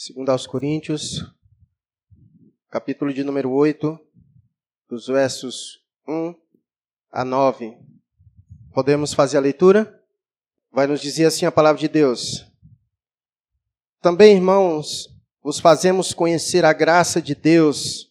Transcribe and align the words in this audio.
Segundo 0.00 0.30
aos 0.30 0.46
Coríntios, 0.46 1.24
capítulo 2.70 3.12
de 3.12 3.24
número 3.24 3.50
8, 3.50 3.98
dos 4.88 5.08
versos 5.08 5.82
1 6.06 6.36
a 7.10 7.24
9. 7.24 7.76
Podemos 8.72 9.12
fazer 9.12 9.38
a 9.38 9.40
leitura? 9.40 10.00
Vai 10.70 10.86
nos 10.86 11.00
dizer 11.00 11.24
assim 11.24 11.46
a 11.46 11.50
palavra 11.50 11.80
de 11.80 11.88
Deus. 11.88 12.46
Também, 14.00 14.36
irmãos, 14.36 15.08
vos 15.42 15.58
fazemos 15.58 16.14
conhecer 16.14 16.64
a 16.64 16.72
graça 16.72 17.20
de 17.20 17.34
Deus 17.34 18.08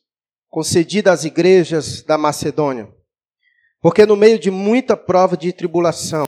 concedida 0.49 1.13
às 1.13 1.23
igrejas 1.23 2.01
da 2.01 2.17
Macedônia. 2.17 2.93
Porque 3.79 4.05
no 4.05 4.17
meio 4.17 4.37
de 4.37 4.51
muita 4.51 4.97
prova 4.97 5.37
de 5.37 5.53
tribulação, 5.53 6.25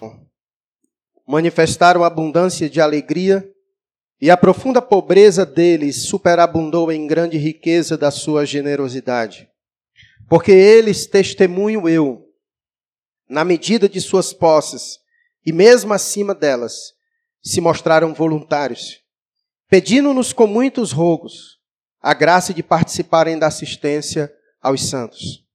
manifestaram 1.28 2.06
abundância 2.06 2.70
de 2.70 2.80
alegria 2.80 3.46
e 4.22 4.30
a 4.30 4.36
profunda 4.36 4.82
pobreza 4.82 5.46
deles 5.46 6.04
superabundou 6.04 6.92
em 6.92 7.08
grande 7.08 7.38
riqueza 7.38 7.98
da 7.98 8.12
sua 8.12 8.46
generosidade. 8.46 9.48
Porque 10.28 10.52
eles, 10.52 11.06
testemunho 11.06 11.88
eu, 11.88 12.28
na 13.30 13.46
medida 13.46 13.88
de 13.88 14.02
suas 14.02 14.34
posses, 14.34 15.00
e 15.46 15.54
mesmo 15.54 15.94
acima 15.94 16.36
delas, 16.36 16.94
se 17.42 17.62
mostraram 17.62 18.14
voluntários, 18.14 19.00
pedindo-nos 19.70 20.34
com 20.34 20.46
muitos 20.46 20.92
rogos 20.92 21.58
a 22.02 22.14
graça 22.14 22.54
de 22.54 22.62
participarem 22.62 23.40
da 23.40 23.48
assistência 23.48 24.32
aos 24.62 24.90
santos. 24.90 25.46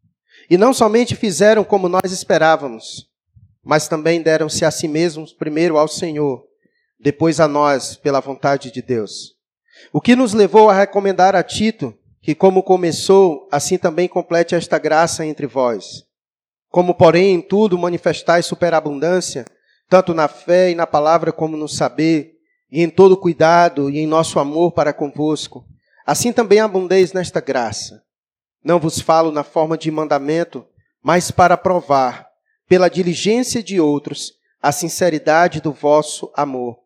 E 0.48 0.56
não 0.56 0.72
somente 0.72 1.14
fizeram 1.14 1.64
como 1.64 1.88
nós 1.88 2.12
esperávamos, 2.12 3.10
mas 3.62 3.88
também 3.88 4.22
deram-se 4.22 4.64
a 4.64 4.70
si 4.70 4.88
mesmos 4.88 5.32
primeiro 5.32 5.78
ao 5.78 5.88
Senhor 5.88 6.46
depois 7.04 7.38
a 7.38 7.46
nós, 7.46 7.96
pela 7.96 8.18
vontade 8.18 8.70
de 8.70 8.80
Deus. 8.80 9.34
O 9.92 10.00
que 10.00 10.16
nos 10.16 10.32
levou 10.32 10.70
a 10.70 10.74
recomendar 10.74 11.36
a 11.36 11.42
Tito 11.42 11.94
que, 12.22 12.34
como 12.34 12.62
começou, 12.62 13.46
assim 13.52 13.76
também 13.76 14.08
complete 14.08 14.54
esta 14.54 14.78
graça 14.78 15.26
entre 15.26 15.46
vós. 15.46 16.02
Como, 16.70 16.94
porém, 16.94 17.34
em 17.34 17.42
tudo 17.42 17.76
manifestais 17.76 18.46
superabundância, 18.46 19.44
tanto 19.86 20.14
na 20.14 20.28
fé 20.28 20.70
e 20.70 20.74
na 20.74 20.86
palavra 20.86 21.30
como 21.30 21.58
no 21.58 21.68
saber, 21.68 22.36
e 22.72 22.82
em 22.82 22.88
todo 22.88 23.18
cuidado 23.18 23.90
e 23.90 23.98
em 23.98 24.06
nosso 24.06 24.38
amor 24.38 24.72
para 24.72 24.90
convosco, 24.90 25.62
assim 26.06 26.32
também 26.32 26.60
abundeis 26.60 27.12
nesta 27.12 27.38
graça. 27.38 28.02
Não 28.64 28.80
vos 28.80 28.98
falo 28.98 29.30
na 29.30 29.44
forma 29.44 29.76
de 29.76 29.90
mandamento, 29.90 30.64
mas 31.02 31.30
para 31.30 31.58
provar, 31.58 32.26
pela 32.66 32.88
diligência 32.88 33.62
de 33.62 33.78
outros, 33.78 34.32
a 34.62 34.72
sinceridade 34.72 35.60
do 35.60 35.70
vosso 35.70 36.32
amor 36.34 36.82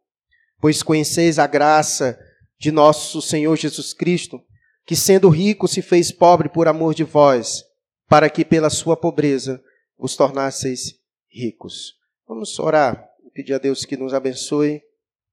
pois 0.61 0.83
conheceis 0.83 1.39
a 1.39 1.47
graça 1.47 2.19
de 2.59 2.73
nosso 2.73 3.23
Senhor 3.23 3.57
Jesus 3.57 3.93
Cristo, 3.93 4.43
que 4.85 4.97
sendo 4.97 5.29
rico 5.29 5.69
se 5.69 5.81
fez 5.81 6.11
pobre 6.11 6.49
por 6.49 6.67
amor 6.67 6.95
de 6.95 7.05
vós, 7.05 7.65
para 8.09 8.29
que 8.29 8.45
pela 8.45 8.71
sua 8.71 8.97
pobreza 8.97 9.63
vos 9.97 10.17
tornasseis 10.17 10.95
ricos. 11.31 11.95
Vamos 12.27 12.59
orar, 12.59 13.09
pedir 13.33 13.55
a 13.55 13.59
Deus 13.59 13.85
que 13.85 13.97
nos 13.97 14.13
abençoe 14.13 14.83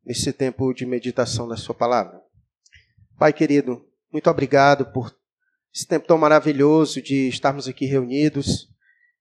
nesse 0.05 0.31
tempo 0.31 0.73
de 0.73 0.85
meditação 0.85 1.47
da 1.47 1.57
sua 1.57 1.73
palavra. 1.73 2.21
Pai 3.17 3.33
querido, 3.33 3.83
muito 4.11 4.29
obrigado 4.29 4.85
por 4.87 5.15
esse 5.73 5.87
tempo 5.87 6.07
tão 6.07 6.17
maravilhoso 6.17 7.01
de 7.01 7.27
estarmos 7.27 7.67
aqui 7.67 7.85
reunidos, 7.85 8.69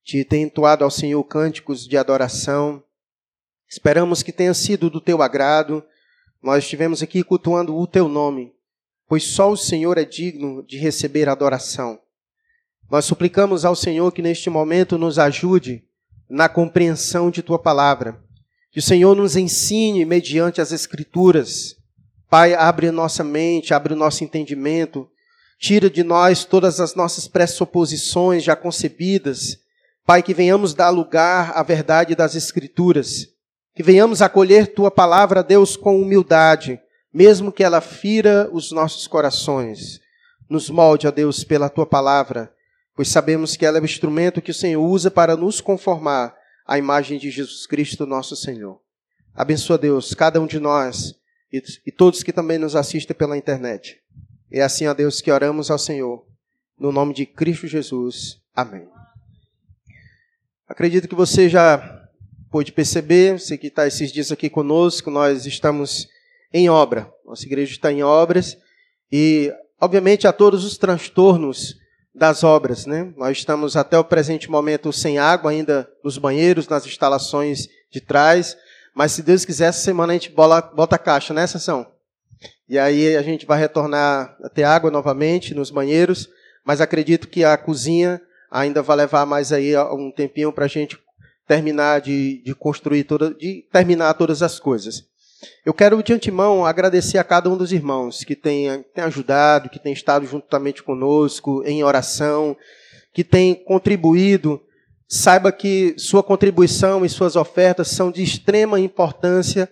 de 0.05 0.25
ter 0.25 0.39
entoado 0.39 0.85
ao 0.85 0.91
Senhor 0.91 1.23
cânticos 1.25 1.87
de 1.87 1.97
adoração. 1.97 2.83
Esperamos 3.69 4.23
que 4.23 4.33
tenha 4.33 4.53
sido 4.53 4.91
do 4.91 5.01
teu 5.01 5.23
agrado 5.23 5.85
nós 6.45 6.65
estivemos 6.65 7.03
aqui 7.03 7.25
cultuando 7.25 7.75
o 7.75 7.87
teu 7.87 8.07
nome, 8.07 8.53
pois 9.09 9.25
só 9.25 9.51
o 9.51 9.57
Senhor 9.57 9.97
é 9.97 10.05
digno 10.05 10.63
de 10.63 10.77
receber 10.77 11.27
adoração. 11.27 11.99
Nós 12.91 13.07
suplicamos 13.07 13.65
ao 13.65 13.75
Senhor 13.75 14.13
que 14.13 14.21
neste 14.21 14.51
momento 14.51 14.99
nos 14.99 15.19
ajude 15.19 15.83
na 16.29 16.47
compreensão 16.47 17.31
de 17.31 17.43
tua 17.43 17.59
palavra. 17.59 18.23
Que 18.71 18.79
o 18.79 18.83
Senhor 18.83 19.17
nos 19.17 19.37
ensine 19.37 20.05
mediante 20.05 20.61
as 20.61 20.71
Escrituras. 20.71 21.77
Pai, 22.29 22.53
abre 22.53 22.91
nossa 22.91 23.25
mente, 23.25 23.73
abre 23.73 23.95
o 23.95 23.97
nosso 23.97 24.23
entendimento, 24.23 25.09
tira 25.59 25.89
de 25.89 26.05
nós 26.05 26.45
todas 26.45 26.79
as 26.79 26.95
nossas 26.95 27.27
pressuposições 27.27 28.45
já 28.45 28.55
concebidas. 28.55 29.57
Pai, 30.05 30.23
que 30.23 30.35
venhamos 30.35 30.75
dar 30.75 30.91
lugar 30.91 31.53
à 31.57 31.63
verdade 31.63 32.15
das 32.15 32.35
Escrituras 32.35 33.34
que 33.75 33.83
venhamos 33.83 34.23
acolher 34.23 34.69
tua 34.69 34.91
palavra, 34.91 35.43
Deus, 35.43 35.77
com 35.77 36.01
humildade, 36.01 36.81
mesmo 37.13 37.51
que 37.51 37.65
ela 37.65 37.81
fira 37.81 38.49
os 38.53 38.71
nossos 38.71 39.07
corações. 39.07 40.01
Nos 40.49 40.71
molde, 40.71 41.09
ó 41.09 41.11
Deus, 41.11 41.43
pela 41.43 41.69
tua 41.69 41.85
palavra, 41.85 42.53
pois 42.95 43.09
sabemos 43.09 43.57
que 43.57 43.67
ela 43.67 43.79
é 43.79 43.81
o 43.81 43.85
instrumento 43.85 44.41
que 44.41 44.51
o 44.51 44.55
Senhor 44.55 44.83
usa 44.83 45.11
para 45.11 45.37
nos 45.37 45.61
conformar 45.61 46.37
à 46.67 46.79
imagem 46.79 47.19
de 47.19 47.31
Jesus 47.31 47.67
Cristo, 47.67 48.07
nosso 48.07 48.37
Senhor. 48.37 48.81
Abençoa, 49.35 49.77
Deus, 49.77 50.15
cada 50.15 50.41
um 50.41 50.47
de 50.47 50.61
nós 50.61 51.15
e, 51.53 51.63
e 51.87 51.91
todos 51.91 52.23
que 52.23 52.33
também 52.33 52.59
nos 52.59 52.77
assistem 52.77 53.17
pela 53.17 53.37
internet. 53.37 54.01
É 54.51 54.63
assim, 54.63 54.87
ó 54.87 54.95
Deus, 54.95 55.21
que 55.21 55.33
oramos 55.33 55.71
ao 55.71 55.79
Senhor, 55.79 56.25
no 56.79 56.93
nome 56.93 57.13
de 57.13 57.27
Cristo 57.27 57.67
Jesus. 57.67 58.41
Amém. 58.55 58.87
Acredito 60.69 61.09
que 61.09 61.15
você 61.15 61.49
já 61.49 62.04
pôde 62.55 62.71
perceber, 62.71 63.37
você 63.37 63.59
que 63.59 63.67
está 63.67 63.85
esses 63.85 64.13
dias 64.13 64.31
aqui 64.31 64.49
conosco, 64.49 65.11
nós 65.11 65.45
estamos 65.45 66.07
em 66.53 66.71
obra. 66.71 67.13
Nossa 67.27 67.45
igreja 67.45 67.73
está 67.73 67.91
em 67.91 68.05
obras 68.05 68.57
e, 69.11 69.53
obviamente, 69.81 70.29
há 70.29 70.33
todos 70.33 70.65
os 70.65 70.79
transtornos 70.79 71.75
das 72.15 72.45
obras, 72.45 72.87
né? 72.87 73.13
Nós 73.17 73.39
estamos 73.39 73.77
até 73.77 73.99
o 73.99 74.05
presente 74.05 74.49
momento 74.49 74.93
sem 74.93 75.19
água 75.19 75.51
ainda 75.51 75.91
nos 76.05 76.17
banheiros, 76.17 76.69
nas 76.69 76.87
instalações 76.87 77.67
de 77.91 78.01
trás, 78.01 78.57
mas 78.95 79.11
se 79.11 79.25
Deus 79.25 79.45
quiser, 79.45 79.65
essa 79.65 79.83
semana 79.83 80.13
a 80.13 80.17
gente 80.17 80.31
bota 80.31 80.95
a 80.95 80.99
caixa, 80.99 81.35
né, 81.35 81.49
Sansão? 81.49 81.85
E 82.69 82.79
aí 82.79 83.17
a 83.17 83.23
gente 83.23 83.45
vai 83.47 83.59
retornar 83.59 84.37
a 84.41 84.49
ter 84.49 84.63
água 84.63 84.93
novamente 84.93 85.57
nos 85.57 85.73
banheiros, 85.73 86.29
mas 86.65 86.81
acredito 86.81 87.27
que 87.27 87.43
a 87.43 87.57
cozinha 87.57 88.23
ainda 88.49 88.81
vai 88.81 88.99
levar 88.99 89.27
mais 89.27 89.53
aí 89.53 89.77
um 89.77 90.13
tempinho 90.13 90.53
para 90.53 90.67
a 90.67 90.69
gente 90.69 90.97
terminar 91.47 92.01
de, 92.01 92.43
de 92.43 92.55
construir 92.55 93.05
toda, 93.05 93.35
de 93.35 93.67
terminar 93.73 94.15
todas 94.15 94.43
as 94.43 94.59
coisas. 94.59 95.05
Eu 95.65 95.75
quero 95.75 96.03
de 96.03 96.13
antemão 96.13 96.65
agradecer 96.65 97.19
a 97.19 97.25
cada 97.25 97.51
um 97.51 97.57
dos 97.57 97.73
irmãos 97.73 98.25
que 98.25 98.35
tem, 98.35 98.83
tem 98.95 99.05
ajudado, 99.05 99.69
que 99.69 99.79
tem 99.79 99.93
estado 99.93 100.27
juntamente 100.27 100.83
conosco 100.83 101.63
em 101.65 101.85
oração, 101.85 102.57
que 103.13 103.23
tem 103.23 103.55
contribuído. 103.55 104.61
Saiba 105.07 105.53
que 105.53 105.95
sua 105.99 106.23
contribuição 106.23 107.05
e 107.05 107.09
suas 107.09 107.37
ofertas 107.37 107.89
são 107.89 108.11
de 108.11 108.23
extrema 108.23 108.81
importância 108.81 109.71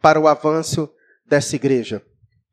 para 0.00 0.18
o 0.18 0.26
avanço 0.26 0.90
dessa 1.24 1.54
igreja. 1.54 2.02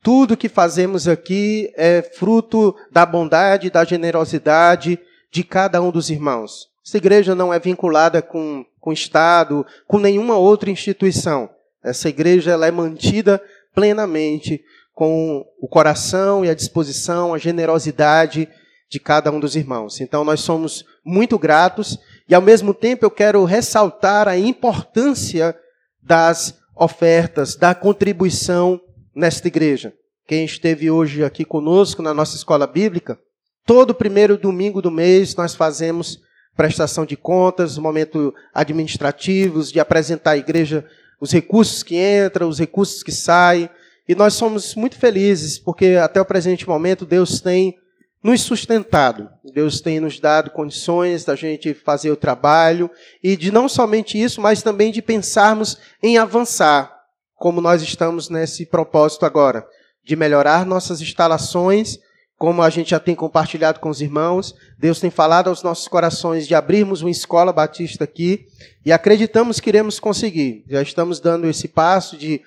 Tudo 0.02 0.38
que 0.38 0.48
fazemos 0.48 1.08
aqui 1.08 1.74
é 1.76 2.02
fruto 2.02 2.76
da 2.92 3.06
bondade, 3.06 3.70
da 3.70 3.84
generosidade 3.84 5.00
de 5.32 5.44
cada 5.44 5.82
um 5.82 5.92
dos 5.92 6.10
irmãos. 6.10 6.69
Essa 6.90 6.98
igreja 6.98 7.36
não 7.36 7.54
é 7.54 7.60
vinculada 7.60 8.20
com, 8.20 8.66
com 8.82 8.90
o 8.90 8.94
Estado, 8.94 9.64
com 9.88 10.00
nenhuma 10.00 10.38
outra 10.38 10.72
instituição. 10.72 11.48
Essa 11.84 12.10
igreja 12.10 12.50
ela 12.50 12.66
é 12.66 12.72
mantida 12.72 13.40
plenamente 13.76 14.60
com 14.92 15.46
o 15.62 15.68
coração 15.68 16.44
e 16.44 16.50
a 16.50 16.56
disposição, 16.56 17.32
a 17.32 17.38
generosidade 17.38 18.50
de 18.90 19.00
cada 19.00 19.32
um 19.32 19.40
dos 19.40 19.56
irmãos. 19.56 20.02
Então 20.02 20.24
nós 20.24 20.40
somos 20.40 20.84
muito 21.06 21.38
gratos 21.38 22.00
e 22.28 22.34
ao 22.34 22.42
mesmo 22.42 22.74
tempo 22.74 23.06
eu 23.06 23.12
quero 23.12 23.46
ressaltar 23.46 24.28
a 24.28 24.36
importância 24.36 25.56
das 26.02 26.60
ofertas, 26.76 27.56
da 27.56 27.76
contribuição 27.76 28.82
nesta 29.14 29.48
igreja. 29.48 29.94
Quem 30.26 30.44
esteve 30.44 30.90
hoje 30.90 31.24
aqui 31.24 31.46
conosco 31.46 32.02
na 32.02 32.16
nossa 32.16 32.36
escola 32.36 32.66
bíblica, 32.66 33.20
todo 33.64 33.94
primeiro 33.94 34.40
domingo 34.40 34.82
do 34.82 34.90
mês 34.90 35.36
nós 35.36 35.54
fazemos 35.54 36.28
prestação 36.60 37.06
de 37.06 37.16
contas, 37.16 37.78
momento 37.78 38.36
administrativos, 38.54 39.72
de 39.72 39.80
apresentar 39.80 40.32
à 40.32 40.38
igreja 40.38 40.86
os 41.18 41.32
recursos 41.32 41.84
que 41.84 41.96
entram, 41.96 42.50
os 42.50 42.60
recursos 42.60 43.02
que 43.02 43.14
saem. 43.14 43.70
E 44.06 44.14
nós 44.14 44.34
somos 44.34 44.76
muito 44.76 44.98
felizes, 44.98 45.58
porque 45.58 45.98
até 46.04 46.20
o 46.20 46.26
presente 46.26 46.68
momento 46.68 47.06
Deus 47.06 47.40
tem 47.40 47.78
nos 48.22 48.42
sustentado. 48.42 49.30
Deus 49.54 49.80
tem 49.80 50.02
nos 50.02 50.20
dado 50.20 50.50
condições 50.50 51.24
da 51.24 51.34
gente 51.34 51.74
fazer 51.74 52.12
o 52.12 52.18
trabalho 52.18 52.92
e 53.24 53.38
de 53.38 53.54
não 53.54 53.70
somente 53.70 54.22
isso, 54.22 54.42
mas 54.42 54.62
também 54.62 54.92
de 54.92 55.02
pensarmos 55.02 55.78
em 56.04 56.18
avançar, 56.18 56.94
como 57.36 57.62
nós 57.62 57.82
estamos 57.82 58.28
nesse 58.28 58.66
propósito 58.66 59.26
agora, 59.26 59.66
de 60.04 60.14
melhorar 60.14 60.66
nossas 60.66 61.00
instalações 61.00 62.00
como 62.40 62.64
a 62.64 62.70
gente 62.70 62.92
já 62.92 63.00
tem 63.02 63.14
compartilhado 63.14 63.82
com 63.82 63.90
os 63.90 64.00
irmãos, 64.00 64.56
Deus 64.78 65.02
tem 65.02 65.12
falado 65.12 65.50
aos 65.50 65.62
nossos 65.62 65.90
corações 65.90 66.48
de 66.48 66.56
abrirmos 66.56 67.02
uma 67.02 67.12
escola 67.12 67.52
batista 67.52 68.06
aqui 68.06 68.48
e 68.86 68.94
acreditamos 68.94 69.60
que 69.60 69.70
iremos 69.70 70.00
conseguir. 70.00 70.64
Já 70.70 70.82
estamos 70.82 71.20
dando 71.20 71.50
esse 71.50 71.68
passo 71.68 72.16
de 72.16 72.42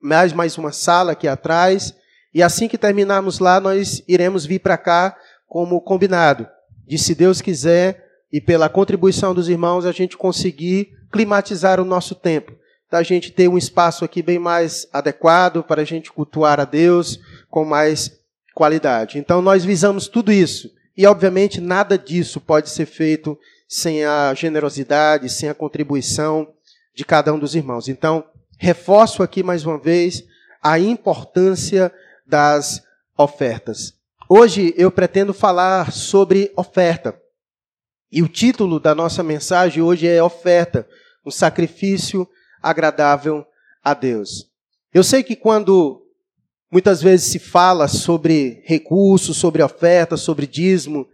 mais 0.00 0.32
mais 0.32 0.56
uma 0.56 0.70
sala 0.70 1.12
aqui 1.12 1.26
atrás 1.26 1.92
E 2.32 2.40
assim 2.40 2.68
que 2.68 2.78
terminarmos 2.78 3.40
lá, 3.40 3.58
nós 3.58 4.02
iremos 4.06 4.46
vir 4.46 4.60
para 4.60 4.78
cá 4.78 5.16
como 5.48 5.80
combinado. 5.80 6.46
De 6.86 6.96
se 6.96 7.12
Deus 7.12 7.40
quiser 7.40 8.06
e 8.32 8.40
pela 8.40 8.68
contribuição 8.68 9.34
dos 9.34 9.48
irmãos, 9.48 9.84
a 9.84 9.90
gente 9.90 10.16
conseguir 10.16 10.92
climatizar 11.10 11.80
o 11.80 11.84
nosso 11.84 12.14
tempo. 12.14 12.52
Da 12.88 13.02
gente 13.02 13.32
ter 13.32 13.48
um 13.48 13.58
espaço 13.58 14.04
aqui 14.04 14.22
bem 14.22 14.38
mais 14.38 14.86
adequado 14.92 15.64
para 15.64 15.82
a 15.82 15.84
gente 15.84 16.12
cultuar 16.12 16.60
a 16.60 16.64
Deus 16.64 17.18
com 17.50 17.64
mais 17.64 18.21
qualidade. 18.54 19.18
Então 19.18 19.42
nós 19.42 19.64
visamos 19.64 20.08
tudo 20.08 20.32
isso. 20.32 20.70
E 20.96 21.06
obviamente 21.06 21.60
nada 21.60 21.96
disso 21.96 22.40
pode 22.40 22.68
ser 22.70 22.86
feito 22.86 23.38
sem 23.66 24.04
a 24.04 24.34
generosidade, 24.34 25.30
sem 25.30 25.48
a 25.48 25.54
contribuição 25.54 26.52
de 26.94 27.04
cada 27.04 27.32
um 27.32 27.38
dos 27.38 27.54
irmãos. 27.54 27.88
Então, 27.88 28.24
reforço 28.58 29.22
aqui 29.22 29.42
mais 29.42 29.64
uma 29.64 29.78
vez 29.78 30.24
a 30.62 30.78
importância 30.78 31.90
das 32.26 32.82
ofertas. 33.16 33.94
Hoje 34.28 34.74
eu 34.76 34.90
pretendo 34.90 35.32
falar 35.32 35.90
sobre 35.90 36.52
oferta. 36.56 37.18
E 38.10 38.22
o 38.22 38.28
título 38.28 38.78
da 38.78 38.94
nossa 38.94 39.22
mensagem 39.22 39.82
hoje 39.82 40.06
é 40.06 40.22
Oferta, 40.22 40.86
um 41.24 41.30
sacrifício 41.30 42.28
agradável 42.62 43.44
a 43.82 43.94
Deus. 43.94 44.50
Eu 44.92 45.02
sei 45.02 45.22
que 45.22 45.34
quando 45.34 46.01
muitas 46.72 47.02
vezes 47.02 47.30
se 47.30 47.38
fala 47.38 47.86
sobre 47.86 48.62
recursos, 48.64 49.36
sobre 49.36 49.62
oferta, 49.62 50.16
sobre 50.16 50.46
dízimo, 50.46 51.06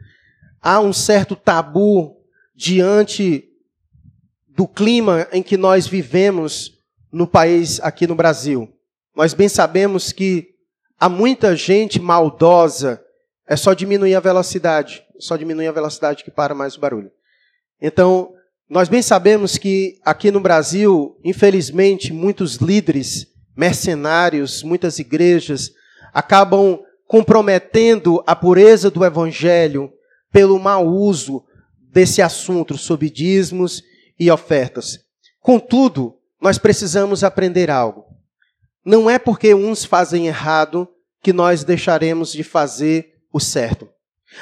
há 0.62 0.78
um 0.78 0.92
certo 0.92 1.34
tabu 1.34 2.16
diante 2.54 3.44
do 4.46 4.68
clima 4.68 5.26
em 5.32 5.42
que 5.42 5.56
nós 5.56 5.88
vivemos 5.88 6.78
no 7.10 7.26
país 7.26 7.80
aqui 7.80 8.06
no 8.06 8.14
Brasil. 8.14 8.72
Nós 9.16 9.34
bem 9.34 9.48
sabemos 9.48 10.12
que 10.12 10.54
há 10.98 11.08
muita 11.08 11.56
gente 11.56 12.00
maldosa, 12.00 13.02
é 13.44 13.56
só 13.56 13.74
diminuir 13.74 14.14
a 14.14 14.20
velocidade, 14.20 15.02
só 15.18 15.36
diminuir 15.36 15.66
a 15.66 15.72
velocidade 15.72 16.22
que 16.22 16.30
para 16.30 16.54
mais 16.54 16.76
o 16.76 16.80
barulho. 16.80 17.10
Então, 17.80 18.32
nós 18.68 18.88
bem 18.88 19.02
sabemos 19.02 19.56
que 19.56 19.98
aqui 20.04 20.30
no 20.30 20.40
Brasil, 20.40 21.18
infelizmente, 21.24 22.12
muitos 22.12 22.56
líderes 22.56 23.26
mercenários, 23.58 24.62
muitas 24.62 25.00
igrejas 25.00 25.72
acabam 26.14 26.78
comprometendo 27.08 28.22
a 28.24 28.36
pureza 28.36 28.88
do 28.88 29.04
evangelho 29.04 29.92
pelo 30.30 30.60
mau 30.60 30.86
uso 30.86 31.44
desse 31.90 32.22
assunto 32.22 32.78
sobre 32.78 33.10
dízimos 33.10 33.82
e 34.16 34.30
ofertas. 34.30 35.00
Contudo, 35.40 36.14
nós 36.40 36.56
precisamos 36.56 37.24
aprender 37.24 37.68
algo. 37.68 38.04
Não 38.84 39.10
é 39.10 39.18
porque 39.18 39.52
uns 39.52 39.84
fazem 39.84 40.28
errado 40.28 40.88
que 41.20 41.32
nós 41.32 41.64
deixaremos 41.64 42.30
de 42.30 42.44
fazer 42.44 43.14
o 43.32 43.40
certo. 43.40 43.88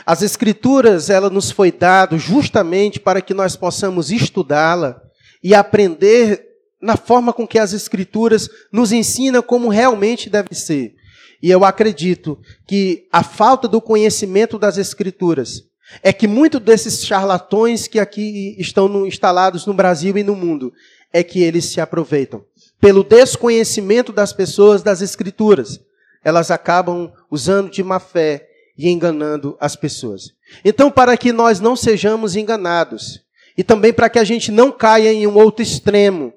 As 0.04 0.20
escrituras, 0.20 1.08
ela 1.08 1.30
nos 1.30 1.50
foi 1.50 1.72
dado 1.72 2.18
justamente 2.18 3.00
para 3.00 3.22
que 3.22 3.32
nós 3.32 3.56
possamos 3.56 4.10
estudá-la 4.10 5.00
e 5.42 5.54
aprender 5.54 6.46
na 6.87 6.97
forma 6.97 7.33
com 7.33 7.47
que 7.47 7.59
as 7.59 7.73
escrituras 7.73 8.49
nos 8.71 8.93
ensinam 8.93 9.43
como 9.43 9.69
realmente 9.69 10.31
deve 10.31 10.55
ser. 10.55 10.94
E 11.43 11.50
eu 11.50 11.65
acredito 11.65 12.38
que 12.67 13.09
a 13.12 13.25
falta 13.25 13.67
do 13.67 13.81
conhecimento 13.81 14.56
das 14.59 14.79
escrituras 14.79 15.65
é 16.03 16.12
que 16.12 16.29
muitos 16.29 16.61
desses 16.61 17.05
charlatões 17.05 17.88
que 17.88 17.99
aqui 17.99 18.55
estão 18.59 18.88
no, 18.88 19.06
instalados 19.06 19.67
no 19.67 19.75
Brasil 19.75 20.17
e 20.17 20.23
no 20.23 20.37
mundo, 20.37 20.73
é 21.12 21.23
que 21.23 21.43
eles 21.43 21.65
se 21.65 21.81
aproveitam. 21.81 22.44
Pelo 22.81 23.03
desconhecimento 23.03 24.12
das 24.12 24.33
pessoas 24.33 24.83
das 24.83 25.00
Escrituras, 25.00 25.81
elas 26.25 26.50
acabam 26.50 27.12
usando 27.31 27.71
de 27.71 27.83
má 27.83 27.99
fé 27.99 28.49
e 28.77 28.88
enganando 28.88 29.56
as 29.61 29.75
pessoas. 29.75 30.33
Então, 30.65 30.91
para 30.91 31.17
que 31.17 31.33
nós 31.33 31.61
não 31.61 31.75
sejamos 31.75 32.37
enganados, 32.37 33.23
e 33.56 33.65
também 33.65 33.93
para 33.93 34.11
que 34.11 34.19
a 34.19 34.25
gente 34.25 34.53
não 34.53 34.71
caia 34.71 35.12
em 35.12 35.27
um 35.27 35.37
outro 35.37 35.62
extremo 35.62 36.33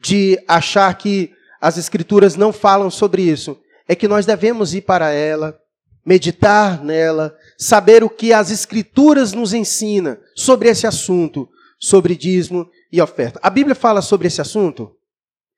de 0.00 0.38
achar 0.46 0.92
que 0.96 1.32
as 1.60 1.76
Escrituras 1.76 2.36
não 2.36 2.52
falam 2.52 2.90
sobre 2.90 3.22
isso, 3.22 3.58
é 3.86 3.94
que 3.94 4.08
nós 4.08 4.26
devemos 4.26 4.74
ir 4.74 4.82
para 4.82 5.10
ela, 5.10 5.58
meditar 6.04 6.82
nela, 6.82 7.36
saber 7.58 8.04
o 8.04 8.10
que 8.10 8.32
as 8.32 8.50
Escrituras 8.50 9.32
nos 9.32 9.52
ensina 9.52 10.20
sobre 10.34 10.68
esse 10.68 10.86
assunto, 10.86 11.48
sobre 11.78 12.14
dízimo 12.14 12.68
e 12.92 13.00
oferta. 13.00 13.40
A 13.42 13.50
Bíblia 13.50 13.74
fala 13.74 14.02
sobre 14.02 14.28
esse 14.28 14.40
assunto? 14.40 14.92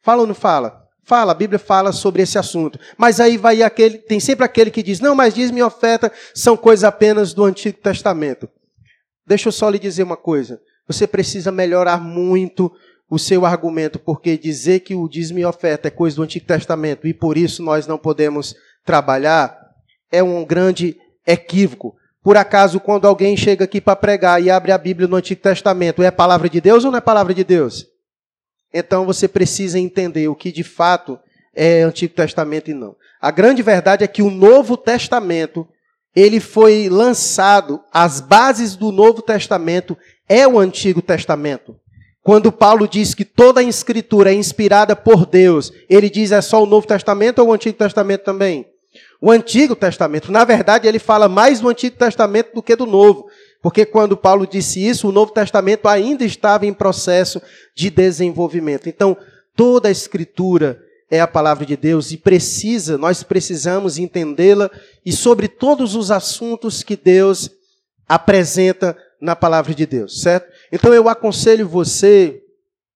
Fala 0.02 0.22
ou 0.22 0.26
não 0.26 0.34
fala? 0.34 0.81
Fala, 1.02 1.32
a 1.32 1.34
Bíblia 1.34 1.58
fala 1.58 1.93
sobre 1.93 2.22
esse 2.22 2.38
assunto. 2.38 2.78
Mas 2.96 3.20
aí 3.20 3.36
vai 3.36 3.62
aquele, 3.62 3.98
tem 3.98 4.20
sempre 4.20 4.44
aquele 4.44 4.70
que 4.70 4.82
diz: 4.82 5.00
não, 5.00 5.14
mas 5.14 5.34
dízimo 5.34 5.58
e 5.58 5.62
oferta 5.62 6.12
são 6.34 6.56
coisas 6.56 6.84
apenas 6.84 7.34
do 7.34 7.44
Antigo 7.44 7.78
Testamento. 7.78 8.48
Deixa 9.26 9.48
eu 9.48 9.52
só 9.52 9.69
lhe 9.69 9.78
dizer 9.78 10.02
uma 10.02 10.16
coisa. 10.16 10.60
Você 10.86 11.06
precisa 11.06 11.52
melhorar 11.52 12.00
muito 12.00 12.72
o 13.10 13.18
seu 13.18 13.44
argumento, 13.44 13.98
porque 13.98 14.38
dizer 14.38 14.80
que 14.80 14.94
o 14.94 15.08
dízimo 15.08 15.40
e 15.40 15.44
oferta 15.44 15.88
é 15.88 15.90
coisa 15.90 16.14
do 16.14 16.22
Antigo 16.22 16.46
Testamento 16.46 17.08
e 17.08 17.12
por 17.12 17.36
isso 17.36 17.60
nós 17.60 17.84
não 17.84 17.98
podemos 17.98 18.54
trabalhar 18.84 19.58
é 20.12 20.22
um 20.22 20.44
grande 20.44 20.96
equívoco. 21.26 21.96
Por 22.22 22.36
acaso, 22.36 22.78
quando 22.78 23.06
alguém 23.06 23.36
chega 23.36 23.64
aqui 23.64 23.80
para 23.80 23.96
pregar 23.96 24.40
e 24.40 24.48
abre 24.48 24.70
a 24.70 24.78
Bíblia 24.78 25.08
no 25.08 25.16
Antigo 25.16 25.40
Testamento, 25.40 26.02
é 26.02 26.10
palavra 26.10 26.48
de 26.48 26.60
Deus 26.60 26.84
ou 26.84 26.90
não 26.90 26.98
é 26.98 27.00
palavra 27.00 27.34
de 27.34 27.42
Deus? 27.42 27.86
Então 28.72 29.04
você 29.04 29.26
precisa 29.26 29.78
entender 29.78 30.28
o 30.28 30.36
que 30.36 30.52
de 30.52 30.62
fato 30.62 31.18
é 31.54 31.82
Antigo 31.82 32.14
Testamento 32.14 32.70
e 32.70 32.74
não. 32.74 32.94
A 33.20 33.32
grande 33.32 33.62
verdade 33.62 34.04
é 34.04 34.06
que 34.06 34.22
o 34.22 34.30
Novo 34.30 34.76
Testamento, 34.76 35.66
ele 36.14 36.38
foi 36.38 36.88
lançado, 36.88 37.82
as 37.92 38.20
bases 38.20 38.76
do 38.76 38.92
Novo 38.92 39.20
Testamento 39.20 39.98
é 40.28 40.46
o 40.46 40.58
Antigo 40.60 41.02
Testamento. 41.02 41.76
Quando 42.31 42.53
Paulo 42.53 42.87
diz 42.87 43.12
que 43.12 43.25
toda 43.25 43.59
a 43.59 43.65
escritura 43.65 44.31
é 44.31 44.35
inspirada 44.35 44.94
por 44.94 45.27
Deus, 45.27 45.73
ele 45.88 46.09
diz 46.09 46.31
é 46.31 46.41
só 46.41 46.62
o 46.62 46.67
Novo 46.67 46.87
Testamento 46.87 47.41
ou 47.41 47.49
o 47.49 47.53
Antigo 47.53 47.77
Testamento 47.77 48.23
também? 48.23 48.67
O 49.21 49.32
Antigo 49.32 49.75
Testamento, 49.75 50.31
na 50.31 50.44
verdade, 50.44 50.87
ele 50.87 51.00
fala 51.00 51.29
mais 51.29 51.59
do 51.59 51.69
Antigo 51.69 51.97
Testamento 51.97 52.55
do 52.55 52.62
que 52.62 52.77
do 52.77 52.87
Novo, 52.87 53.27
porque 53.61 53.85
quando 53.85 54.17
Paulo 54.17 54.47
disse 54.47 54.79
isso, 54.79 55.09
o 55.09 55.12
Novo 55.12 55.32
Testamento 55.32 55.88
ainda 55.88 56.25
estava 56.25 56.67
em 56.67 56.73
processo 56.73 57.43
de 57.75 57.91
desenvolvimento. 57.91 58.88
Então, 58.88 59.17
toda 59.56 59.88
a 59.88 59.91
Escritura 59.91 60.81
é 61.11 61.21
a 61.21 61.27
palavra 61.27 61.67
de 61.67 61.77
Deus 61.77 62.12
e 62.12 62.17
precisa, 62.17 62.97
nós 62.97 63.25
precisamos 63.25 63.99
entendê-la 63.99 64.71
e 65.05 65.11
sobre 65.11 65.49
todos 65.49 65.97
os 65.97 66.12
assuntos 66.12 66.84
que 66.84 66.94
Deus 66.94 67.51
apresenta 68.08 68.96
na 69.20 69.34
palavra 69.34 69.75
de 69.75 69.84
Deus, 69.84 70.22
certo? 70.22 70.49
Então 70.72 70.93
eu 70.94 71.08
aconselho 71.08 71.69
você, 71.69 72.43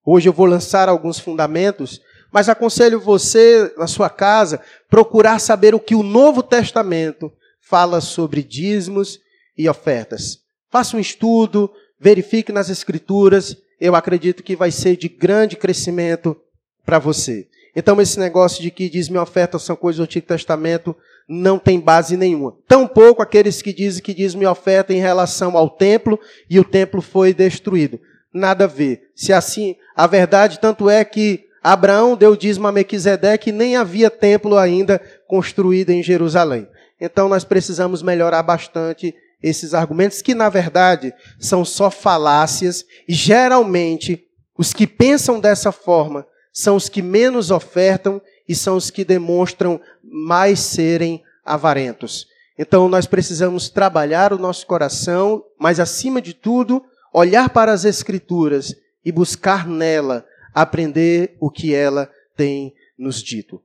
hoje 0.05 0.29
eu 0.29 0.33
vou 0.33 0.47
lançar 0.47 0.89
alguns 0.89 1.19
fundamentos 1.19 2.01
mas 2.35 2.49
aconselho 2.49 2.99
você, 2.99 3.73
na 3.79 3.87
sua 3.87 4.11
casa, 4.11 4.61
procurar 4.91 5.39
saber 5.39 5.73
o 5.73 5.79
que 5.79 5.95
o 5.95 6.03
Novo 6.03 6.43
Testamento 6.43 7.33
fala 7.61 8.01
sobre 8.01 8.43
dízimos 8.43 9.21
e 9.57 9.69
ofertas. 9.69 10.41
Faça 10.69 10.97
um 10.97 11.01
estudo, 11.01 11.71
verifique 11.97 12.51
nas 12.51 12.69
Escrituras, 12.69 13.57
eu 13.81 13.95
acredito 13.95 14.43
que 14.43 14.57
vai 14.57 14.73
ser 14.73 14.97
de 14.97 15.09
grande 15.09 15.55
crescimento 15.55 16.37
para 16.85 16.99
você. 16.99 17.47
Então, 17.77 18.01
esse 18.01 18.19
negócio 18.19 18.61
de 18.61 18.73
que 18.73 18.91
dízimo 18.91 19.17
e 19.17 19.21
oferta 19.21 19.57
são 19.57 19.77
coisas 19.77 19.99
do 19.99 20.03
Antigo 20.03 20.27
Testamento 20.27 20.97
não 21.29 21.59
tem 21.59 21.81
base 21.81 22.17
nenhuma. 22.17 22.57
Tampouco 22.69 23.23
aqueles 23.23 23.63
que 23.63 23.73
dizem 23.73 24.03
que 24.03 24.15
dízimo 24.15 24.43
e 24.43 24.47
oferta 24.47 24.93
em 24.93 25.01
relação 25.01 25.57
ao 25.57 25.71
templo 25.71 26.19
e 26.49 26.61
o 26.61 26.65
templo 26.65 27.01
foi 27.01 27.33
destruído. 27.33 27.99
Nada 28.33 28.65
a 28.65 28.69
ver. 28.69 29.11
Se 29.15 29.33
assim, 29.33 29.77
a 29.97 30.07
verdade 30.07 30.59
tanto 30.61 30.91
é 30.91 31.05
que 31.05 31.45
Abraão 31.63 32.17
deu 32.17 32.37
dízimo 32.37 32.67
a 32.67 32.73
Mequisedeque 32.73 33.49
e 33.49 33.53
nem 33.53 33.77
havia 33.77 34.11
templo 34.11 34.59
ainda 34.59 35.01
construído 35.27 35.91
em 35.91 36.03
Jerusalém. 36.03 36.69
Então 37.01 37.29
nós 37.29 37.45
precisamos 37.45 38.03
melhorar 38.03 38.43
bastante 38.43 39.15
esses 39.43 39.75
argumentos 39.75 40.21
que 40.21 40.35
na 40.35 40.49
verdade 40.49 41.13
são 41.39 41.65
só 41.65 41.91
falácias 41.91 42.85
e 43.09 43.15
geralmente 43.15 44.25
os 44.57 44.73
que 44.73 44.87
pensam 44.87 45.41
dessa 45.41 45.73
forma 45.73 46.27
são 46.53 46.77
os 46.77 46.89
que 46.89 47.03
menos 47.03 47.51
ofertam 47.51 48.23
e 48.49 48.55
são 48.55 48.77
os 48.77 48.91
que 48.91 49.05
demonstram 49.05 49.81
mais 50.03 50.61
serem 50.61 51.23
avarentos. 51.45 52.27
Então 52.59 52.89
nós 52.89 53.07
precisamos 53.07 53.69
trabalhar 53.69 54.33
o 54.33 54.39
nosso 54.39 54.67
coração, 54.67 55.45
mas 55.59 55.81
acima 55.81 56.21
de 56.21 56.35
tudo, 56.35 56.85
olhar 57.13 57.51
para 57.51 57.73
as 57.73 57.85
escrituras 57.85 58.75
e 59.05 59.11
buscar 59.11 59.67
nela 59.67 60.25
aprender 60.55 61.37
o 61.41 61.51
que 61.51 61.75
ela 61.75 62.09
tem 62.37 62.73
nos 62.97 63.23
dito. 63.23 63.61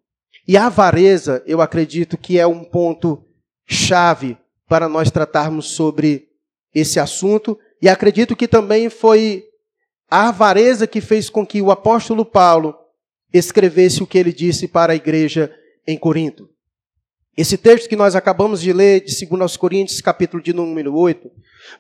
E 0.48 0.58
a 0.58 0.66
avareza, 0.66 1.44
eu 1.46 1.62
acredito 1.62 2.18
que 2.18 2.40
é 2.40 2.48
um 2.48 2.64
ponto 2.64 3.24
chave 3.68 4.36
para 4.68 4.90
nós 4.90 5.12
tratarmos 5.12 5.68
sobre 5.68 6.28
esse 6.74 7.00
assunto, 7.00 7.58
e 7.82 7.88
acredito 7.88 8.36
que 8.36 8.48
também 8.48 8.90
foi 8.90 9.46
a 10.10 10.30
avareza 10.30 10.88
que 10.88 11.02
fez 11.02 11.30
com 11.30 11.46
que 11.46 11.62
o 11.62 11.72
apóstolo 11.72 12.26
Paulo 12.26 12.76
escrevesse 13.34 14.02
o 14.02 14.08
que 14.08 14.18
ele 14.18 14.34
disse 14.34 14.68
para 14.68 14.94
a 14.94 14.96
igreja 14.96 15.54
em 15.88 15.98
Corinto. 15.98 16.50
Esse 17.38 17.58
texto 17.58 17.88
que 17.88 17.96
nós 17.96 18.16
acabamos 18.16 18.60
de 18.60 18.74
ler, 18.74 19.02
de 19.02 19.26
2 19.26 19.56
Coríntios, 19.56 20.02
capítulo 20.02 20.44
de 20.44 20.52
número 20.52 20.94
8, 20.94 21.32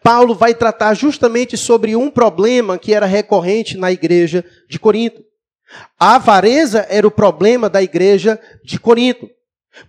Paulo 0.01 0.33
vai 0.33 0.53
tratar 0.53 0.93
justamente 0.93 1.57
sobre 1.57 1.95
um 1.95 2.09
problema 2.09 2.77
que 2.77 2.93
era 2.93 3.05
recorrente 3.05 3.77
na 3.77 3.91
igreja 3.91 4.45
de 4.69 4.79
Corinto. 4.79 5.21
A 5.99 6.15
avareza 6.15 6.85
era 6.89 7.05
o 7.05 7.11
problema 7.11 7.69
da 7.69 7.81
igreja 7.81 8.39
de 8.63 8.79
Corinto. 8.79 9.29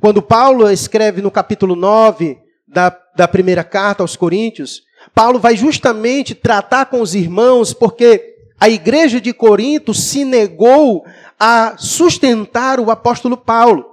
Quando 0.01 0.21
Paulo 0.21 0.69
escreve 0.69 1.23
no 1.23 1.31
capítulo 1.31 1.77
9 1.77 2.37
da, 2.67 2.97
da 3.17 3.29
primeira 3.29 3.65
carta 3.65 4.03
aos 4.03 4.17
Coríntios, 4.17 4.83
Paulo 5.15 5.39
vai 5.39 5.57
justamente 5.57 6.35
tratar 6.35 6.87
com 6.87 7.01
os 7.01 7.15
irmãos, 7.15 7.73
porque 7.73 8.35
a 8.59 8.69
igreja 8.69 9.21
de 9.21 9.33
Corinto 9.33 9.95
se 9.95 10.25
negou 10.25 11.05
a 11.41 11.75
sustentar 11.79 12.79
o 12.79 12.91
apóstolo 12.91 13.35
Paulo. 13.35 13.87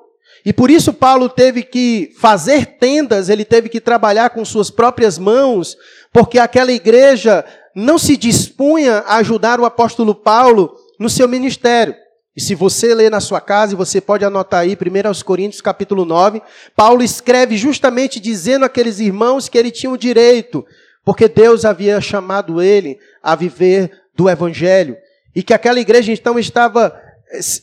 E 0.46 0.51
por 0.51 0.70
isso 0.70 0.94
Paulo 0.94 1.30
teve 1.30 1.63
que 1.63 2.12
fazer 2.20 2.77
tendas, 2.77 3.30
ele 3.30 3.46
teve 3.46 3.70
que 3.70 3.80
trabalhar 3.80 4.32
com 4.32 4.44
suas 4.44 4.70
próprias 4.70 5.18
mãos, 5.18 5.77
porque 6.12 6.38
aquela 6.38 6.72
igreja 6.72 7.46
não 7.74 7.98
se 7.98 8.18
dispunha 8.18 9.00
a 9.00 9.18
ajudar 9.18 9.60
o 9.60 9.66
apóstolo 9.66 10.13
Paulo 10.13 10.75
no 11.00 11.10
seu 11.10 11.27
ministério. 11.27 11.96
E 12.36 12.42
se 12.42 12.54
você 12.54 12.94
ler 12.94 13.10
na 13.10 13.20
sua 13.20 13.42
casa, 13.42 13.75
você 13.75 14.00
pode 14.00 14.24
anotar 14.24 14.62
aí, 14.62 14.74
1 14.74 15.24
Coríntios 15.24 15.62
capítulo 15.62 16.06
9, 16.06 16.42
Paulo 16.75 17.01
escreve 17.01 17.58
justamente 17.58 18.20
dizendo 18.20 18.63
àqueles 18.63 19.00
irmãos 19.00 19.50
que 19.50 19.58
ele 19.58 19.72
tinha 19.72 19.92
o 19.92 19.98
direito, 19.98 20.66
porque 21.04 21.27
Deus 21.27 21.66
havia 21.66 22.00
chamado 22.00 22.62
ele 22.62 23.00
a 23.24 23.36
viver 23.36 23.92
do 24.16 24.30
evangelho, 24.30 24.98
e 25.36 25.42
que 25.42 25.54
aquela 25.54 25.80
igreja 25.80 26.12
então 26.12 26.38
estava 26.38 27.07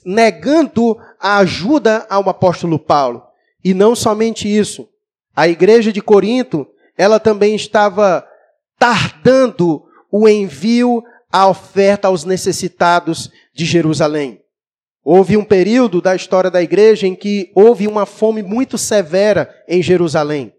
negando 0.04 0.96
a 1.18 1.38
ajuda 1.38 2.06
ao 2.08 2.28
apóstolo 2.28 2.78
Paulo. 2.78 3.22
E 3.64 3.72
não 3.72 3.94
somente 3.94 4.46
isso. 4.48 4.88
A 5.34 5.48
igreja 5.48 5.92
de 5.92 6.00
Corinto, 6.00 6.66
ela 6.96 7.18
também 7.18 7.54
estava 7.54 8.26
tardando 8.78 9.84
o 10.10 10.28
envio 10.28 11.02
a 11.32 11.48
oferta 11.48 12.08
aos 12.08 12.24
necessitados 12.24 13.30
de 13.52 13.64
Jerusalém. 13.64 14.40
Houve 15.02 15.36
um 15.36 15.44
período 15.44 16.00
da 16.00 16.14
história 16.14 16.50
da 16.50 16.62
igreja 16.62 17.06
em 17.06 17.14
que 17.14 17.50
houve 17.54 17.86
uma 17.86 18.06
fome 18.06 18.42
muito 18.42 18.78
severa 18.78 19.52
em 19.68 19.82
Jerusalém. 19.82 20.52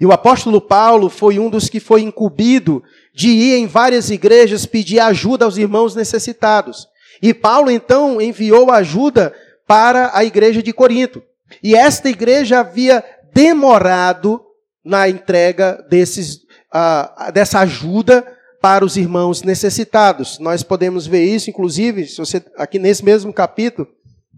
E 0.00 0.06
o 0.06 0.12
apóstolo 0.12 0.60
Paulo 0.60 1.08
foi 1.08 1.38
um 1.38 1.48
dos 1.48 1.68
que 1.68 1.80
foi 1.80 2.02
incumbido 2.02 2.82
de 3.14 3.28
ir 3.28 3.54
em 3.56 3.66
várias 3.66 4.10
igrejas 4.10 4.66
pedir 4.66 5.00
ajuda 5.00 5.44
aos 5.44 5.56
irmãos 5.56 5.94
necessitados. 5.94 6.86
E 7.22 7.34
Paulo 7.34 7.70
então 7.70 8.20
enviou 8.20 8.70
ajuda 8.70 9.34
para 9.66 10.10
a 10.14 10.24
igreja 10.24 10.62
de 10.62 10.72
Corinto. 10.72 11.22
E 11.62 11.74
esta 11.74 12.08
igreja 12.08 12.60
havia 12.60 13.04
demorado 13.32 14.40
na 14.84 15.08
entrega 15.08 15.84
desses, 15.88 16.36
uh, 16.74 17.32
dessa 17.32 17.60
ajuda 17.60 18.24
para 18.60 18.84
os 18.84 18.96
irmãos 18.96 19.42
necessitados. 19.42 20.38
Nós 20.38 20.62
podemos 20.62 21.06
ver 21.06 21.24
isso, 21.24 21.50
inclusive, 21.50 22.06
se 22.06 22.18
você, 22.18 22.42
aqui 22.56 22.78
nesse 22.78 23.04
mesmo 23.04 23.32
capítulo, 23.32 23.88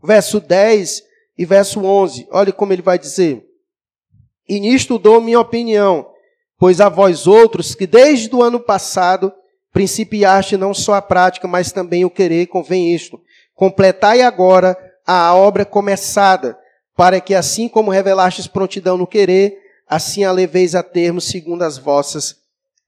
verso 0.03 0.41
10 0.41 1.03
e 1.39 1.45
verso 1.45 1.85
11. 1.85 2.27
Olha 2.31 2.53
como 2.53 2.73
ele 2.73 2.83
vai 2.83 2.99
dizer. 2.99 3.45
E 4.49 4.59
nisto 4.59 4.99
dou 4.99 5.21
minha 5.21 5.41
opinião, 5.41 6.11
pois 6.59 6.81
a 6.81 6.89
vós 6.89 7.27
outros 7.27 7.75
que 7.75 7.87
desde 7.87 8.35
o 8.35 8.43
ano 8.43 8.59
passado 8.59 9.33
Principiaste 9.73 10.57
não 10.57 10.75
só 10.75 10.95
a 10.95 11.03
prática, 11.03 11.47
mas 11.47 11.73
também 11.73 12.05
o 12.05 12.11
querer, 12.11 12.47
convém 12.47 12.95
isto. 12.95 13.21
Completai 13.55 14.23
agora 14.23 14.77
a 15.07 15.35
obra 15.35 15.65
começada, 15.65 16.59
para 16.97 17.21
que 17.21 17.35
assim 17.35 17.69
como 17.69 17.91
revelastes 17.91 18.47
prontidão 18.47 18.97
no 18.97 19.07
querer, 19.07 19.59
assim 19.89 20.25
a 20.25 20.33
leveis 20.33 20.75
a 20.75 20.83
termo 20.83 21.21
segundo 21.21 21.63
as 21.63 21.79
vossas 21.79 22.37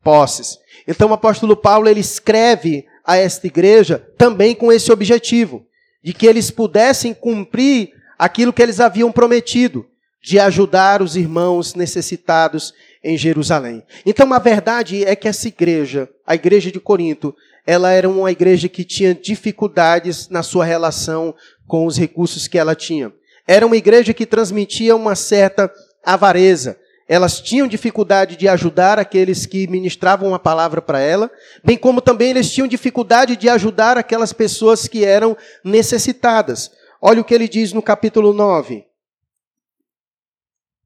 posses. 0.03 0.59
Então 0.87 1.11
o 1.11 1.15
apóstolo 1.15 1.57
Paulo 1.57 1.89
ele 1.89 2.01
escreve 2.01 2.87
a 3.05 3.17
esta 3.17 3.47
igreja 3.47 3.99
também 4.17 4.55
com 4.55 4.73
esse 4.73 4.93
objetivo, 4.93 5.67
de 6.03 6.13
que 6.13 6.27
eles 6.27 6.51
pudessem 6.51 7.15
cumprir 7.15 7.91
aquilo 8.19 8.53
que 8.53 8.63
eles 8.63 8.81
haviam 8.81 9.11
prometido, 9.11 9.87
de 10.23 10.39
ajudar 10.39 11.03
os 11.03 11.17
irmãos 11.17 11.75
necessitados 11.75 12.73
em 13.03 13.17
Jerusalém. 13.17 13.83
Então 14.07 14.33
a 14.33 14.39
verdade 14.39 15.05
é 15.05 15.17
que 15.17 15.29
essa 15.29 15.49
igreja, 15.49 16.09
a 16.27 16.35
igreja 16.35 16.71
de 16.71 16.79
Corinto, 16.79 17.35
ela 17.67 17.91
era 17.91 18.09
uma 18.09 18.31
igreja 18.31 18.69
que 18.69 18.85
tinha 18.85 19.15
dificuldades 19.15 20.29
na 20.29 20.43
sua 20.43 20.65
relação 20.65 21.35
com 21.67 21.87
os 21.87 21.97
recursos 21.97 22.49
que 22.49 22.59
ela 22.59 22.75
tinha. 22.75 23.13
Era 23.47 23.67
uma 23.67 23.77
igreja 23.77 24.15
que 24.15 24.27
transmitia 24.27 24.95
uma 24.95 25.15
certa 25.15 25.71
avareza. 26.05 26.79
Elas 27.09 27.41
tinham 27.41 27.67
dificuldade 27.67 28.37
de 28.37 28.49
ajudar 28.49 28.99
aqueles 28.99 29.45
que 29.45 29.67
ministravam 29.67 30.35
a 30.35 30.39
palavra 30.39 30.81
para 30.81 31.01
ela, 31.01 31.31
bem 31.65 31.77
como 31.77 32.01
também 32.01 32.31
eles 32.31 32.51
tinham 32.51 32.69
dificuldade 32.69 33.37
de 33.37 33.49
ajudar 33.49 33.99
aquelas 33.99 34.33
pessoas 34.33 34.87
que 34.89 35.05
eram 35.05 35.37
necessitadas. 35.65 36.71
Olha 37.01 37.21
o 37.21 37.25
que 37.25 37.35
ele 37.35 37.49
diz 37.49 37.73
no 37.73 37.83
capítulo 37.83 38.33
9. 38.33 38.85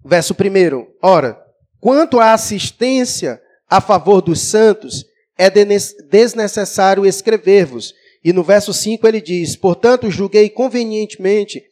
Verso 0.05 0.35
1. 0.35 0.87
Ora, 1.03 1.46
quanto 1.81 2.21
à 2.21 2.33
assistência 2.33 3.41
a 3.69 3.81
favor 3.81 4.21
dos 4.21 4.41
santos, 4.41 5.05
é 5.37 5.51
desnecessário 5.51 7.05
escrever-vos. 7.05 7.95
E 8.25 8.33
no 8.33 8.43
verso 8.43 8.73
5 8.73 9.07
ele 9.07 9.21
diz: 9.21 9.57
Portanto, 9.57 10.11
julguei 10.11 10.49
convenientemente 10.49 11.63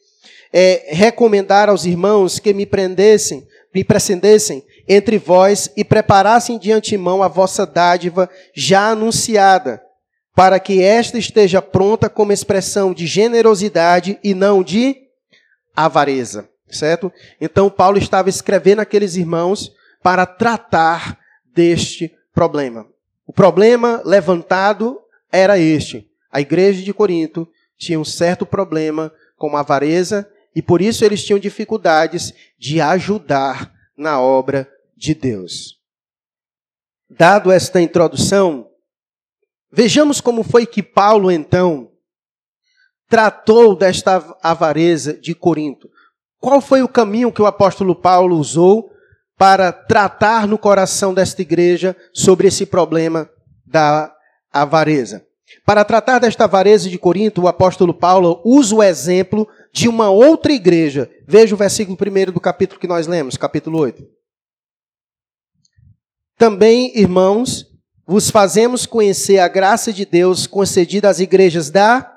é, 0.53 0.85
recomendar 0.89 1.69
aos 1.69 1.85
irmãos 1.85 2.39
que 2.39 2.53
me 2.53 2.65
prendessem, 2.65 3.45
me 3.73 3.83
precedessem 3.83 4.63
entre 4.87 5.17
vós 5.17 5.69
e 5.75 5.83
preparassem 5.83 6.59
de 6.59 6.71
antemão 6.71 7.23
a 7.23 7.27
vossa 7.27 7.65
dádiva 7.65 8.29
já 8.55 8.89
anunciada, 8.89 9.81
para 10.35 10.59
que 10.59 10.81
esta 10.81 11.17
esteja 11.17 11.61
pronta 11.61 12.09
como 12.09 12.31
expressão 12.31 12.93
de 12.93 13.07
generosidade 13.07 14.19
e 14.23 14.33
não 14.33 14.63
de 14.63 14.95
avareza 15.75 16.47
certo? 16.75 17.11
Então 17.39 17.69
Paulo 17.69 17.97
estava 17.97 18.29
escrevendo 18.29 18.79
aqueles 18.79 19.15
irmãos 19.15 19.71
para 20.05 20.27
tratar 20.27 21.17
deste 21.43 22.15
problema. 22.31 22.87
O 23.25 23.33
problema 23.33 24.03
levantado 24.05 25.01
era 25.31 25.57
este. 25.57 26.07
A 26.31 26.39
igreja 26.39 26.83
de 26.83 26.93
Corinto 26.93 27.49
tinha 27.75 27.99
um 27.99 28.05
certo 28.05 28.45
problema 28.45 29.11
com 29.35 29.57
a 29.57 29.61
avareza 29.61 30.31
e 30.55 30.61
por 30.61 30.79
isso 30.79 31.03
eles 31.03 31.25
tinham 31.25 31.39
dificuldades 31.39 32.35
de 32.55 32.79
ajudar 32.79 33.73
na 33.97 34.21
obra 34.21 34.71
de 34.95 35.15
Deus. 35.15 35.79
Dado 37.09 37.51
esta 37.51 37.81
introdução, 37.81 38.69
vejamos 39.71 40.21
como 40.21 40.43
foi 40.43 40.67
que 40.67 40.83
Paulo 40.83 41.31
então 41.31 41.91
tratou 43.09 43.75
desta 43.75 44.37
avareza 44.43 45.13
de 45.13 45.33
Corinto. 45.33 45.89
Qual 46.37 46.61
foi 46.61 46.83
o 46.83 46.87
caminho 46.87 47.31
que 47.31 47.41
o 47.41 47.47
apóstolo 47.47 47.95
Paulo 47.95 48.37
usou 48.37 48.91
para 49.37 49.71
tratar 49.71 50.47
no 50.47 50.57
coração 50.57 51.13
desta 51.13 51.41
igreja 51.41 51.95
sobre 52.13 52.47
esse 52.47 52.65
problema 52.65 53.29
da 53.65 54.13
avareza? 54.51 55.25
Para 55.65 55.85
tratar 55.85 56.19
desta 56.19 56.45
avareza 56.45 56.89
de 56.89 56.97
Corinto, 56.97 57.43
o 57.43 57.47
apóstolo 57.47 57.93
Paulo 57.93 58.41
usa 58.43 58.75
o 58.75 58.83
exemplo 58.83 59.47
de 59.71 59.87
uma 59.87 60.09
outra 60.09 60.51
igreja. 60.51 61.09
Veja 61.27 61.53
o 61.53 61.57
versículo 61.57 61.97
1 61.99 62.31
do 62.31 62.39
capítulo 62.39 62.79
que 62.79 62.87
nós 62.87 63.07
lemos, 63.07 63.37
capítulo 63.37 63.79
8. 63.79 64.03
Também, 66.37 66.91
irmãos, 66.97 67.65
vos 68.05 68.29
fazemos 68.29 68.85
conhecer 68.85 69.39
a 69.39 69.47
graça 69.47 69.93
de 69.93 70.05
Deus 70.05 70.45
concedida 70.45 71.09
às 71.09 71.19
igrejas 71.19 71.69
da 71.69 72.11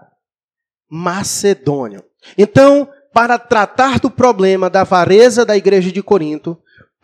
Macedônia. 0.90 2.04
Então, 2.36 2.88
para 3.12 3.38
tratar 3.38 3.98
do 3.98 4.10
problema 4.10 4.68
da 4.68 4.82
avareza 4.82 5.44
da 5.44 5.56
igreja 5.56 5.92
de 5.92 6.02
Corinto, 6.02 6.58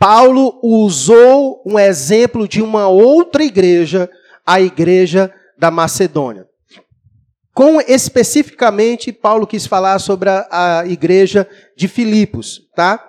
Paulo 0.05 0.61
usou 0.63 1.63
um 1.65 1.79
exemplo 1.79 2.47
de 2.47 2.61
uma 2.61 2.89
outra 2.89 3.43
igreja, 3.43 4.11
a 4.45 4.61
igreja 4.61 5.33
da 5.57 5.71
Macedônia. 5.71 6.47
Com 7.55 7.81
especificamente, 7.81 9.11
Paulo 9.15 9.47
quis 9.47 9.67
falar 9.67 9.99
sobre 9.99 10.29
a, 10.29 10.81
a 10.81 10.87
igreja 10.87 11.49
de 11.75 11.89
Filipos, 11.89 12.69
tá? 12.77 13.03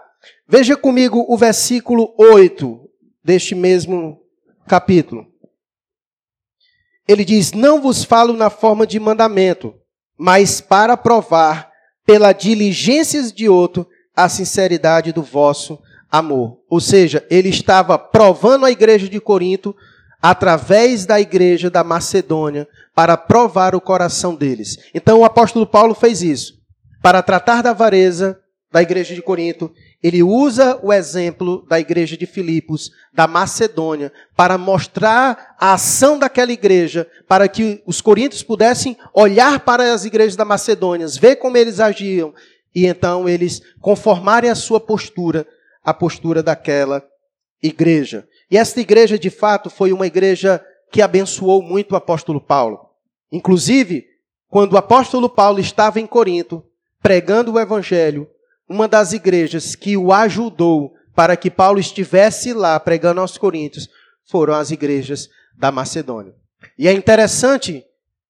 Veja 0.47 0.77
comigo 0.77 1.25
o 1.27 1.35
versículo 1.35 2.15
8 2.17 2.79
deste 3.21 3.53
mesmo 3.53 4.21
capítulo. 4.65 5.27
Ele 7.05 7.25
diz: 7.25 7.51
Não 7.51 7.81
vos 7.81 8.05
falo 8.05 8.31
na 8.31 8.49
forma 8.49 8.87
de 8.87 9.01
mandamento, 9.01 9.75
mas 10.17 10.61
para 10.61 10.95
provar 10.95 11.69
pela 12.05 12.31
diligência 12.31 13.21
de 13.33 13.49
outro, 13.49 13.85
a 14.15 14.29
sinceridade 14.29 15.11
do 15.11 15.21
vosso 15.21 15.77
amor. 16.11 16.59
Ou 16.69 16.79
seja, 16.79 17.25
ele 17.29 17.49
estava 17.49 17.97
provando 17.97 18.65
a 18.65 18.71
igreja 18.71 19.09
de 19.09 19.19
Corinto 19.19 19.75
através 20.21 21.05
da 21.05 21.19
igreja 21.19 21.69
da 21.69 21.83
Macedônia 21.83 22.67
para 22.93 23.17
provar 23.17 23.75
o 23.75 23.81
coração 23.81 24.33
deles. 24.33 24.77
Então 24.93 25.19
o 25.19 25.25
apóstolo 25.25 25.67
Paulo 25.67 25.93
fez 25.93 26.21
isso. 26.21 26.55
Para 27.01 27.21
tratar 27.21 27.61
da 27.61 27.71
avareza 27.71 28.39
da 28.71 28.81
igreja 28.81 29.13
de 29.13 29.21
Corinto, 29.21 29.71
ele 30.03 30.21
usa 30.21 30.79
o 30.83 30.91
exemplo 30.91 31.65
da 31.67 31.79
igreja 31.79 32.17
de 32.17 32.25
Filipos, 32.25 32.91
da 33.13 33.27
Macedônia, 33.27 34.11
para 34.35 34.57
mostrar 34.57 35.55
a 35.59 35.73
ação 35.73 36.19
daquela 36.19 36.51
igreja, 36.51 37.07
para 37.27 37.47
que 37.47 37.81
os 37.85 38.01
coríntios 38.01 38.43
pudessem 38.43 38.97
olhar 39.13 39.61
para 39.61 39.93
as 39.93 40.05
igrejas 40.05 40.35
da 40.35 40.43
Macedônia, 40.43 41.07
ver 41.07 41.37
como 41.37 41.57
eles 41.57 41.79
agiam, 41.79 42.33
e 42.73 42.85
então 42.85 43.29
eles 43.29 43.61
conformarem 43.79 44.49
a 44.49 44.55
sua 44.55 44.79
postura, 44.79 45.47
a 45.85 45.93
postura 45.93 46.41
daquela 46.41 47.05
igreja. 47.61 48.27
E 48.49 48.57
esta 48.57 48.81
igreja, 48.81 49.17
de 49.17 49.29
fato, 49.29 49.69
foi 49.69 49.93
uma 49.93 50.07
igreja 50.07 50.63
que 50.91 51.01
abençoou 51.01 51.61
muito 51.61 51.91
o 51.91 51.95
apóstolo 51.95 52.41
Paulo. 52.41 52.79
Inclusive, 53.31 54.05
quando 54.49 54.73
o 54.73 54.77
apóstolo 54.77 55.29
Paulo 55.29 55.59
estava 55.59 55.99
em 55.99 56.07
Corinto, 56.07 56.63
pregando 57.01 57.53
o 57.53 57.59
evangelho, 57.59 58.27
uma 58.67 58.87
das 58.87 59.13
igrejas 59.13 59.75
que 59.75 59.95
o 59.95 60.11
ajudou 60.11 60.93
para 61.13 61.37
que 61.37 61.51
Paulo 61.51 61.79
estivesse 61.79 62.51
lá 62.51 62.79
pregando 62.79 63.21
aos 63.21 63.37
coríntios 63.37 63.87
foram 64.29 64.55
as 64.55 64.71
igrejas 64.71 65.29
da 65.55 65.71
Macedônia. 65.71 66.33
E 66.77 66.87
é 66.87 66.93
interessante 66.93 67.83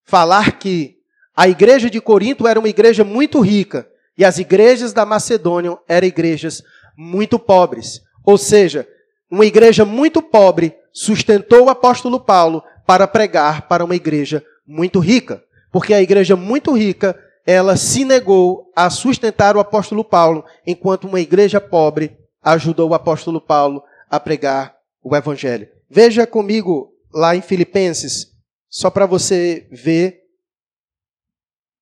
falar 0.04 0.60
que 0.60 0.96
a 1.36 1.48
igreja 1.48 1.90
de 1.90 2.00
Corinto 2.00 2.48
era 2.48 2.60
uma 2.60 2.70
igreja 2.70 3.04
muito 3.04 3.40
rica 3.40 3.88
e 4.18 4.24
as 4.24 4.38
igrejas 4.38 4.94
da 4.94 5.06
Macedônia 5.06 5.78
eram 5.88 6.08
igrejas 6.08 6.64
muito 6.98 7.38
pobres. 7.38 8.02
Ou 8.24 8.38
seja, 8.38 8.88
uma 9.30 9.46
igreja 9.46 9.86
muito 9.86 10.22
pobre 10.22 10.76
sustentou 10.92 11.66
o 11.66 11.70
apóstolo 11.70 12.20
Paulo 12.20 12.64
para 12.86 13.08
pregar 13.08 13.68
para 13.68 13.84
uma 13.84 13.96
igreja 13.96 14.44
muito 14.66 15.00
rica. 15.00 15.44
Porque 15.72 15.94
a 15.94 16.02
igreja 16.02 16.36
muito 16.36 16.72
rica, 16.72 17.20
ela 17.46 17.76
se 17.76 18.06
negou 18.06 18.72
a 18.76 18.90
sustentar 18.90 19.58
o 19.58 19.60
apóstolo 19.60 20.04
Paulo, 20.04 20.46
enquanto 20.66 21.06
uma 21.06 21.20
igreja 21.20 21.60
pobre 21.60 22.18
ajudou 22.42 22.90
o 22.90 22.94
apóstolo 22.94 23.42
Paulo 23.42 23.84
a 24.10 24.20
pregar 24.20 24.76
o 25.04 25.16
evangelho. 25.16 25.68
Veja 25.90 26.26
comigo 26.26 26.94
lá 27.14 27.36
em 27.36 27.42
Filipenses, 27.42 28.32
só 28.70 28.90
para 28.90 29.06
você 29.06 29.68
ver 29.72 30.22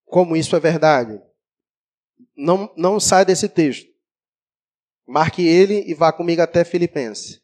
como 0.06 0.36
isso 0.36 0.56
é 0.56 0.60
verdade. 0.60 1.22
Não, 2.36 2.72
não 2.76 3.00
sai 3.00 3.26
desse 3.26 3.48
texto. 3.48 3.93
Marque 5.08 5.46
ele 5.46 5.84
e 5.86 5.94
vá 5.94 6.12
comigo 6.12 6.42
até 6.42 6.64
Filipenses. 6.64 7.42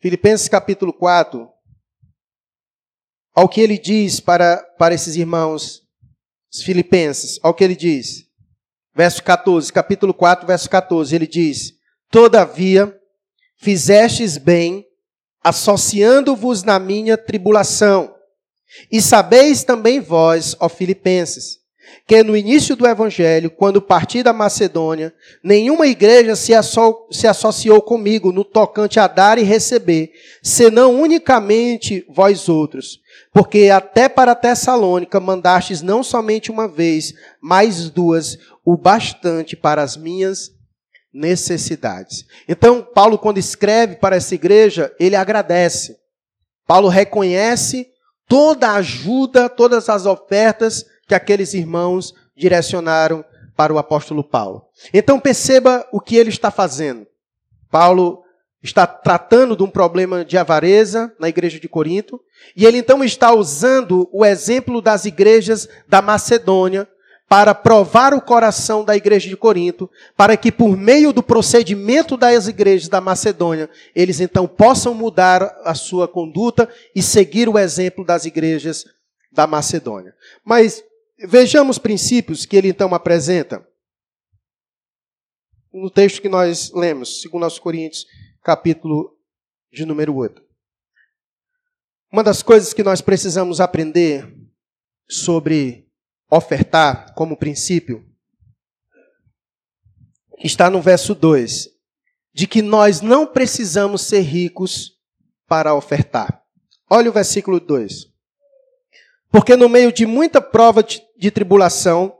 Filipenses 0.00 0.48
capítulo 0.48 0.92
4, 0.92 1.48
ao 3.34 3.48
que 3.48 3.60
ele 3.60 3.76
diz 3.76 4.20
para, 4.20 4.62
para 4.78 4.94
esses 4.94 5.16
irmãos 5.16 5.82
os 6.52 6.62
filipenses, 6.62 7.38
ao 7.42 7.52
que 7.52 7.64
ele 7.64 7.74
diz. 7.74 8.26
Verso 8.94 9.22
14, 9.22 9.72
capítulo 9.72 10.14
4, 10.14 10.46
verso 10.46 10.70
14, 10.70 11.14
ele 11.14 11.26
diz: 11.26 11.74
Todavia, 12.10 12.96
fizestes 13.56 14.38
bem, 14.38 14.86
associando-vos 15.42 16.62
na 16.62 16.78
minha 16.78 17.16
tribulação. 17.16 18.14
E 18.90 19.00
sabeis 19.00 19.64
também 19.64 20.00
vós, 20.00 20.56
ó 20.60 20.68
filipenses, 20.68 21.58
que 22.06 22.22
no 22.22 22.36
início 22.36 22.74
do 22.74 22.86
evangelho, 22.86 23.50
quando 23.50 23.82
parti 23.82 24.22
da 24.22 24.32
Macedônia, 24.32 25.12
nenhuma 25.42 25.86
igreja 25.86 26.34
se, 26.34 26.54
asso 26.54 27.06
se 27.10 27.26
associou 27.26 27.82
comigo 27.82 28.32
no 28.32 28.44
tocante 28.44 28.98
a 28.98 29.06
dar 29.06 29.38
e 29.38 29.42
receber, 29.42 30.12
senão 30.42 31.00
unicamente 31.00 32.04
vós 32.08 32.48
outros. 32.48 33.00
Porque 33.32 33.68
até 33.68 34.08
para 34.08 34.34
Tessalônica 34.34 35.20
mandastes 35.20 35.82
não 35.82 36.02
somente 36.02 36.50
uma 36.50 36.66
vez, 36.66 37.12
mas 37.40 37.90
duas, 37.90 38.38
o 38.64 38.76
bastante 38.76 39.54
para 39.54 39.82
as 39.82 39.96
minhas 39.96 40.50
necessidades. 41.12 42.24
Então, 42.48 42.82
Paulo, 42.82 43.18
quando 43.18 43.38
escreve 43.38 43.96
para 43.96 44.16
essa 44.16 44.34
igreja, 44.34 44.94
ele 44.98 45.16
agradece. 45.16 45.96
Paulo 46.66 46.88
reconhece 46.88 47.88
toda 48.28 48.68
a 48.68 48.74
ajuda, 48.76 49.48
todas 49.48 49.88
as 49.88 50.04
ofertas 50.04 50.84
que 51.08 51.14
aqueles 51.14 51.54
irmãos 51.54 52.14
direcionaram 52.36 53.24
para 53.56 53.72
o 53.72 53.78
apóstolo 53.78 54.22
Paulo. 54.22 54.66
Então 54.94 55.18
perceba 55.18 55.84
o 55.90 56.00
que 56.00 56.14
ele 56.14 56.28
está 56.28 56.50
fazendo. 56.50 57.06
Paulo 57.70 58.22
está 58.62 58.86
tratando 58.86 59.56
de 59.56 59.62
um 59.62 59.70
problema 59.70 60.24
de 60.24 60.36
avareza 60.36 61.12
na 61.18 61.28
igreja 61.28 61.58
de 61.58 61.68
Corinto, 61.68 62.20
e 62.54 62.66
ele 62.66 62.78
então 62.78 63.02
está 63.02 63.32
usando 63.32 64.08
o 64.12 64.24
exemplo 64.24 64.82
das 64.82 65.04
igrejas 65.04 65.68
da 65.88 66.02
Macedônia 66.02 66.86
para 67.28 67.54
provar 67.54 68.14
o 68.14 68.22
coração 68.22 68.84
da 68.84 68.96
igreja 68.96 69.28
de 69.28 69.36
Corinto, 69.36 69.90
para 70.16 70.36
que 70.36 70.50
por 70.50 70.76
meio 70.76 71.12
do 71.12 71.22
procedimento 71.22 72.16
das 72.16 72.48
igrejas 72.48 72.88
da 72.88 73.00
Macedônia, 73.00 73.68
eles 73.94 74.18
então 74.18 74.46
possam 74.46 74.94
mudar 74.94 75.42
a 75.62 75.74
sua 75.74 76.08
conduta 76.08 76.68
e 76.94 77.02
seguir 77.02 77.48
o 77.48 77.58
exemplo 77.58 78.04
das 78.04 78.24
igrejas 78.24 78.84
da 79.30 79.46
Macedônia. 79.46 80.14
Mas 80.42 80.82
Vejamos 81.20 81.78
princípios 81.78 82.46
que 82.46 82.56
ele 82.56 82.68
então 82.68 82.94
apresenta. 82.94 83.66
No 85.72 85.90
texto 85.90 86.22
que 86.22 86.28
nós 86.28 86.70
lemos, 86.72 87.20
segundo 87.20 87.42
aos 87.42 87.58
Coríntios, 87.58 88.06
capítulo 88.40 89.18
de 89.72 89.84
número 89.84 90.14
8. 90.14 90.40
Uma 92.12 92.22
das 92.22 92.40
coisas 92.40 92.72
que 92.72 92.84
nós 92.84 93.00
precisamos 93.00 93.60
aprender 93.60 94.32
sobre 95.08 95.88
ofertar 96.30 97.12
como 97.14 97.36
princípio 97.36 98.06
está 100.38 100.70
no 100.70 100.80
verso 100.80 101.16
2, 101.16 101.68
de 102.32 102.46
que 102.46 102.62
nós 102.62 103.00
não 103.00 103.26
precisamos 103.26 104.02
ser 104.02 104.20
ricos 104.20 104.96
para 105.48 105.74
ofertar. 105.74 106.44
Olha 106.88 107.10
o 107.10 107.12
versículo 107.12 107.58
2. 107.58 108.06
Porque 109.30 109.56
no 109.56 109.68
meio 109.68 109.92
de 109.92 110.06
muita 110.06 110.40
prova 110.40 110.82
de 110.82 111.07
tribulação, 111.30 112.14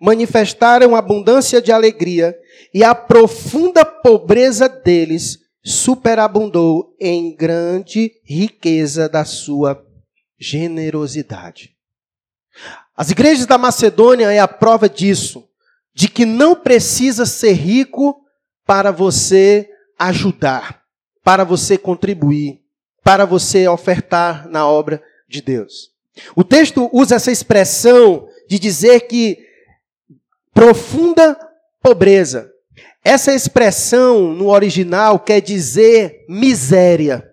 manifestaram 0.00 0.96
abundância 0.96 1.60
de 1.60 1.70
alegria, 1.70 2.34
e 2.72 2.82
a 2.82 2.94
profunda 2.94 3.84
pobreza 3.84 4.68
deles 4.68 5.38
superabundou 5.62 6.94
em 7.00 7.34
grande 7.34 8.12
riqueza 8.24 9.08
da 9.08 9.24
sua 9.24 9.84
generosidade. 10.38 11.76
As 12.96 13.10
igrejas 13.10 13.46
da 13.46 13.58
Macedônia 13.58 14.32
é 14.32 14.38
a 14.38 14.48
prova 14.48 14.88
disso, 14.88 15.48
de 15.94 16.08
que 16.08 16.24
não 16.24 16.54
precisa 16.54 17.26
ser 17.26 17.52
rico 17.52 18.20
para 18.64 18.90
você 18.90 19.68
ajudar, 19.98 20.82
para 21.24 21.44
você 21.44 21.76
contribuir, 21.76 22.60
para 23.02 23.24
você 23.24 23.66
ofertar 23.66 24.48
na 24.48 24.68
obra 24.68 25.02
de 25.28 25.42
Deus. 25.42 25.90
O 26.34 26.42
texto 26.42 26.88
usa 26.92 27.16
essa 27.16 27.30
expressão 27.30 28.28
de 28.48 28.58
dizer 28.58 29.00
que 29.00 29.38
profunda 30.52 31.38
pobreza. 31.82 32.50
Essa 33.04 33.32
expressão 33.32 34.32
no 34.34 34.48
original 34.48 35.20
quer 35.20 35.40
dizer 35.40 36.24
miséria. 36.28 37.24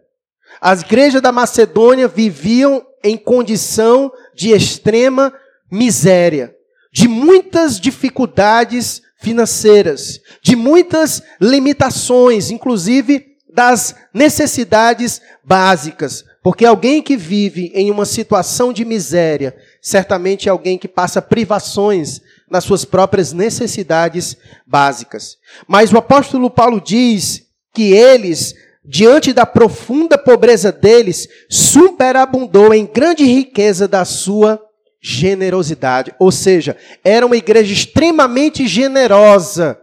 As 0.61 0.81
igrejas 0.81 1.21
da 1.21 1.31
Macedônia 1.31 2.07
viviam 2.07 2.85
em 3.03 3.17
condição 3.17 4.11
de 4.33 4.51
extrema 4.51 5.33
miséria, 5.71 6.55
de 6.91 7.07
muitas 7.07 7.79
dificuldades 7.79 9.01
financeiras, 9.17 10.19
de 10.41 10.55
muitas 10.55 11.21
limitações, 11.41 12.51
inclusive 12.51 13.35
das 13.53 13.95
necessidades 14.13 15.21
básicas. 15.43 16.23
Porque 16.45 16.63
alguém 16.63 17.01
que 17.01 17.17
vive 17.17 17.71
em 17.73 17.89
uma 17.89 18.05
situação 18.05 18.71
de 18.71 18.85
miséria, 18.85 19.57
certamente 19.81 20.47
é 20.47 20.51
alguém 20.51 20.77
que 20.77 20.87
passa 20.87 21.19
privações 21.19 22.21
nas 22.47 22.63
suas 22.63 22.85
próprias 22.85 23.33
necessidades 23.33 24.37
básicas. 24.63 25.37
Mas 25.67 25.91
o 25.91 25.97
apóstolo 25.97 26.51
Paulo 26.51 26.79
diz 26.79 27.47
que 27.73 27.93
eles, 27.93 28.53
diante 28.85 29.33
da 29.33 29.43
profunda 29.43 30.19
pobreza 30.19 30.71
deles, 30.71 31.27
superabundou 31.49 32.75
em 32.75 32.85
grande 32.85 33.23
riqueza 33.23 33.87
da 33.87 34.05
sua 34.05 34.61
generosidade. 35.01 36.13
Ou 36.19 36.31
seja, 36.31 36.77
era 37.03 37.25
uma 37.25 37.37
igreja 37.37 37.73
extremamente 37.73 38.67
generosa 38.67 39.79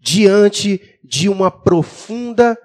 diante 0.00 0.80
de 1.04 1.28
uma 1.28 1.52
profunda 1.52 2.58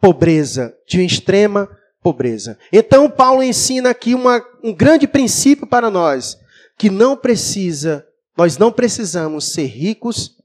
pobreza, 0.00 0.72
de 0.86 0.98
uma 0.98 1.04
extrema 1.04 1.68
pobreza. 2.06 2.56
Então, 2.72 3.10
Paulo 3.10 3.42
ensina 3.42 3.90
aqui 3.90 4.14
uma, 4.14 4.40
um 4.62 4.72
grande 4.72 5.08
princípio 5.08 5.66
para 5.66 5.90
nós, 5.90 6.38
que 6.78 6.88
não 6.88 7.16
precisa, 7.16 8.06
nós 8.36 8.56
não 8.56 8.70
precisamos 8.70 9.46
ser 9.52 9.64
ricos 9.64 10.36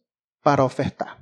para 0.44 0.66
ofertar. 0.66 1.20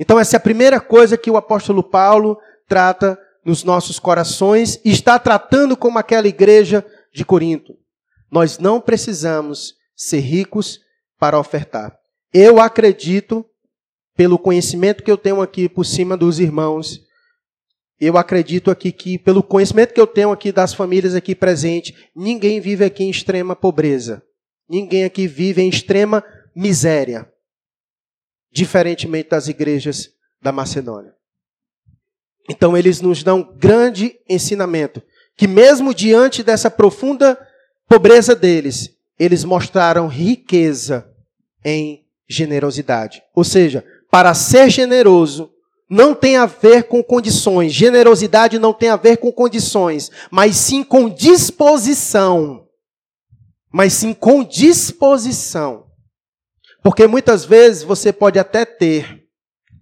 Então, 0.00 0.18
essa 0.18 0.36
é 0.36 0.38
a 0.38 0.40
primeira 0.40 0.80
coisa 0.80 1.18
que 1.18 1.30
o 1.30 1.36
apóstolo 1.36 1.82
Paulo 1.82 2.38
trata 2.66 3.18
nos 3.44 3.62
nossos 3.62 3.98
corações 3.98 4.80
e 4.86 4.90
está 4.90 5.18
tratando 5.18 5.76
como 5.76 5.98
aquela 5.98 6.26
igreja 6.26 6.82
de 7.12 7.22
Corinto. 7.22 7.74
Nós 8.30 8.58
não 8.58 8.80
precisamos 8.80 9.74
ser 9.94 10.20
ricos 10.20 10.80
para 11.18 11.38
ofertar. 11.38 11.94
Eu 12.32 12.58
acredito 12.58 13.44
pelo 14.16 14.38
conhecimento 14.38 15.02
que 15.02 15.10
eu 15.10 15.18
tenho 15.18 15.42
aqui 15.42 15.68
por 15.68 15.84
cima 15.84 16.16
dos 16.16 16.40
irmãos, 16.40 17.06
eu 18.00 18.16
acredito 18.16 18.70
aqui 18.70 18.92
que, 18.92 19.18
pelo 19.18 19.42
conhecimento 19.42 19.92
que 19.92 20.00
eu 20.00 20.06
tenho 20.06 20.30
aqui 20.30 20.52
das 20.52 20.72
famílias 20.72 21.14
aqui 21.14 21.34
presentes, 21.34 21.96
ninguém 22.14 22.60
vive 22.60 22.84
aqui 22.84 23.02
em 23.02 23.10
extrema 23.10 23.56
pobreza. 23.56 24.22
Ninguém 24.68 25.04
aqui 25.04 25.26
vive 25.26 25.62
em 25.62 25.68
extrema 25.68 26.22
miséria. 26.54 27.28
Diferentemente 28.52 29.30
das 29.30 29.48
igrejas 29.48 30.10
da 30.40 30.52
Macedônia. 30.52 31.12
Então, 32.48 32.76
eles 32.76 33.00
nos 33.00 33.22
dão 33.22 33.42
grande 33.42 34.18
ensinamento. 34.28 35.02
Que, 35.36 35.48
mesmo 35.48 35.92
diante 35.92 36.42
dessa 36.42 36.70
profunda 36.70 37.38
pobreza 37.88 38.34
deles, 38.34 38.96
eles 39.18 39.44
mostraram 39.44 40.06
riqueza 40.06 41.10
em 41.64 42.04
generosidade. 42.28 43.22
Ou 43.34 43.42
seja, 43.42 43.84
para 44.10 44.32
ser 44.34 44.70
generoso, 44.70 45.52
não 45.88 46.14
tem 46.14 46.36
a 46.36 46.44
ver 46.44 46.84
com 46.84 47.02
condições. 47.02 47.72
Generosidade 47.72 48.58
não 48.58 48.74
tem 48.74 48.90
a 48.90 48.96
ver 48.96 49.16
com 49.16 49.32
condições, 49.32 50.10
mas 50.30 50.56
sim 50.56 50.84
com 50.84 51.08
disposição. 51.08 52.66
Mas 53.72 53.94
sim 53.94 54.12
com 54.12 54.44
disposição. 54.44 55.86
Porque 56.82 57.06
muitas 57.06 57.44
vezes 57.44 57.82
você 57.82 58.12
pode 58.12 58.38
até 58.38 58.64
ter, 58.64 59.24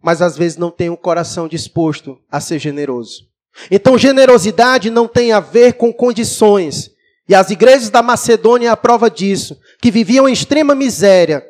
mas 0.02 0.22
às 0.22 0.36
vezes 0.36 0.56
não 0.56 0.70
tem 0.70 0.88
o 0.88 0.92
um 0.92 0.96
coração 0.96 1.48
disposto 1.48 2.18
a 2.30 2.40
ser 2.40 2.58
generoso. 2.58 3.26
Então, 3.70 3.96
generosidade 3.96 4.90
não 4.90 5.08
tem 5.08 5.32
a 5.32 5.40
ver 5.40 5.74
com 5.74 5.92
condições. 5.92 6.90
E 7.28 7.34
as 7.34 7.50
igrejas 7.50 7.90
da 7.90 8.02
Macedônia 8.02 8.68
é 8.68 8.70
a 8.70 8.76
prova 8.76 9.10
disso, 9.10 9.58
que 9.80 9.90
viviam 9.90 10.28
em 10.28 10.32
extrema 10.32 10.74
miséria, 10.74 11.44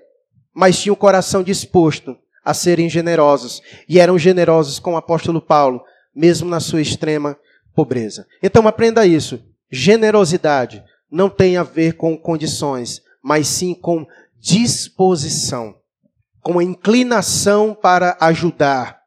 mas 0.54 0.78
tinham 0.78 0.94
o 0.94 0.96
coração 0.96 1.42
disposto 1.42 2.16
a 2.46 2.54
serem 2.54 2.88
generosos. 2.88 3.60
E 3.88 3.98
eram 3.98 4.16
generosos 4.16 4.78
com 4.78 4.94
o 4.94 4.96
apóstolo 4.96 5.42
Paulo, 5.42 5.82
mesmo 6.14 6.48
na 6.48 6.60
sua 6.60 6.80
extrema 6.80 7.36
pobreza. 7.74 8.24
Então 8.40 8.68
aprenda 8.68 9.04
isso. 9.04 9.42
Generosidade 9.68 10.84
não 11.10 11.28
tem 11.28 11.56
a 11.56 11.64
ver 11.64 11.94
com 11.94 12.16
condições, 12.16 13.02
mas 13.20 13.48
sim 13.48 13.74
com 13.74 14.06
disposição, 14.38 15.74
com 16.40 16.60
a 16.60 16.64
inclinação 16.64 17.74
para 17.74 18.16
ajudar, 18.20 19.00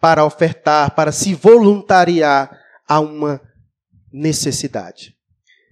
para 0.00 0.24
ofertar, 0.24 0.94
para 0.94 1.10
se 1.10 1.34
voluntariar 1.34 2.56
a 2.88 3.00
uma 3.00 3.40
necessidade. 4.12 5.16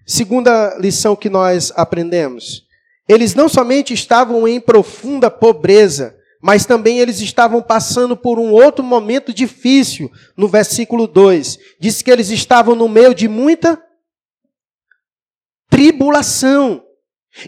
Segunda 0.05 0.77
lição 0.79 1.15
que 1.15 1.31
nós 1.31 1.73
aprendemos: 1.77 2.67
eles 3.09 3.37
não 3.37 3.49
somente 3.49 3.95
estavam 3.95 4.49
em 4.49 4.61
profunda 4.61 5.31
pobreza, 5.31 6.18
mas 6.41 6.65
também 6.65 7.01
eles 7.01 7.21
estavam 7.21 7.61
passando 7.61 8.17
por 8.17 8.39
um 8.39 8.53
outro 8.53 8.85
momento 8.85 9.33
difícil, 9.33 10.11
no 10.37 10.47
versículo 10.47 11.07
2. 11.07 11.59
Diz 11.81 12.01
que 12.01 12.11
eles 12.11 12.31
estavam 12.31 12.75
no 12.75 12.89
meio 12.89 13.15
de 13.15 13.27
muita 13.27 13.83
tribulação. 15.69 16.83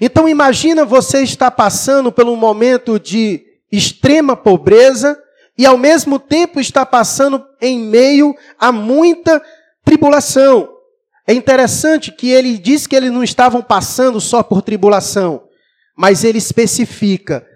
Então 0.00 0.28
imagina 0.28 0.84
você 0.84 1.22
estar 1.22 1.50
passando 1.52 2.10
por 2.10 2.26
um 2.26 2.36
momento 2.36 2.98
de 2.98 3.44
extrema 3.70 4.36
pobreza 4.36 5.18
e 5.56 5.64
ao 5.64 5.78
mesmo 5.78 6.18
tempo 6.18 6.60
está 6.60 6.84
passando 6.84 7.44
em 7.60 7.78
meio 7.78 8.34
a 8.58 8.72
muita 8.72 9.42
tribulação. 9.84 10.68
É 11.26 11.32
interessante 11.32 12.10
que 12.10 12.30
ele 12.30 12.58
diz 12.58 12.86
que 12.88 12.96
eles 12.96 13.12
não 13.12 13.22
estavam 13.22 13.62
passando 13.62 14.20
só 14.20 14.42
por 14.42 14.62
tribulação, 14.62 15.44
mas 15.96 16.24
ele 16.24 16.38
especifica 16.38 17.46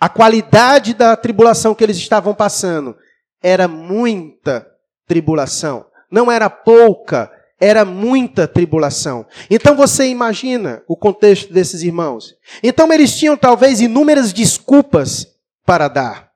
a 0.00 0.08
qualidade 0.08 0.94
da 0.94 1.14
tribulação 1.14 1.74
que 1.74 1.84
eles 1.84 1.98
estavam 1.98 2.34
passando 2.34 2.96
era 3.42 3.68
muita 3.68 4.66
tribulação. 5.06 5.84
Não 6.10 6.32
era 6.32 6.48
pouca, 6.48 7.30
era 7.60 7.84
muita 7.84 8.48
tribulação. 8.48 9.26
Então 9.50 9.76
você 9.76 10.08
imagina 10.08 10.82
o 10.88 10.96
contexto 10.96 11.52
desses 11.52 11.82
irmãos. 11.82 12.34
Então 12.62 12.90
eles 12.90 13.14
tinham 13.14 13.36
talvez 13.36 13.82
inúmeras 13.82 14.32
desculpas 14.32 15.26
para 15.66 15.86
dar. 15.86 16.30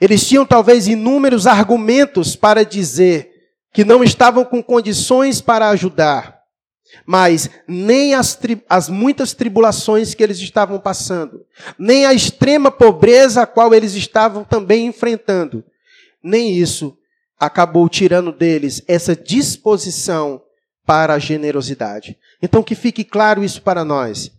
Eles 0.00 0.26
tinham 0.26 0.46
talvez 0.46 0.88
inúmeros 0.88 1.46
argumentos 1.46 2.34
para 2.34 2.64
dizer 2.64 3.30
que 3.74 3.84
não 3.84 4.02
estavam 4.02 4.42
com 4.44 4.62
condições 4.62 5.42
para 5.42 5.68
ajudar 5.68 6.35
mas 7.04 7.50
nem 7.66 8.14
as, 8.14 8.38
as, 8.68 8.88
muitas 8.88 9.32
tribulações 9.32 10.14
que 10.14 10.22
eles 10.22 10.38
estavam 10.38 10.78
passando, 10.78 11.44
nem 11.78 12.06
a 12.06 12.14
extrema 12.14 12.70
pobreza 12.70 13.42
a 13.42 13.46
qual 13.46 13.74
eles 13.74 13.94
estavam 13.94 14.44
também 14.44 14.86
enfrentando, 14.86 15.64
nem 16.22 16.56
isso 16.56 16.96
acabou 17.38 17.88
tirando 17.88 18.32
deles 18.32 18.82
essa 18.88 19.14
disposição 19.14 20.42
para 20.84 21.14
a 21.14 21.18
generosidade. 21.18 22.16
Então 22.40 22.62
que 22.62 22.74
fique 22.74 23.04
claro 23.04 23.44
isso 23.44 23.60
para 23.62 23.84
nós, 23.84 24.30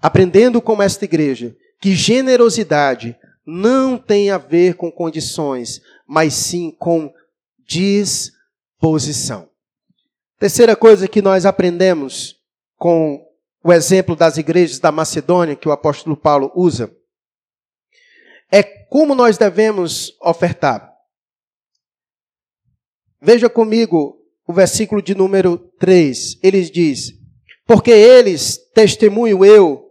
aprendendo 0.00 0.60
com 0.60 0.82
esta 0.82 1.04
igreja, 1.04 1.56
que 1.80 1.94
generosidade 1.94 3.16
não 3.46 3.98
tem 3.98 4.30
a 4.30 4.38
ver 4.38 4.74
com 4.74 4.90
condições, 4.90 5.80
mas 6.06 6.34
sim 6.34 6.70
com 6.70 7.12
disposição. 7.66 9.48
Terceira 10.44 10.76
coisa 10.76 11.08
que 11.08 11.22
nós 11.22 11.46
aprendemos 11.46 12.36
com 12.76 13.26
o 13.64 13.72
exemplo 13.72 14.14
das 14.14 14.36
igrejas 14.36 14.78
da 14.78 14.92
Macedônia 14.92 15.56
que 15.56 15.66
o 15.66 15.72
apóstolo 15.72 16.14
Paulo 16.14 16.52
usa 16.54 16.94
é 18.52 18.62
como 18.62 19.14
nós 19.14 19.38
devemos 19.38 20.14
ofertar. 20.20 20.92
Veja 23.22 23.48
comigo 23.48 24.18
o 24.46 24.52
versículo 24.52 25.00
de 25.00 25.14
número 25.14 25.56
3. 25.78 26.38
Ele 26.42 26.60
diz: 26.68 27.14
Porque 27.66 27.92
eles, 27.92 28.58
testemunho 28.74 29.46
eu, 29.46 29.88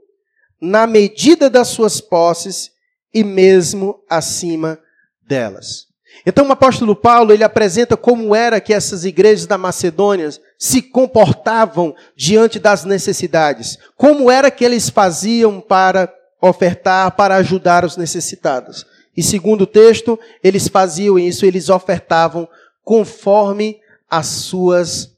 na 0.61 0.85
medida 0.85 1.49
das 1.49 1.69
suas 1.69 1.99
posses 1.99 2.69
e 3.11 3.23
mesmo 3.23 4.05
acima 4.07 4.79
delas. 5.19 5.91
Então 6.25 6.47
o 6.47 6.51
apóstolo 6.51 6.95
Paulo, 6.95 7.33
ele 7.33 7.43
apresenta 7.43 7.97
como 7.97 8.33
era 8.33 8.61
que 8.61 8.73
essas 8.73 9.03
igrejas 9.03 9.45
da 9.45 9.57
Macedônia 9.57 10.29
se 10.57 10.81
comportavam 10.81 11.95
diante 12.15 12.59
das 12.59 12.85
necessidades. 12.85 13.77
Como 13.97 14.31
era 14.31 14.49
que 14.49 14.63
eles 14.63 14.89
faziam 14.89 15.59
para 15.59 16.13
ofertar, 16.41 17.11
para 17.11 17.35
ajudar 17.35 17.85
os 17.85 17.97
necessitados. 17.97 18.85
E 19.15 19.21
segundo 19.21 19.61
o 19.61 19.67
texto, 19.67 20.19
eles 20.43 20.67
faziam 20.67 21.19
isso, 21.19 21.45
eles 21.45 21.69
ofertavam 21.69 22.47
conforme 22.83 23.79
as 24.09 24.27
suas 24.27 25.11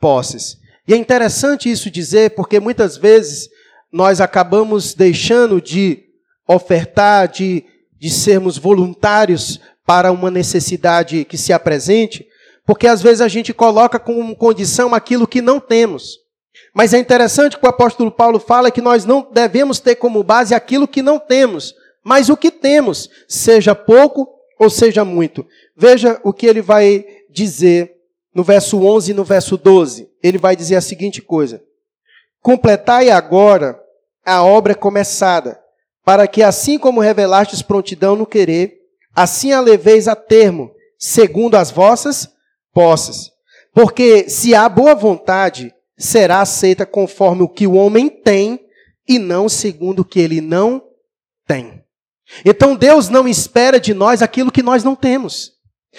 posses. 0.00 0.58
E 0.86 0.94
é 0.94 0.96
interessante 0.96 1.70
isso 1.70 1.90
dizer, 1.90 2.30
porque 2.30 2.60
muitas 2.60 2.96
vezes 2.96 3.48
nós 3.92 4.20
acabamos 4.20 4.94
deixando 4.94 5.60
de 5.60 6.04
ofertar, 6.46 7.28
de, 7.28 7.64
de 7.98 8.10
sermos 8.10 8.58
voluntários 8.58 9.60
para 9.86 10.10
uma 10.10 10.30
necessidade 10.30 11.24
que 11.24 11.38
se 11.38 11.52
apresente, 11.52 12.26
porque 12.66 12.88
às 12.88 13.00
vezes 13.00 13.20
a 13.20 13.28
gente 13.28 13.54
coloca 13.54 13.98
como 13.98 14.34
condição 14.34 14.92
aquilo 14.92 15.26
que 15.26 15.40
não 15.40 15.60
temos. 15.60 16.18
Mas 16.74 16.92
é 16.92 16.98
interessante 16.98 17.56
que 17.56 17.64
o 17.64 17.68
apóstolo 17.68 18.10
Paulo 18.10 18.40
fala 18.40 18.70
que 18.70 18.82
nós 18.82 19.04
não 19.04 19.26
devemos 19.32 19.78
ter 19.78 19.94
como 19.94 20.22
base 20.24 20.54
aquilo 20.54 20.88
que 20.88 21.00
não 21.00 21.18
temos, 21.18 21.72
mas 22.04 22.28
o 22.28 22.36
que 22.36 22.50
temos, 22.50 23.08
seja 23.28 23.74
pouco 23.74 24.28
ou 24.58 24.68
seja 24.68 25.04
muito. 25.04 25.46
Veja 25.76 26.20
o 26.24 26.32
que 26.32 26.46
ele 26.46 26.60
vai 26.60 27.04
dizer 27.30 27.94
no 28.34 28.42
verso 28.42 28.82
11 28.82 29.10
e 29.10 29.14
no 29.14 29.24
verso 29.24 29.56
12. 29.56 30.10
Ele 30.22 30.38
vai 30.38 30.56
dizer 30.56 30.76
a 30.76 30.80
seguinte 30.80 31.22
coisa: 31.22 31.62
Completai 32.42 33.10
agora 33.10 33.78
a 34.24 34.42
obra 34.42 34.74
começada, 34.74 35.60
para 36.04 36.26
que 36.26 36.42
assim 36.42 36.78
como 36.78 37.00
revelastes 37.00 37.62
prontidão 37.62 38.16
no 38.16 38.26
querer, 38.26 38.85
assim 39.16 39.52
a 39.52 39.60
leveis 39.60 40.06
a 40.06 40.14
termo, 40.14 40.70
segundo 40.98 41.54
as 41.54 41.70
vossas 41.70 42.28
posses. 42.72 43.30
Porque 43.72 44.28
se 44.28 44.54
há 44.54 44.68
boa 44.68 44.94
vontade, 44.94 45.74
será 45.96 46.42
aceita 46.42 46.84
conforme 46.84 47.42
o 47.42 47.48
que 47.48 47.66
o 47.66 47.72
homem 47.72 48.10
tem 48.10 48.60
e 49.08 49.18
não 49.18 49.48
segundo 49.48 50.00
o 50.00 50.04
que 50.04 50.20
ele 50.20 50.42
não 50.42 50.82
tem. 51.46 51.82
Então 52.44 52.76
Deus 52.76 53.08
não 53.08 53.26
espera 53.26 53.80
de 53.80 53.94
nós 53.94 54.20
aquilo 54.20 54.52
que 54.52 54.62
nós 54.62 54.84
não 54.84 54.94
temos. 54.94 55.52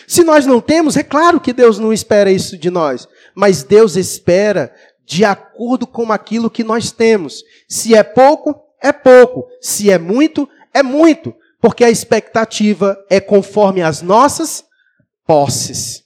Se 0.05 0.23
nós 0.23 0.45
não 0.45 0.61
temos, 0.61 0.95
é 0.95 1.01
claro 1.01 1.41
que 1.41 1.51
Deus 1.51 1.79
não 1.79 1.91
espera 1.91 2.31
isso 2.31 2.55
de 2.55 2.69
nós, 2.69 3.07
mas 3.33 3.63
Deus 3.63 3.95
espera 3.95 4.71
de 5.03 5.25
acordo 5.25 5.87
com 5.87 6.11
aquilo 6.11 6.51
que 6.51 6.63
nós 6.63 6.91
temos. 6.91 7.41
Se 7.67 7.95
é 7.95 8.03
pouco, 8.03 8.53
é 8.79 8.91
pouco. 8.91 9.47
Se 9.59 9.89
é 9.89 9.97
muito, 9.97 10.47
é 10.71 10.83
muito 10.83 11.33
porque 11.61 11.83
a 11.83 11.89
expectativa 11.89 12.97
é 13.09 13.19
conforme 13.19 13.81
as 13.81 14.01
nossas 14.01 14.65
posses. 15.25 16.03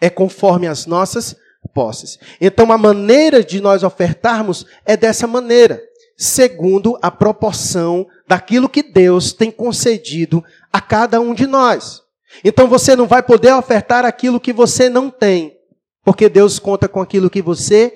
É 0.00 0.10
conforme 0.10 0.66
as 0.66 0.86
nossas 0.86 1.36
posses. 1.72 2.18
Então 2.40 2.70
a 2.70 2.78
maneira 2.78 3.42
de 3.42 3.60
nós 3.60 3.82
ofertarmos 3.82 4.66
é 4.84 4.96
dessa 4.96 5.26
maneira. 5.26 5.82
segundo 6.16 6.96
a 7.02 7.10
proporção 7.10 8.06
daquilo 8.28 8.68
que 8.68 8.84
Deus 8.84 9.32
tem 9.32 9.50
concedido 9.50 10.44
a 10.72 10.80
cada 10.80 11.20
um 11.20 11.34
de 11.34 11.44
nós. 11.44 12.02
Então 12.44 12.68
você 12.68 12.94
não 12.96 13.06
vai 13.06 13.22
poder 13.22 13.52
ofertar 13.52 14.04
aquilo 14.04 14.40
que 14.40 14.52
você 14.52 14.88
não 14.88 15.10
tem, 15.10 15.56
porque 16.04 16.28
Deus 16.28 16.58
conta 16.58 16.88
com 16.88 17.00
aquilo 17.00 17.28
que 17.28 17.42
você 17.42 17.92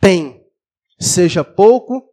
tem, 0.00 0.42
seja 0.98 1.42
pouco 1.42 2.04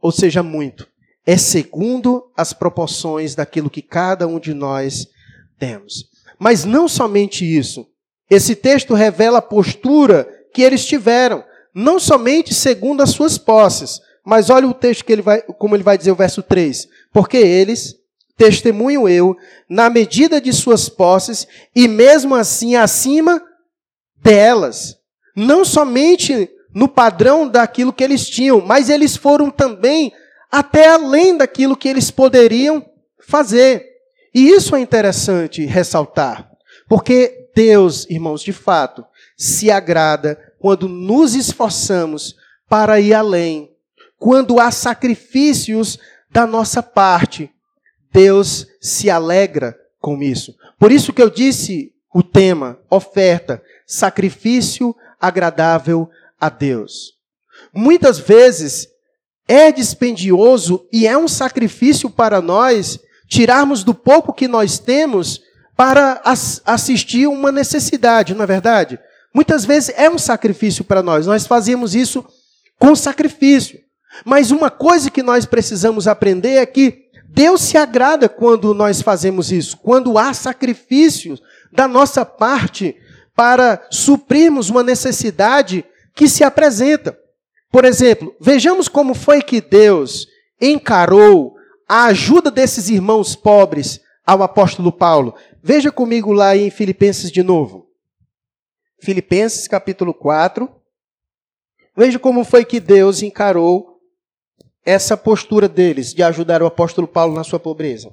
ou 0.00 0.10
seja 0.10 0.42
muito. 0.42 0.88
É 1.26 1.36
segundo 1.36 2.30
as 2.36 2.52
proporções 2.52 3.34
daquilo 3.34 3.68
que 3.68 3.82
cada 3.82 4.28
um 4.28 4.38
de 4.38 4.54
nós 4.54 5.08
temos. 5.58 6.08
Mas 6.38 6.64
não 6.64 6.86
somente 6.86 7.44
isso. 7.44 7.86
Esse 8.30 8.54
texto 8.54 8.94
revela 8.94 9.38
a 9.38 9.42
postura 9.42 10.28
que 10.52 10.62
eles 10.62 10.84
tiveram, 10.84 11.44
não 11.74 11.98
somente 11.98 12.54
segundo 12.54 13.02
as 13.02 13.10
suas 13.10 13.36
posses, 13.36 14.00
mas 14.24 14.50
olha 14.50 14.66
o 14.66 14.74
texto 14.74 15.04
que 15.04 15.12
ele 15.12 15.22
vai, 15.22 15.42
como 15.42 15.76
ele 15.76 15.82
vai 15.82 15.96
dizer 15.96 16.10
o 16.10 16.16
verso 16.16 16.42
3. 16.42 16.88
Porque 17.12 17.36
eles, 17.36 17.94
testemunho 18.36 19.08
eu, 19.08 19.36
na 19.68 19.88
medida 19.88 20.40
de 20.40 20.52
suas 20.52 20.88
posses, 20.88 21.46
e 21.74 21.86
mesmo 21.86 22.34
assim 22.34 22.74
acima 22.74 23.42
delas. 24.16 24.96
Não 25.34 25.64
somente 25.64 26.50
no 26.74 26.88
padrão 26.88 27.48
daquilo 27.48 27.92
que 27.92 28.02
eles 28.02 28.28
tinham, 28.28 28.60
mas 28.60 28.90
eles 28.90 29.16
foram 29.16 29.50
também 29.50 30.12
até 30.50 30.88
além 30.88 31.36
daquilo 31.36 31.76
que 31.76 31.88
eles 31.88 32.10
poderiam 32.10 32.84
fazer. 33.20 33.84
E 34.34 34.48
isso 34.50 34.76
é 34.76 34.80
interessante 34.80 35.64
ressaltar, 35.64 36.50
porque 36.88 37.48
Deus, 37.54 38.06
irmãos, 38.10 38.42
de 38.42 38.52
fato, 38.52 39.04
se 39.36 39.70
agrada 39.70 40.38
quando 40.58 40.88
nos 40.88 41.34
esforçamos 41.34 42.36
para 42.68 43.00
ir 43.00 43.14
além 43.14 43.76
quando 44.18 44.58
há 44.58 44.70
sacrifícios 44.70 45.98
da 46.30 46.46
nossa 46.46 46.82
parte, 46.82 47.50
Deus 48.12 48.66
se 48.80 49.10
alegra 49.10 49.78
com 50.00 50.22
isso. 50.22 50.54
Por 50.78 50.90
isso 50.90 51.12
que 51.12 51.22
eu 51.22 51.30
disse 51.30 51.92
o 52.14 52.22
tema, 52.22 52.78
oferta, 52.90 53.62
sacrifício 53.86 54.96
agradável 55.20 56.08
a 56.40 56.48
Deus. 56.48 57.14
Muitas 57.72 58.18
vezes 58.18 58.88
é 59.48 59.70
dispendioso 59.70 60.86
e 60.92 61.06
é 61.06 61.16
um 61.16 61.28
sacrifício 61.28 62.10
para 62.10 62.40
nós 62.40 62.98
tirarmos 63.28 63.84
do 63.84 63.94
pouco 63.94 64.32
que 64.32 64.48
nós 64.48 64.78
temos 64.78 65.40
para 65.76 66.20
assistir 66.64 67.26
uma 67.26 67.52
necessidade, 67.52 68.34
não 68.34 68.44
é 68.44 68.46
verdade? 68.46 68.98
Muitas 69.34 69.64
vezes 69.64 69.92
é 69.96 70.08
um 70.08 70.18
sacrifício 70.18 70.82
para 70.82 71.02
nós. 71.02 71.26
Nós 71.26 71.46
fazemos 71.46 71.94
isso 71.94 72.24
com 72.78 72.96
sacrifício. 72.96 73.78
Mas 74.24 74.50
uma 74.50 74.70
coisa 74.70 75.10
que 75.10 75.22
nós 75.22 75.44
precisamos 75.44 76.08
aprender 76.08 76.54
é 76.54 76.64
que 76.64 77.06
Deus 77.28 77.60
se 77.60 77.76
agrada 77.76 78.30
quando 78.30 78.72
nós 78.72 79.02
fazemos 79.02 79.52
isso, 79.52 79.76
quando 79.76 80.16
há 80.16 80.32
sacrifícios 80.32 81.42
da 81.70 81.86
nossa 81.86 82.24
parte 82.24 82.96
para 83.34 83.86
suprirmos 83.90 84.70
uma 84.70 84.82
necessidade 84.82 85.84
que 86.14 86.26
se 86.28 86.42
apresenta. 86.42 87.14
Por 87.76 87.84
exemplo, 87.84 88.34
vejamos 88.40 88.88
como 88.88 89.14
foi 89.14 89.42
que 89.42 89.60
Deus 89.60 90.26
encarou 90.58 91.58
a 91.86 92.06
ajuda 92.06 92.50
desses 92.50 92.88
irmãos 92.88 93.36
pobres 93.36 94.00
ao 94.24 94.42
apóstolo 94.42 94.90
Paulo. 94.90 95.34
Veja 95.62 95.92
comigo 95.92 96.32
lá 96.32 96.56
em 96.56 96.70
Filipenses 96.70 97.30
de 97.30 97.42
novo. 97.42 97.86
Filipenses 98.98 99.68
capítulo 99.68 100.14
4. 100.14 100.74
Veja 101.94 102.18
como 102.18 102.46
foi 102.46 102.64
que 102.64 102.80
Deus 102.80 103.20
encarou 103.20 104.00
essa 104.82 105.14
postura 105.14 105.68
deles 105.68 106.14
de 106.14 106.22
ajudar 106.22 106.62
o 106.62 106.66
apóstolo 106.66 107.06
Paulo 107.06 107.34
na 107.34 107.44
sua 107.44 107.60
pobreza. 107.60 108.10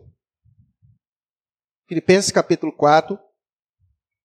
Filipenses 1.88 2.32
capítulo 2.32 2.73
4, 2.73 3.17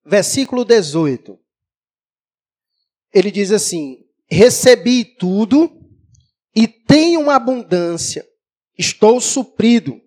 versículo 0.04 0.64
18. 0.64 1.38
Ele 3.14 3.30
diz 3.30 3.52
assim: 3.52 4.07
Recebi 4.30 5.04
tudo 5.04 5.70
e 6.54 6.68
tenho 6.68 7.20
uma 7.20 7.36
abundância, 7.36 8.26
estou 8.76 9.20
suprido. 9.20 10.00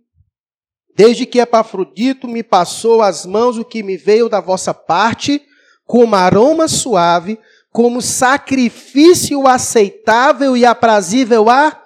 Desde 0.95 1.25
que 1.25 1.39
Epafrodito 1.39 2.27
me 2.27 2.43
passou 2.43 3.01
às 3.01 3.25
mãos 3.25 3.57
o 3.57 3.65
que 3.65 3.81
me 3.81 3.97
veio 3.97 4.29
da 4.29 4.39
vossa 4.39 4.73
parte, 4.73 5.41
como 5.85 6.15
aroma 6.15 6.67
suave, 6.67 7.39
como 7.71 8.01
sacrifício 8.01 9.47
aceitável 9.47 10.55
e 10.55 10.65
aprazível 10.65 11.49
a 11.49 11.81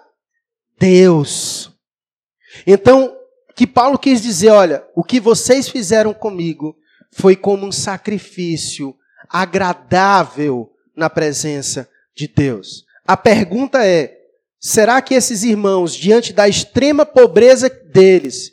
Deus. 0.77 1.71
Então, 2.65 3.15
que 3.55 3.65
Paulo 3.65 3.97
quis 3.97 4.21
dizer, 4.21 4.49
olha, 4.49 4.85
o 4.95 5.03
que 5.03 5.19
vocês 5.19 5.69
fizeram 5.69 6.13
comigo 6.13 6.75
foi 7.13 7.35
como 7.35 7.65
um 7.65 7.71
sacrifício 7.71 8.93
agradável 9.29 10.71
na 10.95 11.09
presença 11.09 11.89
de 12.15 12.27
Deus. 12.27 12.85
A 13.05 13.17
pergunta 13.17 13.85
é: 13.85 14.17
será 14.59 15.01
que 15.01 15.13
esses 15.13 15.43
irmãos, 15.43 15.93
diante 15.93 16.33
da 16.33 16.47
extrema 16.47 17.05
pobreza 17.05 17.69
deles, 17.69 18.51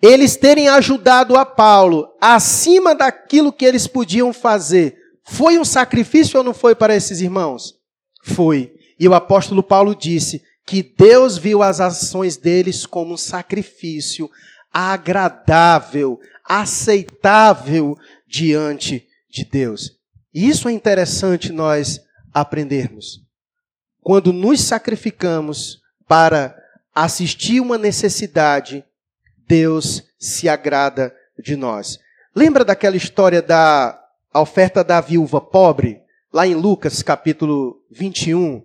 eles 0.00 0.36
terem 0.36 0.68
ajudado 0.68 1.36
a 1.36 1.44
Paulo 1.44 2.08
acima 2.20 2.94
daquilo 2.94 3.52
que 3.52 3.64
eles 3.64 3.86
podiam 3.86 4.32
fazer, 4.32 4.96
foi 5.24 5.58
um 5.58 5.64
sacrifício 5.64 6.38
ou 6.38 6.44
não 6.44 6.54
foi 6.54 6.74
para 6.74 6.94
esses 6.94 7.20
irmãos? 7.20 7.74
Foi. 8.22 8.72
E 8.98 9.08
o 9.08 9.14
apóstolo 9.14 9.62
Paulo 9.62 9.94
disse 9.94 10.42
que 10.66 10.82
Deus 10.82 11.36
viu 11.36 11.62
as 11.62 11.80
ações 11.80 12.36
deles 12.36 12.86
como 12.86 13.14
um 13.14 13.16
sacrifício 13.16 14.30
agradável, 14.72 16.18
aceitável 16.44 17.96
diante 18.26 19.06
de 19.28 19.44
Deus. 19.44 19.92
E 20.32 20.48
isso 20.48 20.68
é 20.68 20.72
interessante 20.72 21.52
nós 21.52 22.00
aprendermos. 22.32 23.22
Quando 24.00 24.32
nos 24.32 24.60
sacrificamos 24.60 25.80
para 26.06 26.56
assistir 26.94 27.60
uma 27.60 27.78
necessidade, 27.78 28.84
Deus 29.46 30.02
se 30.18 30.48
agrada 30.48 31.14
de 31.38 31.56
nós. 31.56 31.98
Lembra 32.34 32.64
daquela 32.64 32.96
história 32.96 33.42
da 33.42 34.00
oferta 34.34 34.84
da 34.84 35.00
viúva 35.00 35.40
pobre, 35.40 36.00
lá 36.32 36.46
em 36.46 36.54
Lucas 36.54 37.02
capítulo 37.02 37.82
21? 37.90 38.64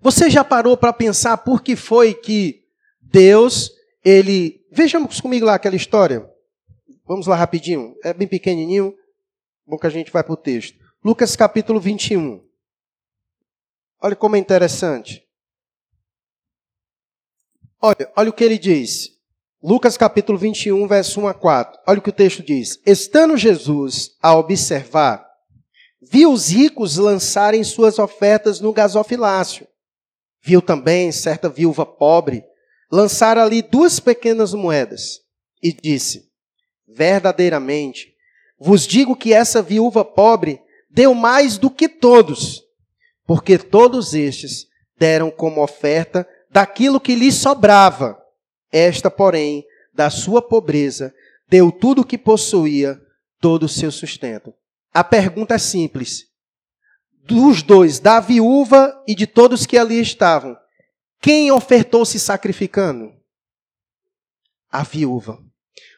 Você 0.00 0.30
já 0.30 0.44
parou 0.44 0.76
para 0.76 0.92
pensar 0.92 1.36
por 1.38 1.62
que 1.62 1.74
foi 1.74 2.14
que 2.14 2.64
Deus, 3.00 3.72
ele. 4.04 4.64
Vejamos 4.70 5.20
comigo 5.20 5.46
lá 5.46 5.54
aquela 5.54 5.76
história. 5.76 6.28
Vamos 7.06 7.26
lá 7.26 7.34
rapidinho. 7.34 7.96
É 8.04 8.12
bem 8.12 8.28
pequenininho. 8.28 8.94
Bom 9.66 9.76
que 9.76 9.86
a 9.86 9.90
gente 9.90 10.12
vai 10.12 10.22
para 10.22 10.32
o 10.32 10.36
texto. 10.36 10.87
Lucas 11.04 11.36
capítulo 11.36 11.80
21. 11.80 12.44
Olha 14.02 14.16
como 14.16 14.36
é 14.36 14.38
interessante. 14.38 15.26
Olha, 17.80 18.12
olha 18.16 18.30
o 18.30 18.32
que 18.32 18.44
ele 18.44 18.58
diz. 18.58 19.10
Lucas 19.62 19.96
capítulo 19.96 20.38
21, 20.38 20.86
verso 20.86 21.20
1 21.20 21.28
a 21.28 21.34
4. 21.34 21.80
Olha 21.86 21.98
o 21.98 22.02
que 22.02 22.10
o 22.10 22.12
texto 22.12 22.42
diz. 22.42 22.80
Estando 22.86 23.36
Jesus 23.36 24.16
a 24.22 24.36
observar, 24.36 25.26
viu 26.00 26.32
os 26.32 26.48
ricos 26.48 26.96
lançarem 26.96 27.64
suas 27.64 27.98
ofertas 27.98 28.60
no 28.60 28.72
gasofilácio 28.72 29.66
viu 30.42 30.62
também 30.62 31.12
certa 31.12 31.48
viúva 31.48 31.84
pobre 31.84 32.44
lançar 32.90 33.36
ali 33.36 33.60
duas 33.60 34.00
pequenas 34.00 34.54
moedas 34.54 35.20
e 35.62 35.72
disse: 35.72 36.30
Verdadeiramente, 36.86 38.14
vos 38.58 38.86
digo 38.86 39.14
que 39.14 39.32
essa 39.32 39.60
viúva 39.60 40.04
pobre 40.04 40.60
deu 40.90 41.14
mais 41.14 41.58
do 41.58 41.70
que 41.70 41.88
todos, 41.88 42.62
porque 43.26 43.58
todos 43.58 44.14
estes 44.14 44.66
deram 44.98 45.30
como 45.30 45.62
oferta 45.62 46.28
daquilo 46.50 47.00
que 47.00 47.14
lhes 47.14 47.34
sobrava. 47.34 48.18
Esta, 48.70 49.10
porém, 49.10 49.64
da 49.94 50.10
sua 50.10 50.42
pobreza, 50.42 51.14
deu 51.48 51.72
tudo 51.72 52.02
o 52.02 52.04
que 52.04 52.18
possuía, 52.18 53.00
todo 53.40 53.64
o 53.64 53.68
seu 53.68 53.90
sustento. 53.90 54.52
A 54.92 55.02
pergunta 55.04 55.54
é 55.54 55.58
simples: 55.58 56.26
dos 57.24 57.62
dois, 57.62 57.98
da 57.98 58.20
viúva 58.20 59.02
e 59.06 59.14
de 59.14 59.26
todos 59.26 59.66
que 59.66 59.78
ali 59.78 60.00
estavam, 60.00 60.56
quem 61.20 61.50
ofertou 61.50 62.04
se 62.04 62.18
sacrificando? 62.18 63.12
A 64.70 64.82
viúva. 64.82 65.38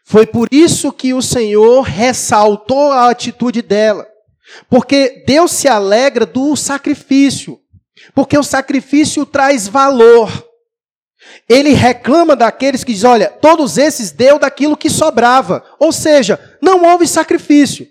Foi 0.05 0.27
por 0.27 0.49
isso 0.51 0.93
que 0.93 1.15
o 1.15 1.23
Senhor 1.23 1.83
ressaltou 1.83 2.91
a 2.91 3.11
atitude 3.11 3.63
dela. 3.63 4.07
Porque 4.69 5.25
Deus 5.27 5.53
se 5.53 5.69
alegra 5.69 6.27
do 6.27 6.57
sacrifício. 6.57 7.59
Porque 8.15 8.37
o 8.37 8.43
sacrifício 8.43 9.27
traz 9.27 9.69
valor. 9.69 10.31
Ele 11.49 11.71
reclama 11.71 12.35
daqueles 12.35 12.83
que 12.83 12.93
dizem: 12.93 13.11
olha, 13.11 13.29
todos 13.29 13.79
esses 13.79 14.11
deu 14.11 14.39
daquilo 14.39 14.77
que 14.77 14.89
sobrava. 14.89 15.65
Ou 15.79 15.93
seja, 15.93 16.39
não 16.61 16.85
houve 16.85 17.07
sacrifício. 17.07 17.87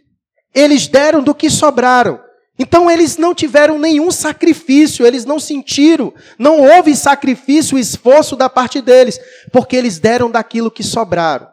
Eles 0.53 0.87
deram 0.87 1.21
do 1.21 1.35
que 1.35 1.49
sobraram. 1.49 2.19
Então 2.57 2.91
eles 2.91 3.15
não 3.15 3.33
tiveram 3.33 3.79
nenhum 3.79 4.11
sacrifício, 4.11 5.05
eles 5.05 5.23
não 5.23 5.39
sentiram, 5.39 6.13
não 6.37 6.59
houve 6.59 6.93
sacrifício, 6.93 7.77
esforço 7.77 8.35
da 8.35 8.49
parte 8.49 8.81
deles, 8.81 9.17
porque 9.49 9.77
eles 9.77 9.97
deram 9.97 10.29
daquilo 10.29 10.69
que 10.69 10.83
sobraram. 10.83 11.47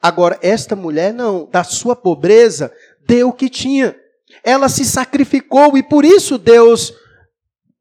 Agora, 0.00 0.38
esta 0.40 0.76
mulher 0.76 1.12
não, 1.12 1.48
da 1.50 1.64
sua 1.64 1.96
pobreza, 1.96 2.72
deu 3.04 3.30
o 3.30 3.32
que 3.32 3.48
tinha. 3.48 3.96
Ela 4.42 4.68
se 4.68 4.84
sacrificou 4.84 5.76
e 5.76 5.82
por 5.82 6.04
isso 6.04 6.38
Deus 6.38 6.92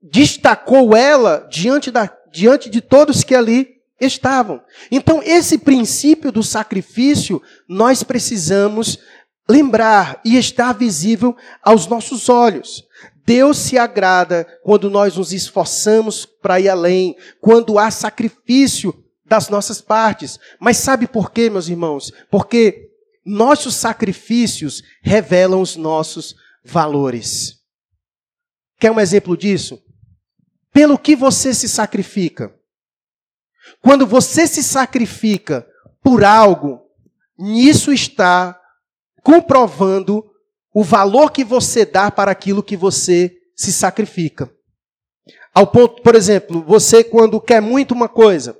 destacou 0.01 0.95
ela 0.95 1.47
diante, 1.49 1.89
da, 1.89 2.09
diante 2.31 2.69
de 2.69 2.81
todos 2.81 3.23
que 3.23 3.33
ali 3.33 3.73
estavam. 3.99 4.61
Então, 4.91 5.21
esse 5.23 5.57
princípio 5.57 6.31
do 6.31 6.43
sacrifício, 6.43 7.41
nós 7.67 8.03
precisamos 8.03 8.99
lembrar 9.47 10.19
e 10.25 10.37
estar 10.37 10.73
visível 10.73 11.35
aos 11.61 11.87
nossos 11.87 12.29
olhos. 12.29 12.83
Deus 13.25 13.57
se 13.57 13.77
agrada 13.77 14.45
quando 14.63 14.89
nós 14.89 15.15
nos 15.15 15.31
esforçamos 15.31 16.25
para 16.25 16.59
ir 16.59 16.69
além, 16.69 17.15
quando 17.39 17.79
há 17.79 17.89
sacrifício 17.89 18.93
das 19.25 19.47
nossas 19.47 19.79
partes. 19.79 20.39
Mas 20.59 20.77
sabe 20.77 21.07
por 21.07 21.31
quê, 21.31 21.49
meus 21.49 21.69
irmãos? 21.69 22.11
Porque 22.29 22.89
nossos 23.25 23.75
sacrifícios 23.75 24.83
revelam 25.01 25.61
os 25.61 25.75
nossos 25.75 26.35
valores. 26.63 27.59
Quer 28.79 28.91
um 28.91 28.99
exemplo 28.99 29.37
disso? 29.37 29.81
Pelo 30.71 30.97
que 30.97 31.15
você 31.15 31.53
se 31.53 31.69
sacrifica? 31.69 32.53
Quando 33.81 34.05
você 34.05 34.45
se 34.47 34.61
sacrifica 34.63 35.65
por 36.01 36.23
algo, 36.23 36.81
nisso 37.37 37.93
está 37.93 38.59
comprovando 39.21 40.25
o 40.73 40.83
valor 40.83 41.31
que 41.31 41.43
você 41.43 41.85
dá 41.85 42.11
para 42.11 42.31
aquilo 42.31 42.63
que 42.63 42.75
você 42.75 43.37
se 43.55 43.71
sacrifica. 43.71 44.51
Ao 45.53 45.67
ponto, 45.67 46.01
por 46.01 46.15
exemplo, 46.15 46.63
você 46.63 47.03
quando 47.03 47.39
quer 47.39 47.61
muito 47.61 47.93
uma 47.93 48.09
coisa 48.09 48.57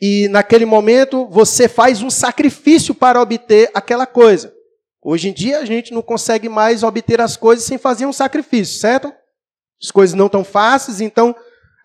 e 0.00 0.28
naquele 0.28 0.64
momento 0.64 1.26
você 1.26 1.68
faz 1.68 2.02
um 2.02 2.10
sacrifício 2.10 2.94
para 2.94 3.20
obter 3.20 3.70
aquela 3.74 4.06
coisa. 4.06 4.52
Hoje 5.02 5.28
em 5.28 5.32
dia 5.32 5.58
a 5.58 5.64
gente 5.64 5.92
não 5.92 6.02
consegue 6.02 6.48
mais 6.48 6.82
obter 6.82 7.20
as 7.20 7.36
coisas 7.36 7.64
sem 7.64 7.78
fazer 7.78 8.06
um 8.06 8.12
sacrifício, 8.12 8.78
certo? 8.78 9.12
As 9.82 9.90
coisas 9.90 10.14
não 10.14 10.28
tão 10.28 10.44
fáceis, 10.44 11.00
então 11.00 11.34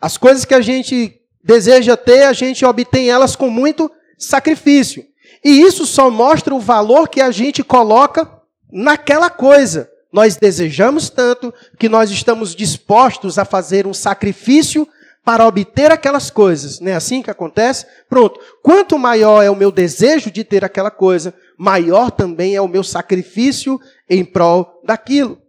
as 0.01 0.17
coisas 0.17 0.45
que 0.45 0.53
a 0.53 0.61
gente 0.61 1.19
deseja 1.43 1.95
ter, 1.97 2.23
a 2.23 2.33
gente 2.33 2.65
obtém 2.65 3.09
elas 3.09 3.35
com 3.35 3.49
muito 3.49 3.91
sacrifício. 4.17 5.05
E 5.43 5.61
isso 5.61 5.85
só 5.85 6.09
mostra 6.09 6.53
o 6.53 6.59
valor 6.59 7.09
que 7.09 7.21
a 7.21 7.31
gente 7.31 7.63
coloca 7.63 8.29
naquela 8.71 9.29
coisa. 9.29 9.89
Nós 10.11 10.35
desejamos 10.35 11.09
tanto 11.09 11.53
que 11.79 11.89
nós 11.89 12.11
estamos 12.11 12.55
dispostos 12.55 13.37
a 13.37 13.45
fazer 13.45 13.87
um 13.87 13.93
sacrifício 13.93 14.87
para 15.23 15.47
obter 15.47 15.91
aquelas 15.91 16.29
coisas. 16.29 16.79
Não 16.79 16.91
é 16.91 16.95
assim 16.95 17.21
que 17.21 17.31
acontece? 17.31 17.85
Pronto. 18.09 18.39
Quanto 18.61 18.99
maior 18.99 19.41
é 19.41 19.49
o 19.49 19.55
meu 19.55 19.71
desejo 19.71 20.29
de 20.29 20.43
ter 20.43 20.65
aquela 20.65 20.91
coisa, 20.91 21.33
maior 21.57 22.11
também 22.11 22.55
é 22.55 22.61
o 22.61 22.67
meu 22.67 22.83
sacrifício 22.83 23.79
em 24.09 24.25
prol 24.25 24.81
daquilo. 24.83 25.41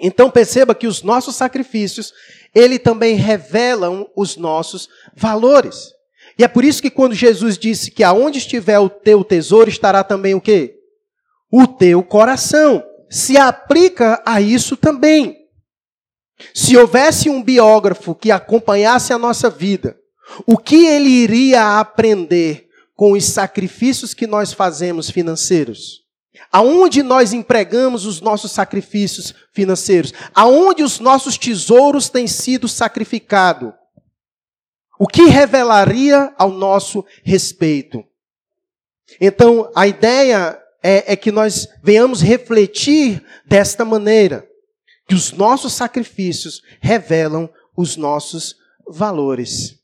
Então 0.00 0.30
perceba 0.30 0.74
que 0.74 0.86
os 0.86 1.02
nossos 1.02 1.36
sacrifícios, 1.36 2.12
ele 2.54 2.78
também 2.78 3.16
revelam 3.16 4.06
os 4.16 4.36
nossos 4.36 4.88
valores. 5.14 5.94
E 6.38 6.44
é 6.44 6.48
por 6.48 6.64
isso 6.64 6.82
que 6.82 6.90
quando 6.90 7.14
Jesus 7.14 7.56
disse 7.56 7.90
que 7.90 8.04
aonde 8.04 8.38
estiver 8.38 8.78
o 8.78 8.90
teu 8.90 9.24
tesouro, 9.24 9.70
estará 9.70 10.04
também 10.04 10.34
o 10.34 10.40
quê? 10.40 10.78
O 11.50 11.66
teu 11.66 12.02
coração. 12.02 12.84
Se 13.08 13.38
aplica 13.38 14.22
a 14.26 14.40
isso 14.40 14.76
também. 14.76 15.35
Se 16.54 16.76
houvesse 16.76 17.30
um 17.30 17.42
biógrafo 17.42 18.14
que 18.14 18.30
acompanhasse 18.30 19.12
a 19.12 19.18
nossa 19.18 19.48
vida, 19.48 19.96
o 20.46 20.58
que 20.58 20.86
ele 20.86 21.08
iria 21.08 21.78
aprender 21.78 22.68
com 22.94 23.12
os 23.12 23.24
sacrifícios 23.24 24.12
que 24.12 24.26
nós 24.26 24.52
fazemos 24.52 25.10
financeiros? 25.10 26.04
Aonde 26.52 27.02
nós 27.02 27.32
empregamos 27.32 28.04
os 28.04 28.20
nossos 28.20 28.52
sacrifícios 28.52 29.34
financeiros? 29.52 30.12
Aonde 30.34 30.82
os 30.82 31.00
nossos 31.00 31.38
tesouros 31.38 32.08
têm 32.08 32.26
sido 32.26 32.68
sacrificados? 32.68 33.72
O 34.98 35.06
que 35.06 35.26
revelaria 35.26 36.32
ao 36.38 36.50
nosso 36.50 37.04
respeito? 37.22 38.04
Então, 39.20 39.70
a 39.74 39.86
ideia 39.86 40.58
é, 40.82 41.12
é, 41.12 41.16
que 41.16 41.30
nós 41.30 41.68
venhamos 41.82 42.20
refletir 42.20 43.24
desta 43.44 43.84
maneira, 43.84 44.46
que 45.06 45.14
os 45.14 45.32
nossos 45.32 45.72
sacrifícios 45.72 46.62
revelam 46.80 47.48
os 47.76 47.96
nossos 47.96 48.56
valores. 48.88 49.78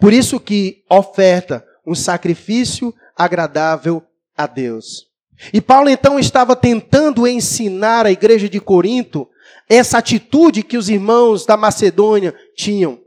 Por 0.00 0.12
isso 0.12 0.38
que 0.40 0.84
oferta 0.88 1.64
um 1.86 1.94
sacrifício 1.94 2.94
agradável 3.16 4.02
a 4.36 4.46
Deus. 4.46 5.06
E 5.52 5.60
Paulo 5.60 5.88
então 5.88 6.18
estava 6.18 6.56
tentando 6.56 7.26
ensinar 7.26 8.06
a 8.06 8.10
igreja 8.10 8.48
de 8.48 8.60
Corinto 8.60 9.28
essa 9.68 9.98
atitude 9.98 10.62
que 10.62 10.76
os 10.76 10.88
irmãos 10.88 11.46
da 11.46 11.56
Macedônia 11.56 12.34
tinham. 12.56 13.00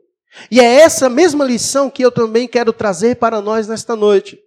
E 0.50 0.60
é 0.60 0.64
essa 0.64 1.10
mesma 1.10 1.44
lição 1.44 1.90
que 1.90 2.04
eu 2.04 2.12
também 2.12 2.48
quero 2.48 2.72
trazer 2.72 3.18
para 3.18 3.42
nós 3.42 3.68
nesta 3.68 3.96
noite. 3.96 4.40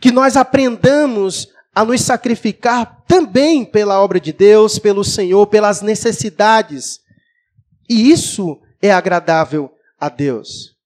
Que 0.00 0.10
nós 0.10 0.36
aprendamos 0.36 1.48
a 1.74 1.84
nos 1.84 2.02
sacrificar 2.02 3.02
também 3.06 3.64
pela 3.64 4.00
obra 4.00 4.20
de 4.20 4.32
Deus, 4.32 4.78
pelo 4.78 5.02
Senhor, 5.02 5.46
pelas 5.46 5.82
necessidades. 5.82 7.00
E 7.88 8.10
isso 8.10 8.60
é 8.80 8.92
agradável 8.92 9.72
a 9.98 10.08
Deus. 10.08 10.76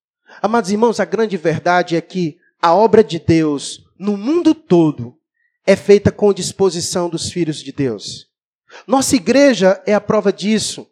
Amados 0.41 0.71
irmãos, 0.71 1.01
a 1.01 1.05
grande 1.05 1.37
verdade 1.37 1.97
é 1.97 2.01
que 2.01 2.39
a 2.61 2.75
obra 2.75 3.05
de 3.05 3.19
Deus 3.19 3.85
no 3.99 4.17
mundo 4.17 4.55
todo 4.55 5.17
é 5.67 5.77
feita 5.77 6.11
com 6.11 6.33
disposição 6.33 7.09
dos 7.09 7.31
filhos 7.31 7.63
de 7.63 7.73
Deus. 7.73 8.27
Nossa 8.87 9.17
igreja 9.17 9.83
é 9.87 9.95
a 9.95 10.01
prova 10.01 10.33
disso. 10.33 10.87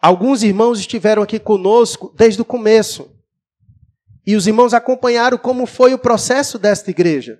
Alguns 0.00 0.42
irmãos 0.42 0.80
estiveram 0.80 1.22
aqui 1.22 1.38
conosco 1.38 2.12
desde 2.16 2.40
o 2.40 2.44
começo. 2.44 3.10
E 4.26 4.36
os 4.36 4.46
irmãos 4.46 4.72
acompanharam 4.72 5.36
como 5.36 5.66
foi 5.66 5.92
o 5.92 5.98
processo 5.98 6.58
desta 6.58 6.90
igreja. 6.90 7.38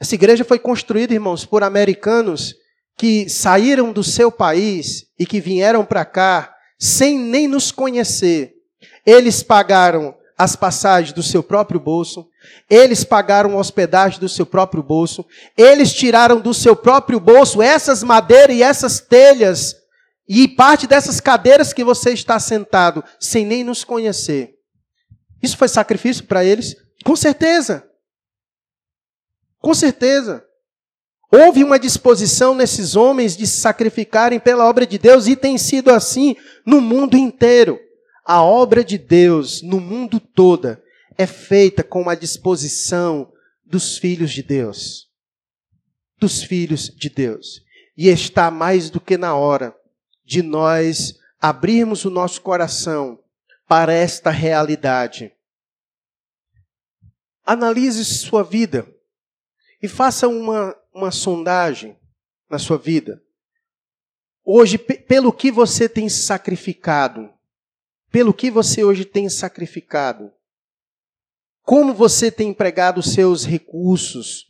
Essa 0.00 0.14
igreja 0.14 0.44
foi 0.44 0.58
construída, 0.58 1.14
irmãos, 1.14 1.44
por 1.44 1.62
americanos 1.62 2.54
que 2.96 3.28
saíram 3.28 3.92
do 3.92 4.02
seu 4.02 4.30
país 4.30 5.06
e 5.18 5.26
que 5.26 5.40
vieram 5.40 5.84
para 5.84 6.04
cá 6.04 6.54
sem 6.78 7.18
nem 7.18 7.48
nos 7.48 7.72
conhecer. 7.72 8.52
Eles 9.06 9.42
pagaram 9.42 10.14
as 10.36 10.56
passagens 10.56 11.12
do 11.12 11.22
seu 11.22 11.42
próprio 11.42 11.78
bolso, 11.78 12.28
eles 12.68 13.04
pagaram 13.04 13.54
a 13.54 13.60
hospedagem 13.60 14.18
do 14.18 14.28
seu 14.28 14.44
próprio 14.44 14.82
bolso, 14.82 15.24
eles 15.56 15.92
tiraram 15.92 16.40
do 16.40 16.52
seu 16.52 16.74
próprio 16.74 17.20
bolso 17.20 17.62
essas 17.62 18.02
madeiras 18.02 18.56
e 18.56 18.62
essas 18.62 19.00
telhas 19.00 19.76
e 20.28 20.48
parte 20.48 20.86
dessas 20.86 21.20
cadeiras 21.20 21.72
que 21.72 21.84
você 21.84 22.10
está 22.10 22.38
sentado, 22.40 23.04
sem 23.20 23.46
nem 23.46 23.62
nos 23.62 23.84
conhecer. 23.84 24.54
Isso 25.42 25.56
foi 25.56 25.68
sacrifício 25.68 26.24
para 26.24 26.44
eles? 26.44 26.74
Com 27.04 27.14
certeza. 27.14 27.86
Com 29.64 29.72
certeza. 29.72 30.46
Houve 31.32 31.64
uma 31.64 31.78
disposição 31.78 32.54
nesses 32.54 32.94
homens 32.96 33.34
de 33.34 33.46
se 33.46 33.62
sacrificarem 33.62 34.38
pela 34.38 34.68
obra 34.68 34.86
de 34.86 34.98
Deus 34.98 35.26
e 35.26 35.34
tem 35.34 35.56
sido 35.56 35.88
assim 35.90 36.36
no 36.66 36.82
mundo 36.82 37.16
inteiro. 37.16 37.80
A 38.26 38.42
obra 38.42 38.84
de 38.84 38.98
Deus 38.98 39.62
no 39.62 39.80
mundo 39.80 40.20
todo 40.20 40.76
é 41.16 41.26
feita 41.26 41.82
com 41.82 42.02
uma 42.02 42.14
disposição 42.14 43.32
dos 43.64 43.96
filhos 43.96 44.32
de 44.32 44.42
Deus. 44.42 45.08
Dos 46.18 46.42
filhos 46.42 46.90
de 46.90 47.08
Deus. 47.08 47.62
E 47.96 48.08
está 48.08 48.50
mais 48.50 48.90
do 48.90 49.00
que 49.00 49.16
na 49.16 49.34
hora 49.34 49.74
de 50.26 50.42
nós 50.42 51.18
abrirmos 51.40 52.04
o 52.04 52.10
nosso 52.10 52.42
coração 52.42 53.18
para 53.66 53.94
esta 53.94 54.28
realidade. 54.28 55.32
Analise 57.46 58.04
sua 58.04 58.44
vida 58.44 58.93
e 59.84 59.88
faça 59.88 60.26
uma, 60.26 60.74
uma 60.94 61.10
sondagem 61.10 61.94
na 62.48 62.58
sua 62.58 62.78
vida. 62.78 63.22
Hoje, 64.42 64.78
pelo 64.78 65.30
que 65.30 65.52
você 65.52 65.86
tem 65.90 66.08
sacrificado, 66.08 67.30
pelo 68.10 68.32
que 68.32 68.50
você 68.50 68.82
hoje 68.82 69.04
tem 69.04 69.28
sacrificado, 69.28 70.32
como 71.60 71.92
você 71.92 72.30
tem 72.30 72.48
empregado 72.48 72.96
os 72.96 73.12
seus 73.12 73.44
recursos, 73.44 74.46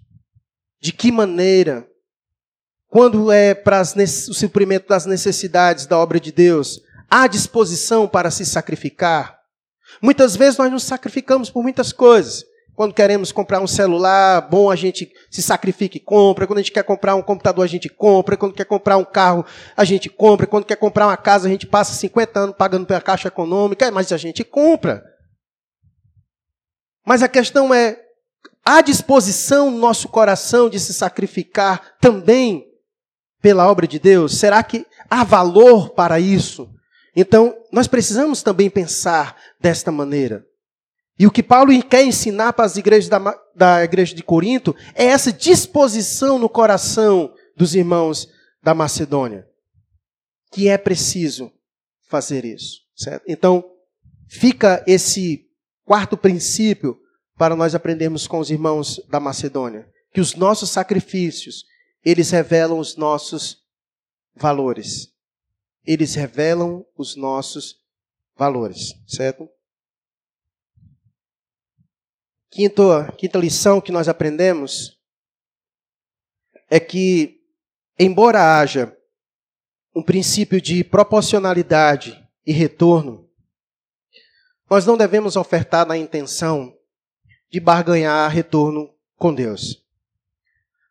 de 0.81 0.93
que 0.93 1.11
maneira, 1.11 1.85
quando 2.87 3.33
é 3.33 3.57
para 3.57 3.83
o 3.83 4.07
suprimento 4.07 4.87
das 4.87 5.05
necessidades 5.05 5.85
da 5.85 5.99
obra 5.99 6.21
de 6.21 6.31
Deus, 6.31 6.81
há 7.11 7.27
disposição 7.27 8.07
para 8.07 8.31
se 8.31 8.47
sacrificar? 8.47 9.37
Muitas 10.01 10.37
vezes 10.37 10.59
nós 10.59 10.71
nos 10.71 10.85
sacrificamos 10.85 11.51
por 11.51 11.65
muitas 11.65 11.93
coisas. 11.93 12.45
Quando 12.75 12.93
queremos 12.93 13.31
comprar 13.31 13.61
um 13.61 13.69
celular 13.69 14.41
bom, 14.51 14.69
a 14.69 14.75
gente 14.75 15.13
se 15.31 15.41
sacrifica 15.41 15.97
e 15.97 16.01
compra. 16.01 16.47
Quando 16.47 16.59
a 16.59 16.63
gente 16.63 16.73
quer 16.73 16.83
comprar 16.83 17.15
um 17.15 17.23
computador, 17.23 17.65
a 17.65 17.69
gente 17.69 17.89
compra. 17.89 18.37
Quando 18.37 18.55
quer 18.55 18.65
comprar 18.65 18.97
um 18.97 19.05
carro, 19.05 19.47
a 19.77 19.85
gente 19.85 20.09
compra. 20.09 20.47
Quando 20.47 20.65
quer 20.65 20.77
comprar 20.77 21.07
uma 21.07 21.17
casa, 21.17 21.47
a 21.47 21.51
gente 21.51 21.69
passa 21.69 21.95
50 21.95 22.41
anos 22.41 22.57
pagando 22.57 22.85
pela 22.85 23.01
Caixa 23.01 23.29
Econômica, 23.29 23.91
mas 23.93 24.11
a 24.11 24.17
gente 24.17 24.43
compra. 24.43 25.05
Mas 27.07 27.23
a 27.23 27.29
questão 27.29 27.73
é, 27.73 27.97
há 28.65 28.81
disposição 28.81 29.71
no 29.71 29.79
nosso 29.79 30.09
coração 30.09 30.69
de 30.69 30.81
se 30.81 30.93
sacrificar 30.93 31.97
também 32.01 32.65
pela 33.41 33.71
obra 33.71 33.87
de 33.87 34.01
Deus? 34.01 34.37
Será 34.37 34.63
que 34.65 34.85
há 35.09 35.23
valor 35.23 35.91
para 35.91 36.19
isso? 36.19 36.69
Então, 37.15 37.55
nós 37.71 37.87
precisamos 37.87 38.43
também 38.43 38.69
pensar 38.69 39.37
desta 39.61 39.93
maneira. 39.93 40.45
E 41.19 41.27
o 41.27 41.31
que 41.31 41.43
Paulo 41.43 41.71
quer 41.85 42.05
ensinar 42.05 42.53
para 42.53 42.65
as 42.65 42.77
igrejas 42.77 43.09
da, 43.09 43.19
da 43.55 43.85
igreja 43.85 44.15
de 44.15 44.23
Corinto 44.23 44.75
é 44.95 45.05
essa 45.05 45.33
disposição 45.33 46.39
no 46.39 46.49
coração 46.49 47.33
dos 47.57 47.75
irmãos 47.75 48.29
da 48.63 48.75
Macedônia. 48.75 49.47
Que 50.51 50.69
é 50.69 50.77
preciso 50.77 51.53
fazer 52.09 52.45
isso. 52.45 52.81
Certo? 52.97 53.25
Então, 53.29 53.65
fica 54.29 54.83
esse 54.87 55.47
quarto 55.85 56.17
princípio 56.17 56.99
para 57.37 57.57
nós 57.57 57.75
aprendermos 57.75 58.27
com 58.27 58.39
os 58.39 58.51
irmãos 58.51 59.01
da 59.09 59.21
Macedônia. 59.21 59.89
Que 60.13 60.21
os 60.21 60.35
nossos 60.35 60.71
sacrifícios, 60.71 61.65
eles 62.05 62.31
revelam 62.31 62.79
os 62.79 62.97
nossos 62.97 63.59
valores. 64.35 65.09
Eles 65.85 66.15
revelam 66.15 66.85
os 66.97 67.15
nossos 67.15 67.77
valores, 68.37 68.95
certo? 69.07 69.49
Quinta, 72.55 73.13
quinta 73.19 73.37
lição 73.37 73.81
que 73.81 73.91
nós 73.91 74.09
aprendemos 74.09 74.97
é 76.71 76.79
que, 76.79 77.41
embora 77.99 78.61
haja 78.61 78.97
um 79.93 80.01
princípio 80.01 80.61
de 80.61 80.85
proporcionalidade 80.85 82.25
e 82.47 82.53
retorno, 82.53 83.29
nós 84.71 84.87
não 84.87 84.97
devemos 84.97 85.35
ofertar 85.35 85.85
na 85.85 85.99
intenção 85.99 86.73
de 87.51 87.59
barganhar 87.59 88.31
retorno 88.31 88.95
com 89.17 89.35
Deus. 89.35 89.85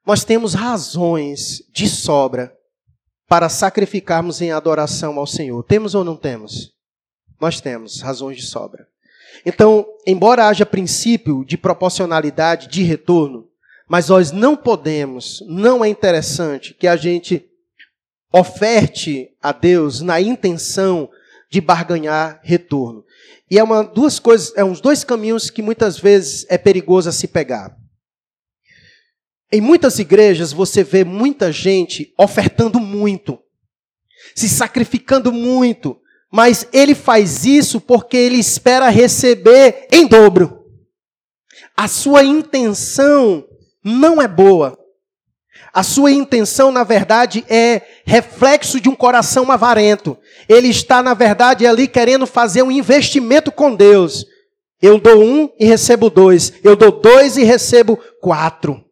Nós 0.05 0.25
temos 0.25 0.53
razões 0.53 1.63
de 1.71 1.87
sobra 1.87 2.53
para 3.25 3.47
sacrificarmos 3.47 4.41
em 4.41 4.51
adoração 4.51 5.17
ao 5.17 5.25
Senhor. 5.25 5.63
Temos 5.63 5.95
ou 5.95 6.03
não 6.03 6.17
temos? 6.17 6.75
Nós 7.39 7.61
temos 7.61 8.01
razões 8.01 8.35
de 8.35 8.43
sobra. 8.43 8.91
Então, 9.45 9.85
embora 10.07 10.47
haja 10.47 10.65
princípio 10.65 11.43
de 11.45 11.57
proporcionalidade 11.57 12.67
de 12.67 12.83
retorno, 12.83 13.49
mas 13.87 14.09
nós 14.09 14.31
não 14.31 14.55
podemos, 14.55 15.43
não 15.47 15.83
é 15.83 15.89
interessante 15.89 16.73
que 16.73 16.87
a 16.87 16.95
gente 16.95 17.45
oferte 18.31 19.29
a 19.41 19.51
Deus 19.51 20.01
na 20.01 20.19
intenção 20.19 21.09
de 21.51 21.61
barganhar 21.61 22.39
retorno. 22.43 23.05
E 23.51 23.59
é 23.59 23.63
uma 23.63 23.83
duas 23.83 24.17
coisas, 24.17 24.51
é 24.55 24.63
uns 24.63 24.81
dois 24.81 25.03
caminhos 25.03 25.51
que 25.51 25.61
muitas 25.61 25.99
vezes 25.99 26.45
é 26.49 26.57
perigoso 26.57 27.09
a 27.09 27.11
se 27.11 27.27
pegar. 27.27 27.77
Em 29.51 29.61
muitas 29.61 29.99
igrejas 29.99 30.51
você 30.51 30.83
vê 30.83 31.03
muita 31.03 31.51
gente 31.51 32.11
ofertando 32.17 32.79
muito, 32.79 33.37
se 34.33 34.49
sacrificando 34.49 35.31
muito, 35.31 36.01
mas 36.33 36.67
ele 36.73 36.95
faz 36.95 37.45
isso 37.45 37.79
porque 37.79 38.17
ele 38.17 38.37
espera 38.37 38.89
receber 38.89 39.87
em 39.91 40.07
dobro. 40.07 40.65
A 41.77 41.87
sua 41.87 42.23
intenção 42.23 43.45
não 43.85 44.19
é 44.19 44.27
boa. 44.27 44.75
A 45.71 45.83
sua 45.83 46.11
intenção, 46.11 46.71
na 46.71 46.83
verdade, 46.83 47.45
é 47.47 47.83
reflexo 48.03 48.81
de 48.81 48.89
um 48.89 48.95
coração 48.95 49.51
avarento. 49.51 50.17
Ele 50.49 50.69
está, 50.69 51.03
na 51.03 51.13
verdade, 51.13 51.67
ali 51.67 51.87
querendo 51.87 52.25
fazer 52.25 52.63
um 52.63 52.71
investimento 52.71 53.51
com 53.51 53.75
Deus. 53.75 54.25
Eu 54.81 54.99
dou 54.99 55.23
um 55.23 55.47
e 55.59 55.65
recebo 55.65 56.09
dois. 56.09 56.51
Eu 56.63 56.75
dou 56.75 56.91
dois 56.91 57.37
e 57.37 57.43
recebo 57.43 57.95
quatro. 58.19 58.83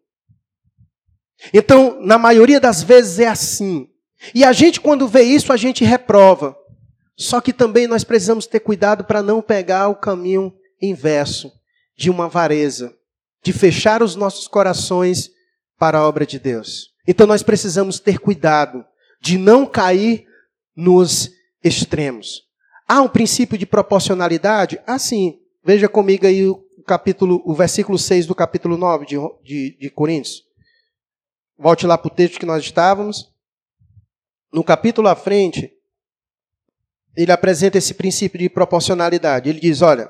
Então, 1.52 1.98
na 2.02 2.20
maioria 2.20 2.60
das 2.60 2.84
vezes 2.84 3.18
é 3.18 3.28
assim. 3.28 3.88
E 4.36 4.44
a 4.44 4.54
gente, 4.54 4.80
quando 4.80 5.08
vê 5.08 5.24
isso, 5.24 5.52
a 5.52 5.58
gente 5.58 5.84
reprova. 5.84 6.61
Só 7.22 7.40
que 7.40 7.54
também 7.54 7.86
nós 7.86 8.04
precisamos 8.04 8.48
ter 8.48 8.62
cuidado 8.62 9.04
para 9.04 9.22
não 9.22 9.44
pegar 9.44 9.88
o 9.90 9.96
caminho 9.96 10.52
inverso 10.82 11.52
de 11.96 12.10
uma 12.10 12.26
avareza, 12.26 12.98
de 13.44 13.54
fechar 13.54 14.02
os 14.02 14.16
nossos 14.16 14.48
corações 14.48 15.30
para 15.78 16.00
a 16.00 16.08
obra 16.08 16.26
de 16.26 16.40
Deus. 16.40 16.96
Então 17.08 17.28
nós 17.28 17.44
precisamos 17.44 18.00
ter 18.00 18.18
cuidado 18.18 18.84
de 19.22 19.38
não 19.38 19.68
cair 19.68 20.26
nos 20.76 21.30
extremos. 21.64 22.42
Há 22.88 23.02
um 23.02 23.08
princípio 23.08 23.56
de 23.56 23.68
proporcionalidade? 23.68 24.82
Ah, 24.88 24.98
sim. 24.98 25.38
Veja 25.64 25.88
comigo 25.88 26.26
aí 26.26 26.48
o 26.48 26.66
capítulo, 26.88 27.40
o 27.46 27.54
versículo 27.54 28.00
6 28.00 28.26
do 28.26 28.34
capítulo 28.34 28.78
9 28.78 29.06
de, 29.06 29.18
de, 29.44 29.78
de 29.80 29.90
Coríntios. 29.92 30.42
Volte 31.56 31.86
lá 31.86 32.00
para 32.00 32.12
o 32.12 32.16
texto 32.16 32.40
que 32.40 32.48
nós 32.48 32.64
estávamos. 32.64 33.32
No 34.52 34.64
capítulo 34.64 35.08
à 35.08 35.16
frente, 35.16 35.72
ele 37.16 37.32
apresenta 37.32 37.78
esse 37.78 37.94
princípio 37.94 38.40
de 38.40 38.50
proporcionalidade. 38.50 39.50
Ele 39.50 39.60
diz: 39.60 39.82
olha, 39.82 40.10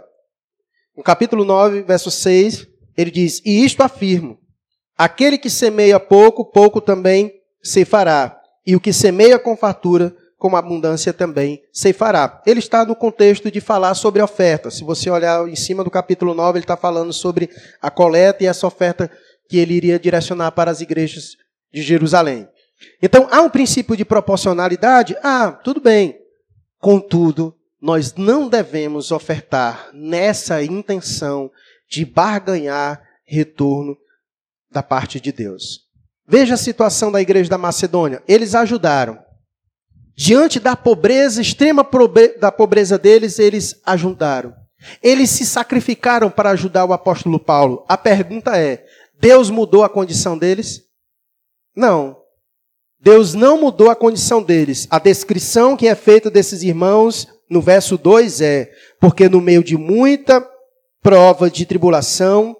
no 0.95 1.03
capítulo 1.03 1.43
9, 1.43 1.83
verso 1.83 2.11
6, 2.11 2.67
ele 2.97 3.11
diz: 3.11 3.41
E 3.45 3.63
isto 3.63 3.81
afirmo: 3.81 4.37
aquele 4.97 5.37
que 5.37 5.49
semeia 5.49 5.99
pouco, 5.99 6.45
pouco 6.45 6.81
também 6.81 7.31
ceifará, 7.63 8.39
e 8.65 8.75
o 8.75 8.79
que 8.79 8.93
semeia 8.93 9.39
com 9.39 9.55
fartura, 9.55 10.15
com 10.37 10.55
abundância 10.55 11.13
também 11.13 11.61
ceifará. 11.71 12.41
Ele 12.45 12.59
está 12.59 12.83
no 12.83 12.95
contexto 12.95 13.51
de 13.51 13.61
falar 13.61 13.93
sobre 13.93 14.21
oferta. 14.21 14.71
Se 14.71 14.83
você 14.83 15.09
olhar 15.09 15.47
em 15.47 15.55
cima 15.55 15.83
do 15.83 15.91
capítulo 15.91 16.33
9, 16.33 16.57
ele 16.57 16.63
está 16.63 16.75
falando 16.75 17.13
sobre 17.13 17.49
a 17.81 17.91
coleta 17.91 18.43
e 18.43 18.47
essa 18.47 18.65
oferta 18.65 19.09
que 19.47 19.57
ele 19.57 19.73
iria 19.73 19.99
direcionar 19.99 20.51
para 20.51 20.71
as 20.71 20.81
igrejas 20.81 21.35
de 21.71 21.81
Jerusalém. 21.81 22.47
Então, 23.01 23.27
há 23.29 23.41
um 23.41 23.49
princípio 23.49 23.95
de 23.95 24.03
proporcionalidade? 24.03 25.15
Ah, 25.21 25.51
tudo 25.51 25.79
bem. 25.79 26.20
Contudo, 26.81 27.55
nós 27.79 28.15
não 28.15 28.49
devemos 28.49 29.11
ofertar 29.11 29.91
nessa 29.93 30.63
intenção 30.63 31.51
de 31.87 32.03
barganhar 32.03 33.01
retorno 33.23 33.95
da 34.71 34.81
parte 34.81 35.19
de 35.19 35.31
Deus. 35.31 35.81
Veja 36.27 36.55
a 36.55 36.57
situação 36.57 37.11
da 37.11 37.21
igreja 37.21 37.49
da 37.49 37.57
Macedônia. 37.57 38.23
Eles 38.27 38.55
ajudaram. 38.55 39.19
Diante 40.15 40.59
da 40.59 40.75
pobreza, 40.75 41.41
extrema 41.41 41.87
da 42.39 42.51
pobreza 42.51 42.97
deles, 42.97 43.37
eles 43.37 43.79
ajudaram. 43.85 44.53
Eles 45.03 45.29
se 45.29 45.45
sacrificaram 45.45 46.31
para 46.31 46.49
ajudar 46.49 46.85
o 46.85 46.93
apóstolo 46.93 47.39
Paulo. 47.39 47.85
A 47.87 47.97
pergunta 47.97 48.57
é: 48.57 48.83
Deus 49.19 49.51
mudou 49.51 49.83
a 49.83 49.89
condição 49.89 50.37
deles? 50.37 50.81
Não. 51.75 52.20
Deus 53.01 53.33
não 53.33 53.59
mudou 53.59 53.89
a 53.89 53.95
condição 53.95 54.43
deles. 54.43 54.87
A 54.89 54.99
descrição 54.99 55.75
que 55.75 55.87
é 55.87 55.95
feita 55.95 56.29
desses 56.29 56.61
irmãos 56.61 57.27
no 57.49 57.59
verso 57.59 57.97
2 57.97 58.41
é: 58.41 58.71
porque 58.99 59.27
no 59.27 59.41
meio 59.41 59.63
de 59.63 59.75
muita 59.75 60.47
prova 61.01 61.49
de 61.49 61.65
tribulação, 61.65 62.55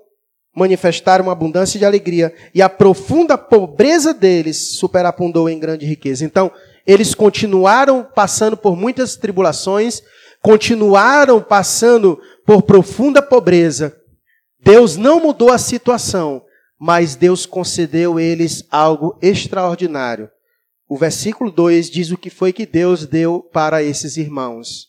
manifestaram 0.56 1.26
uma 1.26 1.32
abundância 1.32 1.80
de 1.80 1.86
alegria, 1.86 2.34
e 2.54 2.62
a 2.62 2.68
profunda 2.68 3.38
pobreza 3.38 4.14
deles 4.14 4.78
superabundou 4.78 5.48
em 5.48 5.60
grande 5.60 5.86
riqueza. 5.86 6.26
Então, 6.26 6.52
eles 6.86 7.14
continuaram 7.14 8.06
passando 8.16 8.58
por 8.58 8.76
muitas 8.76 9.16
tribulações, 9.16 10.02
continuaram 10.42 11.40
passando 11.40 12.20
por 12.46 12.64
profunda 12.64 13.22
pobreza. 13.22 13.96
Deus 14.60 14.98
não 14.98 15.20
mudou 15.20 15.52
a 15.52 15.58
situação, 15.58 16.42
mas 16.84 17.16
Deus 17.16 17.46
concedeu 17.46 18.20
eles 18.20 18.66
algo 18.72 19.16
extraordinário. 19.22 20.32
O 20.90 20.98
versículo 20.98 21.52
2 21.52 21.92
diz 21.92 22.10
o 22.10 22.18
que 22.18 22.32
foi 22.32 22.52
que 22.52 22.66
Deus 22.66 23.06
deu 23.06 23.40
para 23.54 23.84
esses 23.84 24.18
irmãos 24.18 24.88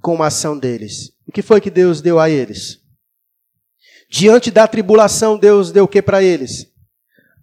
com 0.00 0.22
a 0.22 0.28
ação 0.28 0.58
deles. 0.58 1.12
O 1.28 1.32
que 1.32 1.42
foi 1.42 1.60
que 1.60 1.70
Deus 1.70 2.00
deu 2.00 2.18
a 2.18 2.30
eles? 2.30 2.78
Diante 4.08 4.50
da 4.50 4.66
tribulação, 4.66 5.36
Deus 5.36 5.70
deu 5.70 5.84
o 5.84 5.88
que 5.88 6.00
para 6.00 6.22
eles? 6.22 6.72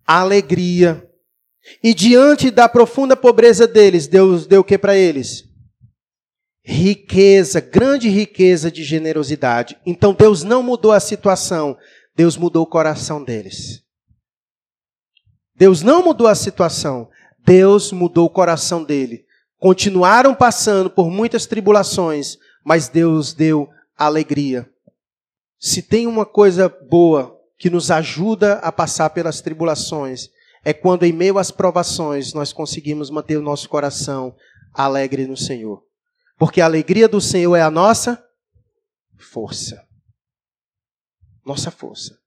Alegria. 0.03 1.07
E 1.83 1.93
diante 1.93 2.49
da 2.49 2.67
profunda 2.67 3.15
pobreza 3.15 3.67
deles, 3.67 4.07
Deus 4.07 4.47
deu 4.47 4.61
o 4.61 4.63
que 4.63 4.79
para 4.79 4.97
eles? 4.97 5.43
Riqueza, 6.65 7.61
grande 7.61 8.09
riqueza 8.09 8.71
de 8.71 8.83
generosidade. 8.83 9.77
Então 9.85 10.11
Deus 10.11 10.43
não 10.43 10.63
mudou 10.63 10.91
a 10.91 10.99
situação, 10.99 11.77
Deus 12.18 12.36
mudou 12.36 12.63
o 12.63 12.68
coração 12.68 13.24
deles. 13.24 13.84
Deus 15.55 15.84
não 15.84 16.03
mudou 16.03 16.26
a 16.26 16.34
situação, 16.34 17.07
Deus 17.45 17.91
mudou 17.91 18.26
o 18.26 18.30
coração 18.30 18.84
dele. 18.84 19.24
Continuaram 19.59 20.34
passando 20.34 20.89
por 20.89 21.11
muitas 21.11 21.45
tribulações, 21.45 22.39
mas 22.65 22.89
Deus 22.89 23.34
deu 23.34 23.70
alegria. 23.95 24.68
se 25.59 25.82
tem 25.82 26.05
uma 26.05 26.26
coisa 26.26 26.68
boa 26.70 27.36
que 27.57 27.70
nos 27.70 27.89
ajuda 27.89 28.53
a 28.59 28.72
passar 28.72 29.09
pelas 29.09 29.41
tribulações, 29.41 30.30
é 30.63 30.74
quando 30.74 31.03
em 31.03 31.13
meio 31.13 31.38
às 31.38 31.49
provações 31.49 32.34
nós 32.34 32.51
conseguimos 32.51 33.09
manter 33.09 33.38
o 33.38 33.41
nosso 33.41 33.70
coração 33.70 34.36
alegre 34.74 35.26
no 35.28 35.38
Senhor. 35.38 35.84
Porque 36.38 36.61
a 36.61 36.65
alegria 36.65 37.07
do 37.07 37.22
Senhor 37.22 37.55
é 37.55 37.61
a 37.61 37.72
nossa 37.72 38.24
força. 39.18 39.86
Nossa 41.47 41.71
força. 41.71 42.19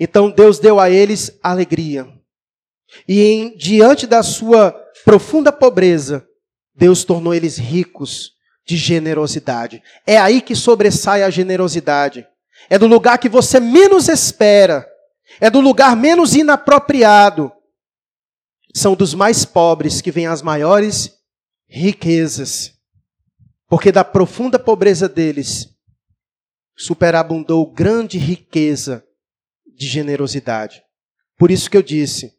Então 0.00 0.28
Deus 0.32 0.58
deu 0.58 0.80
a 0.80 0.90
eles 0.90 1.38
alegria. 1.40 2.12
E 3.06 3.22
em, 3.22 3.56
diante 3.56 4.04
da 4.04 4.20
sua 4.20 4.72
profunda 5.04 5.52
pobreza, 5.52 6.26
Deus 6.74 7.04
tornou 7.04 7.32
eles 7.32 7.56
ricos 7.56 8.32
de 8.66 8.76
generosidade. 8.76 9.80
É 10.04 10.18
aí 10.18 10.42
que 10.42 10.56
sobressai 10.56 11.22
a 11.22 11.30
generosidade. 11.30 12.26
É 12.68 12.76
do 12.76 12.88
lugar 12.88 13.18
que 13.18 13.28
você 13.28 13.60
menos 13.60 14.08
espera. 14.08 14.84
É 15.40 15.48
do 15.48 15.60
lugar 15.60 15.94
menos 15.94 16.34
inapropriado. 16.34 17.52
São 18.74 18.96
dos 18.96 19.14
mais 19.14 19.44
pobres 19.44 20.00
que 20.00 20.10
vêm 20.10 20.26
as 20.26 20.42
maiores 20.42 21.16
riquezas. 21.68 22.72
Porque 23.68 23.92
da 23.92 24.02
profunda 24.02 24.58
pobreza 24.58 25.08
deles 25.08 25.77
superabundou 26.78 27.66
grande 27.66 28.16
riqueza 28.16 29.04
de 29.66 29.86
generosidade. 29.86 30.82
Por 31.36 31.50
isso 31.50 31.68
que 31.68 31.76
eu 31.76 31.82
disse: 31.82 32.32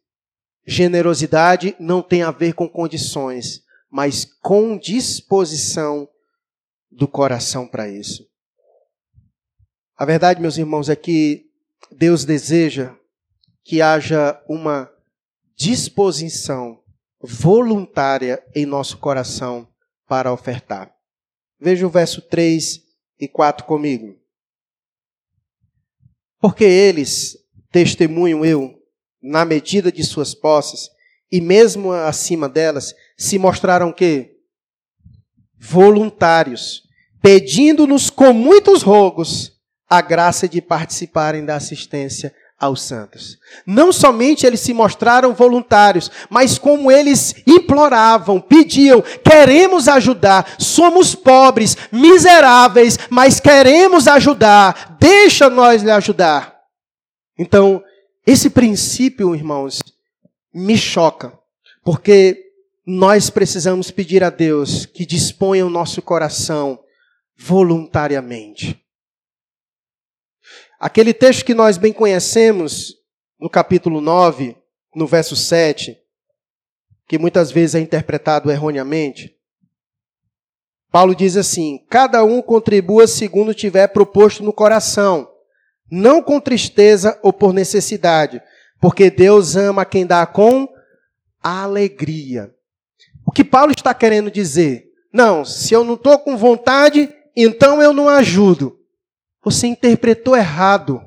generosidade 0.65 1.75
não 1.79 2.01
tem 2.01 2.23
a 2.23 2.31
ver 2.31 2.53
com 2.53 2.67
condições, 2.67 3.61
mas 3.91 4.25
com 4.25 4.77
disposição 4.77 6.07
do 6.89 7.07
coração 7.07 7.67
para 7.67 7.89
isso. 7.89 8.27
A 9.95 10.05
verdade, 10.05 10.41
meus 10.41 10.57
irmãos, 10.57 10.87
é 10.87 10.95
que 10.95 11.45
Deus 11.91 12.23
deseja 12.23 12.95
que 13.63 13.81
haja 13.81 14.41
uma 14.47 14.89
disposição 15.55 16.81
voluntária 17.21 18.41
em 18.55 18.65
nosso 18.65 18.97
coração 18.97 19.67
para 20.07 20.31
ofertar. 20.31 20.95
Veja 21.59 21.85
o 21.85 21.89
verso 21.89 22.21
3 22.21 22.81
e 23.19 23.27
4 23.27 23.65
comigo. 23.65 24.18
Porque 26.39 26.63
eles, 26.63 27.37
testemunho 27.71 28.45
eu, 28.45 28.75
na 29.21 29.43
medida 29.43 29.91
de 29.91 30.03
suas 30.03 30.33
posses, 30.33 30.89
e 31.31 31.41
mesmo 31.41 31.91
acima 31.91 32.47
delas, 32.49 32.93
se 33.17 33.37
mostraram 33.37 33.91
que 33.91 34.31
voluntários, 35.59 36.83
pedindo-nos 37.21 38.09
com 38.09 38.33
muitos 38.33 38.81
rogos 38.81 39.59
a 39.87 40.01
graça 40.01 40.47
de 40.47 40.61
participarem 40.61 41.45
da 41.45 41.55
assistência 41.55 42.33
aos 42.59 42.81
santos. 42.81 43.37
Não 43.65 43.93
somente 43.93 44.45
eles 44.45 44.59
se 44.59 44.73
mostraram 44.73 45.33
voluntários, 45.33 46.11
mas 46.29 46.57
como 46.57 46.91
eles 46.91 47.33
imploravam, 47.47 48.41
pediam, 48.41 49.01
queremos 49.01 49.87
ajudar, 49.87 50.55
somos 50.59 51.15
pobres, 51.15 51.77
miseráveis, 51.91 52.99
mas 53.09 53.39
queremos 53.39 54.07
ajudar, 54.07 54.97
deixa 54.99 55.49
nós 55.49 55.81
lhe 55.81 55.91
ajudar. 55.91 56.59
Então, 57.37 57.81
esse 58.27 58.49
princípio, 58.49 59.33
irmãos, 59.33 59.81
me 60.53 60.77
choca, 60.77 61.33
porque 61.83 62.45
nós 62.85 63.29
precisamos 63.29 63.89
pedir 63.91 64.23
a 64.23 64.29
Deus 64.29 64.85
que 64.85 65.05
disponha 65.05 65.65
o 65.65 65.69
nosso 65.69 66.01
coração 66.01 66.79
voluntariamente. 67.37 68.79
Aquele 70.79 71.13
texto 71.13 71.43
que 71.43 71.53
nós 71.53 71.77
bem 71.77 71.91
conhecemos, 71.91 72.95
no 73.37 73.49
capítulo 73.49 73.99
9, 73.99 74.55
no 74.95 75.05
verso 75.05 75.35
7, 75.35 75.97
que 77.05 77.17
muitas 77.17 77.51
vezes 77.51 77.75
é 77.75 77.79
interpretado 77.81 78.49
erroneamente, 78.49 79.35
Paulo 80.89 81.13
diz 81.13 81.35
assim: 81.35 81.85
Cada 81.89 82.23
um 82.23 82.41
contribua 82.41 83.07
segundo 83.07 83.53
tiver 83.53 83.87
proposto 83.89 84.41
no 84.41 84.53
coração, 84.53 85.29
não 85.91 86.21
com 86.21 86.39
tristeza 86.39 87.19
ou 87.21 87.33
por 87.33 87.53
necessidade, 87.53 88.41
porque 88.79 89.09
Deus 89.09 89.57
ama 89.57 89.83
quem 89.83 90.05
dá 90.05 90.25
com 90.25 90.65
alegria. 91.43 92.53
O 93.25 93.31
que 93.31 93.43
Paulo 93.43 93.73
está 93.75 93.93
querendo 93.93 94.31
dizer? 94.31 94.85
Não, 95.11 95.43
se 95.43 95.73
eu 95.73 95.83
não 95.83 95.95
estou 95.95 96.17
com 96.19 96.37
vontade, 96.37 97.13
então 97.35 97.81
eu 97.81 97.91
não 97.91 98.07
ajudo. 98.07 98.78
Você 99.43 99.67
interpretou 99.67 100.35
errado. 100.35 101.01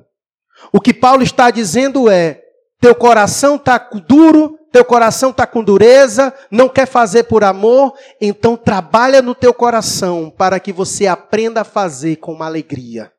O 0.73 0.81
que 0.81 0.95
Paulo 0.95 1.23
está 1.23 1.51
dizendo 1.51 2.11
é: 2.11 2.43
teu 2.81 2.95
coração 2.95 3.57
está 3.57 3.79
duro, 3.79 4.59
teu 4.73 4.85
coração 4.85 5.31
está 5.31 5.47
com 5.47 5.63
dureza, 5.63 6.33
não 6.51 6.69
quer 6.69 6.87
fazer 6.87 7.25
por 7.25 7.45
amor, 7.45 7.93
então 8.21 8.57
trabalha 8.57 9.21
no 9.21 9.35
teu 9.35 9.53
coração 9.53 10.31
para 10.31 10.59
que 10.59 10.73
você 10.73 11.07
aprenda 11.07 11.61
a 11.61 11.65
fazer 11.65 12.17
com 12.17 12.33
uma 12.33 12.47
alegria. 12.47 13.13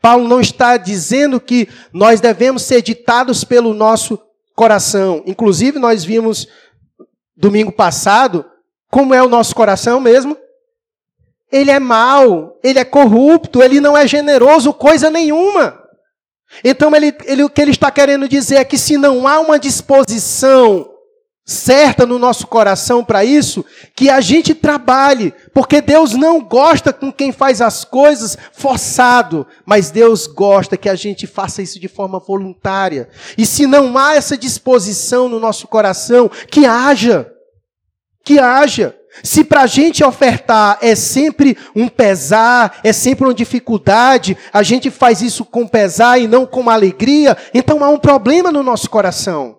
Paulo 0.00 0.26
não 0.26 0.40
está 0.40 0.78
dizendo 0.78 1.38
que 1.38 1.68
nós 1.92 2.20
devemos 2.20 2.62
ser 2.62 2.80
ditados 2.80 3.44
pelo 3.44 3.74
nosso 3.74 4.18
coração. 4.54 5.22
Inclusive, 5.26 5.78
nós 5.78 6.02
vimos 6.02 6.48
domingo 7.36 7.70
passado 7.70 8.44
como 8.90 9.12
é 9.12 9.22
o 9.22 9.28
nosso 9.28 9.54
coração 9.54 10.00
mesmo 10.00 10.36
ele 11.52 11.70
é 11.70 11.78
mau, 11.78 12.58
ele 12.64 12.78
é 12.78 12.84
corrupto, 12.84 13.62
ele 13.62 13.78
não 13.80 13.96
é 13.96 14.06
generoso, 14.08 14.72
coisa 14.72 15.10
nenhuma. 15.10 15.78
Então, 16.64 16.94
ele, 16.96 17.14
ele, 17.26 17.44
o 17.44 17.50
que 17.50 17.60
ele 17.60 17.70
está 17.70 17.90
querendo 17.90 18.28
dizer 18.28 18.56
é 18.56 18.64
que 18.64 18.78
se 18.78 18.96
não 18.96 19.28
há 19.28 19.38
uma 19.38 19.58
disposição 19.58 20.88
certa 21.44 22.06
no 22.06 22.18
nosso 22.18 22.46
coração 22.46 23.04
para 23.04 23.24
isso, 23.24 23.64
que 23.96 24.08
a 24.08 24.20
gente 24.20 24.54
trabalhe, 24.54 25.34
porque 25.52 25.80
Deus 25.80 26.12
não 26.12 26.40
gosta 26.40 26.92
com 26.92 27.12
quem 27.12 27.32
faz 27.32 27.60
as 27.60 27.84
coisas 27.84 28.38
forçado, 28.52 29.46
mas 29.66 29.90
Deus 29.90 30.26
gosta 30.26 30.76
que 30.76 30.88
a 30.88 30.94
gente 30.94 31.26
faça 31.26 31.60
isso 31.60 31.80
de 31.80 31.88
forma 31.88 32.20
voluntária. 32.20 33.08
E 33.36 33.44
se 33.44 33.66
não 33.66 33.98
há 33.98 34.14
essa 34.14 34.36
disposição 34.36 35.28
no 35.28 35.40
nosso 35.40 35.66
coração, 35.66 36.30
que 36.48 36.64
haja, 36.64 37.30
que 38.24 38.38
haja. 38.38 38.96
Se 39.22 39.44
para 39.44 39.62
a 39.62 39.66
gente 39.66 40.02
ofertar 40.02 40.78
é 40.80 40.94
sempre 40.94 41.56
um 41.76 41.88
pesar, 41.88 42.80
é 42.82 42.92
sempre 42.92 43.24
uma 43.24 43.34
dificuldade, 43.34 44.36
a 44.52 44.62
gente 44.62 44.90
faz 44.90 45.20
isso 45.20 45.44
com 45.44 45.66
pesar 45.66 46.18
e 46.18 46.26
não 46.26 46.46
com 46.46 46.70
alegria, 46.70 47.36
então 47.52 47.84
há 47.84 47.88
um 47.88 47.98
problema 47.98 48.50
no 48.50 48.62
nosso 48.62 48.88
coração. 48.88 49.58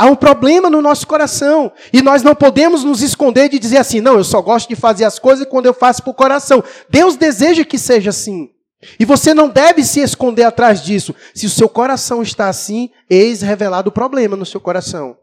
Há 0.00 0.06
um 0.06 0.16
problema 0.16 0.70
no 0.70 0.80
nosso 0.80 1.06
coração. 1.06 1.70
E 1.92 2.00
nós 2.00 2.22
não 2.22 2.34
podemos 2.34 2.82
nos 2.82 3.02
esconder 3.02 3.50
de 3.50 3.58
dizer 3.58 3.76
assim, 3.76 4.00
não, 4.00 4.16
eu 4.16 4.24
só 4.24 4.40
gosto 4.40 4.66
de 4.66 4.74
fazer 4.74 5.04
as 5.04 5.18
coisas 5.18 5.46
quando 5.46 5.66
eu 5.66 5.74
faço 5.74 6.02
por 6.02 6.14
coração. 6.14 6.64
Deus 6.88 7.16
deseja 7.16 7.66
que 7.66 7.76
seja 7.76 8.08
assim. 8.08 8.48
E 8.98 9.04
você 9.04 9.34
não 9.34 9.46
deve 9.46 9.84
se 9.84 10.00
esconder 10.00 10.44
atrás 10.44 10.82
disso. 10.82 11.14
Se 11.34 11.44
o 11.44 11.50
seu 11.50 11.68
coração 11.68 12.22
está 12.22 12.48
assim, 12.48 12.88
eis 13.10 13.42
revelado 13.42 13.90
o 13.90 13.92
problema 13.92 14.36
no 14.36 14.46
seu 14.46 14.58
coração. 14.58 15.19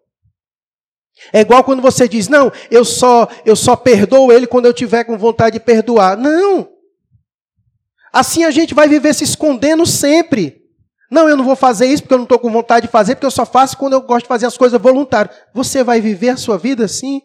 É 1.34 1.42
igual 1.42 1.64
quando 1.64 1.82
você 1.82 2.08
diz: 2.08 2.28
"Não, 2.28 2.52
eu 2.70 2.86
só 2.86 3.28
eu 3.46 3.56
só 3.56 3.76
perdoo 3.76 4.32
ele 4.32 4.48
quando 4.48 4.66
eu 4.66 4.74
tiver 4.74 5.04
com 5.04 5.18
vontade 5.18 5.54
de 5.54 5.60
perdoar". 5.60 6.18
Não. 6.18 6.70
Assim 8.14 8.44
a 8.44 8.52
gente 8.52 8.74
vai 8.74 8.88
viver 8.88 9.14
se 9.14 9.24
escondendo 9.24 9.86
sempre. 9.86 10.62
Não, 11.10 11.30
eu 11.30 11.38
não 11.38 11.44
vou 11.44 11.56
fazer 11.56 11.88
isso 11.88 12.04
porque 12.04 12.14
eu 12.14 12.18
não 12.18 12.26
estou 12.26 12.40
com 12.40 12.52
vontade 12.52 12.86
de 12.86 12.92
fazer, 12.92 13.16
porque 13.16 13.26
eu 13.26 13.32
só 13.32 13.46
faço 13.46 13.78
quando 13.78 13.94
eu 13.94 14.02
gosto 14.02 14.24
de 14.24 14.28
fazer 14.28 14.46
as 14.46 14.58
coisas 14.58 14.80
voluntárias. 14.80 15.36
Você 15.54 15.84
vai 15.84 16.02
viver 16.02 16.30
a 16.30 16.38
sua 16.38 16.58
vida 16.58 16.84
assim? 16.86 17.22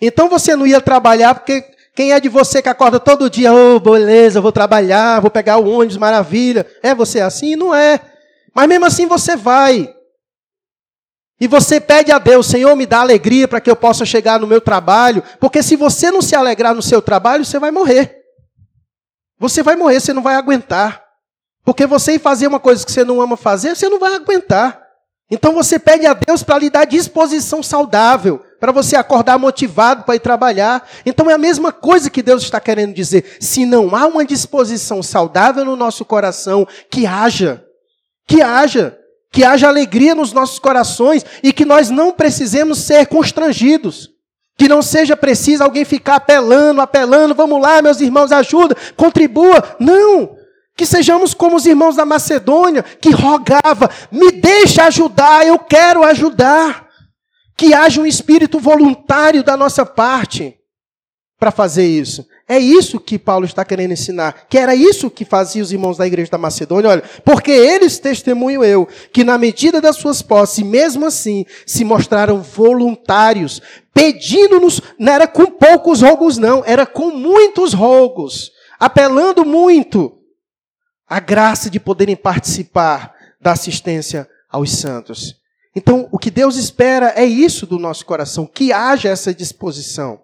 Então 0.00 0.28
você 0.28 0.54
não 0.54 0.66
ia 0.66 0.80
trabalhar 0.80 1.34
porque 1.34 1.64
quem 1.94 2.12
é 2.12 2.20
de 2.20 2.28
você 2.28 2.62
que 2.62 2.68
acorda 2.68 2.98
todo 2.98 3.30
dia, 3.30 3.52
oh, 3.52 3.78
beleza, 3.80 4.40
vou 4.40 4.52
trabalhar, 4.52 5.20
vou 5.20 5.30
pegar 5.30 5.58
o 5.58 5.68
ônibus, 5.68 5.96
maravilha. 5.96 6.66
É 6.82 6.94
você 6.94 7.20
assim? 7.20 7.56
Não 7.56 7.74
é. 7.74 8.00
Mas 8.54 8.68
mesmo 8.68 8.86
assim 8.86 9.06
você 9.06 9.36
vai. 9.36 9.94
E 11.42 11.48
você 11.48 11.80
pede 11.80 12.12
a 12.12 12.20
Deus, 12.20 12.46
Senhor, 12.46 12.76
me 12.76 12.86
dá 12.86 13.00
alegria 13.00 13.48
para 13.48 13.60
que 13.60 13.68
eu 13.68 13.74
possa 13.74 14.06
chegar 14.06 14.38
no 14.38 14.46
meu 14.46 14.60
trabalho, 14.60 15.24
porque 15.40 15.60
se 15.60 15.74
você 15.74 16.08
não 16.08 16.22
se 16.22 16.36
alegrar 16.36 16.72
no 16.72 16.80
seu 16.80 17.02
trabalho, 17.02 17.44
você 17.44 17.58
vai 17.58 17.72
morrer. 17.72 18.16
Você 19.40 19.60
vai 19.60 19.74
morrer, 19.74 19.98
você 19.98 20.12
não 20.12 20.22
vai 20.22 20.36
aguentar. 20.36 21.02
Porque 21.64 21.84
você 21.84 22.12
ir 22.12 22.20
fazer 22.20 22.46
uma 22.46 22.60
coisa 22.60 22.86
que 22.86 22.92
você 22.92 23.02
não 23.02 23.20
ama 23.20 23.36
fazer, 23.36 23.74
você 23.74 23.88
não 23.88 23.98
vai 23.98 24.14
aguentar. 24.14 24.80
Então 25.28 25.52
você 25.52 25.80
pede 25.80 26.06
a 26.06 26.14
Deus 26.14 26.44
para 26.44 26.60
lhe 26.60 26.70
dar 26.70 26.84
disposição 26.84 27.60
saudável, 27.60 28.40
para 28.60 28.70
você 28.70 28.94
acordar 28.94 29.36
motivado 29.36 30.04
para 30.04 30.14
ir 30.14 30.20
trabalhar. 30.20 30.88
Então 31.04 31.28
é 31.28 31.34
a 31.34 31.38
mesma 31.38 31.72
coisa 31.72 32.08
que 32.08 32.22
Deus 32.22 32.44
está 32.44 32.60
querendo 32.60 32.94
dizer. 32.94 33.38
Se 33.40 33.66
não 33.66 33.96
há 33.96 34.06
uma 34.06 34.24
disposição 34.24 35.02
saudável 35.02 35.64
no 35.64 35.74
nosso 35.74 36.04
coração, 36.04 36.68
que 36.88 37.04
haja. 37.04 37.64
Que 38.28 38.40
haja 38.40 39.01
que 39.32 39.42
haja 39.42 39.66
alegria 39.66 40.14
nos 40.14 40.34
nossos 40.34 40.58
corações 40.58 41.24
e 41.42 41.54
que 41.54 41.64
nós 41.64 41.88
não 41.88 42.12
precisemos 42.12 42.78
ser 42.78 43.06
constrangidos. 43.06 44.10
Que 44.58 44.68
não 44.68 44.82
seja 44.82 45.16
preciso 45.16 45.64
alguém 45.64 45.86
ficar 45.86 46.16
apelando, 46.16 46.82
apelando, 46.82 47.34
vamos 47.34 47.60
lá, 47.60 47.80
meus 47.80 48.02
irmãos, 48.02 48.30
ajuda, 48.30 48.76
contribua. 48.94 49.76
Não! 49.80 50.36
Que 50.76 50.84
sejamos 50.84 51.32
como 51.32 51.56
os 51.56 51.64
irmãos 51.64 51.96
da 51.96 52.04
Macedônia, 52.04 52.82
que 52.82 53.10
rogava, 53.10 53.90
me 54.10 54.30
deixa 54.30 54.84
ajudar, 54.84 55.46
eu 55.46 55.58
quero 55.58 56.04
ajudar. 56.04 56.86
Que 57.56 57.72
haja 57.72 58.00
um 58.00 58.06
espírito 58.06 58.58
voluntário 58.58 59.42
da 59.42 59.56
nossa 59.56 59.86
parte 59.86 60.54
para 61.38 61.50
fazer 61.50 61.86
isso. 61.86 62.26
É 62.48 62.58
isso 62.58 62.98
que 63.00 63.18
Paulo 63.18 63.46
está 63.46 63.64
querendo 63.64 63.92
ensinar. 63.92 64.46
Que 64.48 64.58
era 64.58 64.74
isso 64.74 65.10
que 65.10 65.24
faziam 65.24 65.62
os 65.62 65.72
irmãos 65.72 65.96
da 65.96 66.06
igreja 66.06 66.30
da 66.30 66.38
Macedônia. 66.38 66.90
Olha, 66.90 67.02
porque 67.24 67.50
eles 67.50 67.98
testemunho 67.98 68.64
eu, 68.64 68.86
que 69.12 69.24
na 69.24 69.38
medida 69.38 69.80
das 69.80 69.96
suas 69.96 70.22
posses, 70.22 70.64
mesmo 70.64 71.06
assim, 71.06 71.46
se 71.66 71.84
mostraram 71.84 72.42
voluntários, 72.42 73.62
pedindo-nos, 73.94 74.80
não 74.98 75.12
era 75.12 75.26
com 75.26 75.46
poucos 75.46 76.02
rogos, 76.02 76.38
não, 76.38 76.62
era 76.66 76.84
com 76.84 77.10
muitos 77.10 77.72
rogos, 77.72 78.50
apelando 78.78 79.44
muito 79.44 80.18
a 81.08 81.20
graça 81.20 81.70
de 81.70 81.78
poderem 81.78 82.16
participar 82.16 83.14
da 83.40 83.52
assistência 83.52 84.28
aos 84.50 84.72
santos. 84.72 85.36
Então, 85.74 86.08
o 86.10 86.18
que 86.18 86.30
Deus 86.30 86.56
espera 86.56 87.12
é 87.16 87.24
isso 87.24 87.66
do 87.66 87.78
nosso 87.78 88.04
coração, 88.04 88.46
que 88.46 88.72
haja 88.72 89.08
essa 89.08 89.32
disposição. 89.32 90.20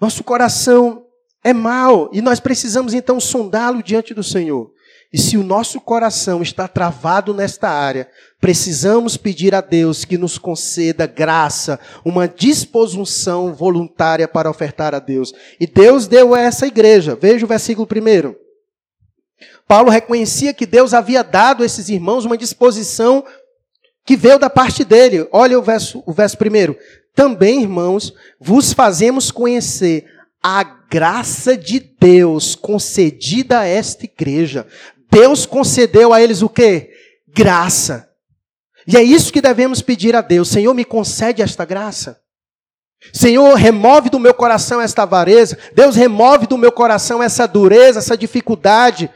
Nosso 0.00 0.22
coração 0.24 1.04
é 1.48 1.52
mau 1.52 2.10
e 2.12 2.20
nós 2.20 2.40
precisamos 2.40 2.94
então 2.94 3.18
sondá-lo 3.18 3.82
diante 3.82 4.12
do 4.12 4.22
Senhor. 4.22 4.70
E 5.10 5.18
se 5.18 5.38
o 5.38 5.42
nosso 5.42 5.80
coração 5.80 6.42
está 6.42 6.68
travado 6.68 7.32
nesta 7.32 7.70
área, 7.70 8.10
precisamos 8.38 9.16
pedir 9.16 9.54
a 9.54 9.62
Deus 9.62 10.04
que 10.04 10.18
nos 10.18 10.36
conceda 10.36 11.06
graça, 11.06 11.80
uma 12.04 12.28
disposição 12.28 13.54
voluntária 13.54 14.28
para 14.28 14.50
ofertar 14.50 14.94
a 14.94 14.98
Deus. 14.98 15.32
E 15.58 15.66
Deus 15.66 16.06
deu 16.06 16.34
a 16.34 16.40
essa 16.40 16.66
igreja. 16.66 17.16
Veja 17.18 17.46
o 17.46 17.48
versículo 17.48 17.86
primeiro. 17.86 18.36
Paulo 19.66 19.90
reconhecia 19.90 20.52
que 20.52 20.66
Deus 20.66 20.92
havia 20.92 21.24
dado 21.24 21.62
a 21.62 21.66
esses 21.66 21.88
irmãos 21.88 22.26
uma 22.26 22.36
disposição 22.36 23.24
que 24.04 24.14
veio 24.14 24.38
da 24.38 24.50
parte 24.50 24.84
dele. 24.84 25.26
Olha 25.32 25.58
o 25.58 25.62
verso, 25.62 26.02
o 26.04 26.12
verso 26.12 26.36
primeiro. 26.36 26.76
Também, 27.14 27.62
irmãos, 27.62 28.12
vos 28.38 28.74
fazemos 28.74 29.30
conhecer 29.30 30.04
a 30.42 30.62
graça 30.62 31.56
de 31.56 31.80
Deus 31.80 32.54
concedida 32.54 33.60
a 33.60 33.66
esta 33.66 34.04
igreja. 34.04 34.66
Deus 35.10 35.46
concedeu 35.46 36.12
a 36.12 36.22
eles 36.22 36.42
o 36.42 36.48
quê? 36.48 36.90
Graça. 37.28 38.08
E 38.86 38.96
é 38.96 39.02
isso 39.02 39.32
que 39.32 39.40
devemos 39.40 39.82
pedir 39.82 40.16
a 40.16 40.20
Deus. 40.20 40.48
Senhor, 40.48 40.72
me 40.74 40.84
concede 40.84 41.42
esta 41.42 41.64
graça. 41.64 42.20
Senhor, 43.12 43.54
remove 43.54 44.10
do 44.10 44.18
meu 44.18 44.34
coração 44.34 44.80
esta 44.80 45.02
avareza. 45.02 45.58
Deus, 45.74 45.94
remove 45.94 46.46
do 46.46 46.58
meu 46.58 46.72
coração 46.72 47.22
essa 47.22 47.46
dureza, 47.46 47.98
essa 47.98 48.16
dificuldade. 48.16 49.10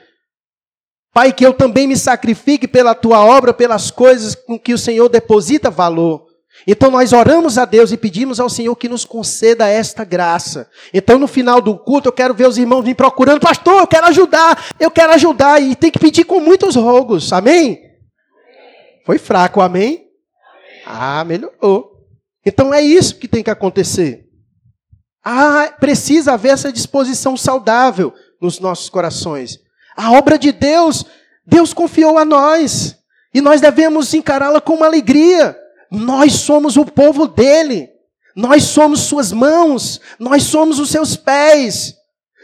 Pai, 1.12 1.32
que 1.32 1.44
eu 1.44 1.52
também 1.52 1.86
me 1.86 1.96
sacrifique 1.96 2.66
pela 2.66 2.94
tua 2.94 3.24
obra, 3.24 3.52
pelas 3.52 3.90
coisas 3.90 4.34
com 4.34 4.58
que 4.58 4.72
o 4.72 4.78
Senhor 4.78 5.08
deposita 5.08 5.70
valor. 5.70 6.31
Então 6.66 6.90
nós 6.90 7.12
oramos 7.12 7.58
a 7.58 7.64
Deus 7.64 7.92
e 7.92 7.96
pedimos 7.96 8.38
ao 8.38 8.48
Senhor 8.48 8.74
que 8.76 8.88
nos 8.88 9.04
conceda 9.04 9.66
esta 9.66 10.04
graça. 10.04 10.68
Então 10.92 11.18
no 11.18 11.26
final 11.26 11.60
do 11.60 11.76
culto 11.76 12.08
eu 12.08 12.12
quero 12.12 12.34
ver 12.34 12.48
os 12.48 12.58
irmãos 12.58 12.82
vir 12.82 12.94
procurando, 12.94 13.40
pastor, 13.40 13.80
eu 13.80 13.86
quero 13.86 14.06
ajudar, 14.06 14.66
eu 14.78 14.90
quero 14.90 15.12
ajudar 15.12 15.60
e 15.60 15.74
tem 15.74 15.90
que 15.90 15.98
pedir 15.98 16.24
com 16.24 16.40
muitos 16.40 16.76
rogos. 16.76 17.32
Amém? 17.32 17.80
Foi 19.04 19.18
fraco, 19.18 19.60
amém? 19.60 20.06
Ah, 20.86 21.24
melhorou. 21.24 21.92
Então 22.44 22.72
é 22.72 22.80
isso 22.80 23.16
que 23.16 23.28
tem 23.28 23.42
que 23.42 23.50
acontecer. 23.50 24.26
Ah, 25.24 25.72
precisa 25.78 26.32
haver 26.32 26.52
essa 26.52 26.72
disposição 26.72 27.36
saudável 27.36 28.12
nos 28.40 28.58
nossos 28.58 28.88
corações. 28.88 29.58
A 29.96 30.12
obra 30.12 30.38
de 30.38 30.50
Deus, 30.50 31.04
Deus 31.46 31.72
confiou 31.72 32.18
a 32.18 32.24
nós. 32.24 32.96
E 33.34 33.40
nós 33.40 33.60
devemos 33.60 34.12
encará-la 34.12 34.60
com 34.60 34.74
uma 34.74 34.86
alegria. 34.86 35.56
Nós 35.92 36.32
somos 36.32 36.78
o 36.78 36.86
povo 36.86 37.28
dele. 37.28 37.90
Nós 38.34 38.64
somos 38.64 39.00
suas 39.00 39.30
mãos. 39.30 40.00
Nós 40.18 40.44
somos 40.44 40.78
os 40.78 40.88
seus 40.88 41.16
pés. 41.16 41.94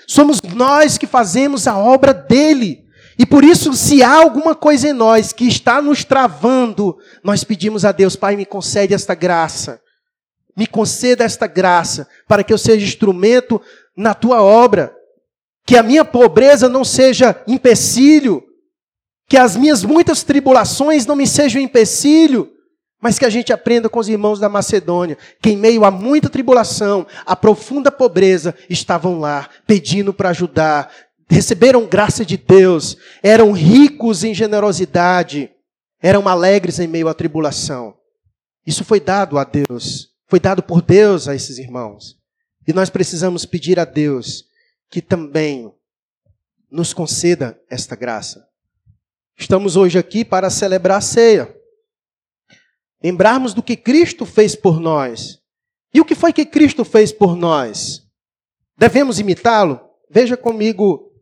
Somos 0.07 0.43
nós 0.43 0.99
que 0.99 1.07
fazemos 1.07 1.67
a 1.67 1.79
obra 1.79 2.13
dele. 2.13 2.85
E 3.19 3.25
por 3.25 3.43
isso, 3.43 3.73
se 3.73 4.03
há 4.03 4.13
alguma 4.13 4.55
coisa 4.55 4.89
em 4.89 4.93
nós 4.93 5.33
que 5.33 5.49
está 5.49 5.81
nos 5.81 6.05
travando, 6.05 6.99
nós 7.25 7.43
pedimos 7.43 7.87
a 7.87 7.91
Deus, 7.91 8.15
Pai, 8.15 8.37
me 8.37 8.45
concede 8.45 8.93
esta 8.93 9.15
graça. 9.15 9.81
Me 10.55 10.67
conceda 10.67 11.25
esta 11.25 11.47
graça 11.47 12.07
para 12.29 12.45
que 12.45 12.53
eu 12.53 12.59
seja 12.59 12.85
instrumento 12.85 13.61
na 13.97 14.13
tua 14.13 14.43
obra. 14.43 14.95
Que 15.67 15.79
a 15.79 15.83
minha 15.83 16.05
pobreza 16.05 16.69
não 16.69 16.85
seja 16.85 17.43
empecilho. 17.47 18.43
Que 19.27 19.39
as 19.39 19.57
minhas 19.57 19.85
muitas 19.85 20.23
tribulações 20.23 21.07
não 21.07 21.17
me 21.17 21.27
sejam 21.27 21.63
empecilho 21.63 22.58
mas 23.01 23.19
que 23.19 23.25
a 23.25 23.31
gente 23.31 23.53
aprenda 23.53 23.89
com 23.89 23.99
os 23.99 24.09
irmãos 24.09 24.41
da 24.41 24.49
Macedônia, 24.49 25.17
que 25.41 25.51
em 25.51 25.57
meio 25.57 25.85
a 25.85 25.91
muita 25.91 26.29
tribulação, 26.29 27.07
a 27.25 27.37
profunda 27.37 27.93
pobreza, 27.93 28.55
estavam 28.69 29.21
lá, 29.21 29.49
pedindo 29.67 30.13
para 30.13 30.31
ajudar, 30.31 30.93
receberam 31.29 31.87
graça 31.87 32.25
de 32.25 32.37
Deus, 32.37 32.97
eram 33.23 33.53
ricos 33.53 34.25
em 34.25 34.35
generosidade, 34.35 35.51
eram 36.01 36.27
alegres 36.27 36.79
em 36.81 36.89
meio 36.89 37.09
à 37.09 37.15
tribulação. 37.15 37.95
Isso 38.67 38.85
foi 38.85 39.01
dado 39.01 39.39
a 39.39 39.45
Deus, 39.45 40.09
foi 40.27 40.41
dado 40.41 40.63
por 40.63 40.83
Deus 40.83 41.29
a 41.29 41.35
esses 41.35 41.59
irmãos. 41.59 42.17
E 42.67 42.73
nós 42.73 42.91
precisamos 42.91 43.47
pedir 43.47 43.79
a 43.79 43.85
Deus 43.85 44.45
que 44.91 45.01
também 45.01 45.73
nos 46.71 46.93
conceda 46.93 47.59
esta 47.71 47.95
graça. 47.95 48.45
Estamos 49.39 49.77
hoje 49.77 49.99
aqui 49.99 50.25
para 50.25 50.51
celebrar 50.51 50.99
a 50.99 51.01
ceia 51.01 51.58
lembrarmos 53.03 53.55
do 53.55 53.63
que 53.63 53.77
Cristo 53.77 54.27
fez 54.27 54.55
por 54.55 54.81
nós. 54.81 55.39
E 55.93 56.01
o 56.01 56.05
que 56.05 56.15
foi 56.15 56.33
que 56.33 56.45
Cristo 56.45 56.85
fez 56.85 57.13
por 57.13 57.37
nós? 57.37 58.07
Devemos 58.77 59.19
imitá-lo? 59.19 59.81
Veja 60.11 60.37
comigo 60.37 61.13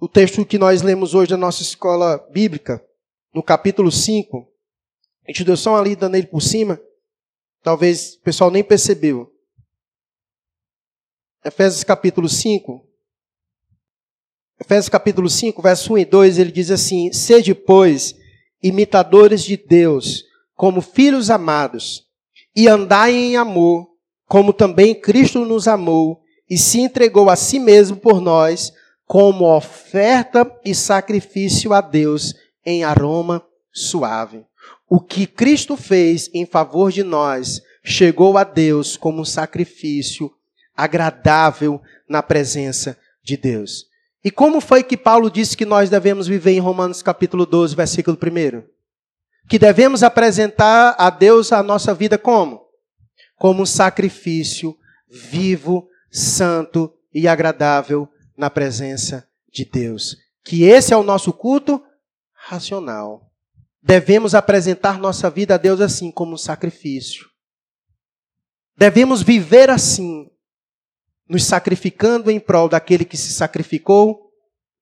o 0.00 0.08
texto 0.08 0.44
que 0.44 0.58
nós 0.58 0.82
lemos 0.82 1.14
hoje 1.14 1.30
da 1.30 1.36
nossa 1.36 1.62
escola 1.62 2.18
bíblica, 2.30 2.84
no 3.34 3.42
capítulo 3.42 3.90
5. 3.90 4.46
A 5.26 5.30
gente 5.30 5.44
deu 5.44 5.56
só 5.56 5.72
uma 5.72 5.80
lida 5.80 6.08
nele 6.08 6.26
por 6.26 6.40
cima. 6.40 6.80
Talvez 7.62 8.14
o 8.14 8.20
pessoal 8.20 8.50
nem 8.50 8.62
percebeu. 8.62 9.32
Efésios 11.44 11.82
capítulo 11.82 12.28
5. 12.28 12.86
Efésios 14.60 14.88
capítulo 14.88 15.28
5, 15.28 15.60
verso 15.60 15.92
1 15.94 15.98
e 15.98 16.04
2, 16.04 16.38
ele 16.38 16.52
diz 16.52 16.70
assim: 16.70 17.12
Sede, 17.12 17.54
pois, 17.54 18.14
imitadores 18.62 19.42
de 19.42 19.56
Deus, 19.56 20.24
como 20.56 20.80
filhos 20.80 21.30
amados, 21.30 22.06
e 22.54 22.66
andai 22.66 23.14
em 23.14 23.36
amor, 23.36 23.86
como 24.26 24.52
também 24.52 24.94
Cristo 24.94 25.44
nos 25.44 25.68
amou 25.68 26.22
e 26.48 26.56
se 26.56 26.80
entregou 26.80 27.28
a 27.28 27.36
si 27.36 27.58
mesmo 27.58 27.96
por 27.96 28.20
nós, 28.20 28.72
como 29.04 29.44
oferta 29.44 30.50
e 30.64 30.74
sacrifício 30.74 31.72
a 31.72 31.80
Deus 31.80 32.34
em 32.64 32.82
aroma 32.82 33.44
suave. 33.72 34.44
O 34.88 35.00
que 35.00 35.26
Cristo 35.26 35.76
fez 35.76 36.30
em 36.32 36.46
favor 36.46 36.90
de 36.90 37.02
nós 37.02 37.60
chegou 37.84 38.36
a 38.38 38.42
Deus 38.42 38.96
como 38.96 39.20
um 39.20 39.24
sacrifício 39.24 40.32
agradável 40.76 41.80
na 42.08 42.22
presença 42.22 42.98
de 43.22 43.36
Deus. 43.36 43.86
E 44.24 44.30
como 44.30 44.60
foi 44.60 44.82
que 44.82 44.96
Paulo 44.96 45.30
disse 45.30 45.56
que 45.56 45.64
nós 45.64 45.88
devemos 45.88 46.26
viver 46.26 46.52
em 46.52 46.58
Romanos 46.58 47.02
capítulo 47.02 47.46
12, 47.46 47.76
versículo 47.76 48.16
1? 48.20 48.75
Que 49.48 49.58
devemos 49.58 50.02
apresentar 50.02 50.94
a 50.98 51.10
Deus 51.10 51.52
a 51.52 51.62
nossa 51.62 51.94
vida 51.94 52.18
como? 52.18 52.66
Como 53.36 53.62
um 53.62 53.66
sacrifício 53.66 54.76
vivo, 55.08 55.88
santo 56.10 56.92
e 57.12 57.28
agradável 57.28 58.08
na 58.36 58.50
presença 58.50 59.28
de 59.52 59.64
Deus. 59.64 60.16
Que 60.44 60.64
esse 60.64 60.92
é 60.92 60.96
o 60.96 61.02
nosso 61.02 61.32
culto 61.32 61.82
racional. 62.32 63.30
Devemos 63.82 64.34
apresentar 64.34 64.98
nossa 64.98 65.30
vida 65.30 65.54
a 65.54 65.58
Deus 65.58 65.80
assim, 65.80 66.10
como 66.10 66.34
um 66.34 66.38
sacrifício. 66.38 67.26
Devemos 68.76 69.22
viver 69.22 69.70
assim, 69.70 70.30
nos 71.28 71.44
sacrificando 71.44 72.30
em 72.30 72.38
prol 72.38 72.68
daquele 72.68 73.04
que 73.04 73.16
se 73.16 73.32
sacrificou 73.32 74.30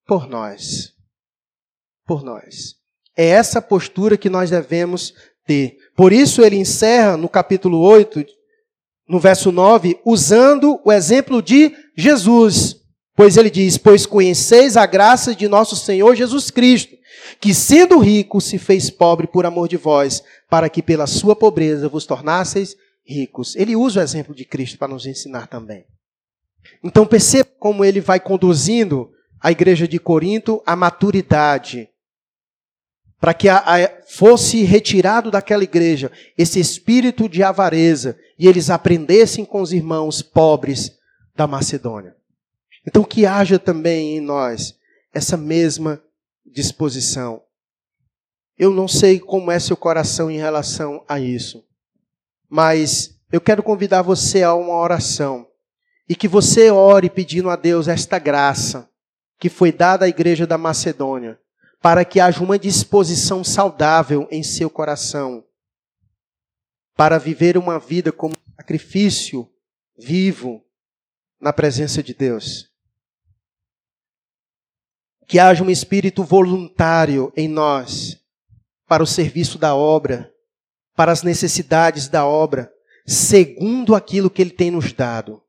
por 0.06 0.26
nós. 0.26 0.94
Por 2.06 2.22
nós. 2.22 2.83
É 3.16 3.26
essa 3.26 3.62
postura 3.62 4.16
que 4.16 4.28
nós 4.28 4.50
devemos 4.50 5.14
ter. 5.46 5.76
Por 5.96 6.12
isso 6.12 6.42
ele 6.42 6.56
encerra 6.56 7.16
no 7.16 7.28
capítulo 7.28 7.78
8, 7.80 8.24
no 9.08 9.20
verso 9.20 9.52
9, 9.52 10.00
usando 10.04 10.80
o 10.84 10.92
exemplo 10.92 11.42
de 11.42 11.72
Jesus. 11.96 12.76
Pois 13.16 13.36
ele 13.36 13.50
diz: 13.50 13.78
Pois 13.78 14.06
conheceis 14.06 14.76
a 14.76 14.86
graça 14.86 15.34
de 15.34 15.46
nosso 15.46 15.76
Senhor 15.76 16.16
Jesus 16.16 16.50
Cristo, 16.50 16.96
que 17.40 17.54
sendo 17.54 17.98
rico 17.98 18.40
se 18.40 18.58
fez 18.58 18.90
pobre 18.90 19.26
por 19.26 19.46
amor 19.46 19.68
de 19.68 19.76
vós, 19.76 20.22
para 20.50 20.68
que 20.68 20.82
pela 20.82 21.06
sua 21.06 21.36
pobreza 21.36 21.88
vos 21.88 22.06
tornasseis 22.06 22.76
ricos. 23.06 23.54
Ele 23.54 23.76
usa 23.76 24.00
o 24.00 24.02
exemplo 24.02 24.34
de 24.34 24.44
Cristo 24.44 24.78
para 24.78 24.92
nos 24.92 25.06
ensinar 25.06 25.46
também. 25.46 25.84
Então 26.82 27.06
perceba 27.06 27.48
como 27.58 27.84
ele 27.84 28.00
vai 28.00 28.18
conduzindo 28.18 29.10
a 29.40 29.52
igreja 29.52 29.86
de 29.86 29.98
Corinto 29.98 30.62
a 30.64 30.74
maturidade, 30.74 31.88
para 33.24 33.32
que 33.32 33.48
a, 33.48 33.56
a, 33.56 34.02
fosse 34.06 34.64
retirado 34.64 35.30
daquela 35.30 35.64
igreja 35.64 36.12
esse 36.36 36.60
espírito 36.60 37.26
de 37.26 37.42
avareza 37.42 38.18
e 38.38 38.46
eles 38.46 38.68
aprendessem 38.68 39.46
com 39.46 39.62
os 39.62 39.72
irmãos 39.72 40.20
pobres 40.20 40.98
da 41.34 41.46
Macedônia. 41.46 42.14
Então, 42.86 43.02
que 43.02 43.24
haja 43.24 43.58
também 43.58 44.18
em 44.18 44.20
nós 44.20 44.78
essa 45.10 45.38
mesma 45.38 46.02
disposição. 46.44 47.40
Eu 48.58 48.70
não 48.70 48.86
sei 48.86 49.18
como 49.18 49.50
é 49.50 49.58
seu 49.58 49.74
coração 49.74 50.30
em 50.30 50.36
relação 50.36 51.02
a 51.08 51.18
isso, 51.18 51.64
mas 52.46 53.18
eu 53.32 53.40
quero 53.40 53.62
convidar 53.62 54.02
você 54.02 54.42
a 54.42 54.52
uma 54.52 54.74
oração 54.74 55.46
e 56.06 56.14
que 56.14 56.28
você 56.28 56.70
ore 56.70 57.08
pedindo 57.08 57.48
a 57.48 57.56
Deus 57.56 57.88
esta 57.88 58.18
graça 58.18 58.86
que 59.38 59.48
foi 59.48 59.72
dada 59.72 60.04
à 60.04 60.08
igreja 60.10 60.46
da 60.46 60.58
Macedônia 60.58 61.38
para 61.84 62.02
que 62.02 62.18
haja 62.18 62.42
uma 62.42 62.58
disposição 62.58 63.44
saudável 63.44 64.26
em 64.30 64.42
seu 64.42 64.70
coração 64.70 65.44
para 66.96 67.18
viver 67.18 67.58
uma 67.58 67.78
vida 67.78 68.10
como 68.10 68.34
sacrifício 68.56 69.46
vivo 69.94 70.64
na 71.38 71.52
presença 71.52 72.02
de 72.02 72.14
Deus. 72.14 72.70
Que 75.28 75.38
haja 75.38 75.62
um 75.62 75.68
espírito 75.68 76.24
voluntário 76.24 77.30
em 77.36 77.48
nós 77.48 78.18
para 78.86 79.02
o 79.02 79.06
serviço 79.06 79.58
da 79.58 79.74
obra, 79.74 80.32
para 80.96 81.12
as 81.12 81.22
necessidades 81.22 82.08
da 82.08 82.24
obra, 82.24 82.72
segundo 83.06 83.94
aquilo 83.94 84.30
que 84.30 84.40
Ele 84.40 84.52
tem 84.52 84.70
nos 84.70 84.90
dado, 84.90 85.42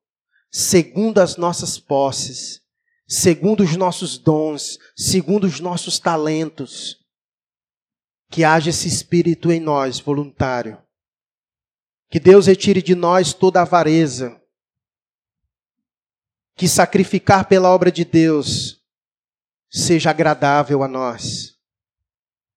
segundo 0.52 1.20
as 1.20 1.38
nossas 1.38 1.80
posses 1.80 2.65
segundo 3.08 3.64
os 3.64 3.76
nossos 3.76 4.18
dons, 4.18 4.80
segundo 4.96 5.46
os 5.46 5.60
nossos 5.60 6.00
talentos. 6.00 7.00
Que 8.30 8.44
haja 8.44 8.70
esse 8.70 8.88
espírito 8.88 9.52
em 9.52 9.60
nós, 9.60 10.00
voluntário. 10.00 10.82
Que 12.10 12.20
Deus 12.20 12.48
retire 12.48 12.82
de 12.82 12.96
nós 12.96 13.34
toda 13.34 13.62
avareza. 13.62 14.42
Que 16.56 16.68
sacrificar 16.68 17.48
pela 17.48 17.70
obra 17.70 17.92
de 17.92 18.06
Deus 18.06 18.82
seja 19.70 20.10
agradável 20.10 20.84
a 20.84 20.88
nós. 20.88 21.55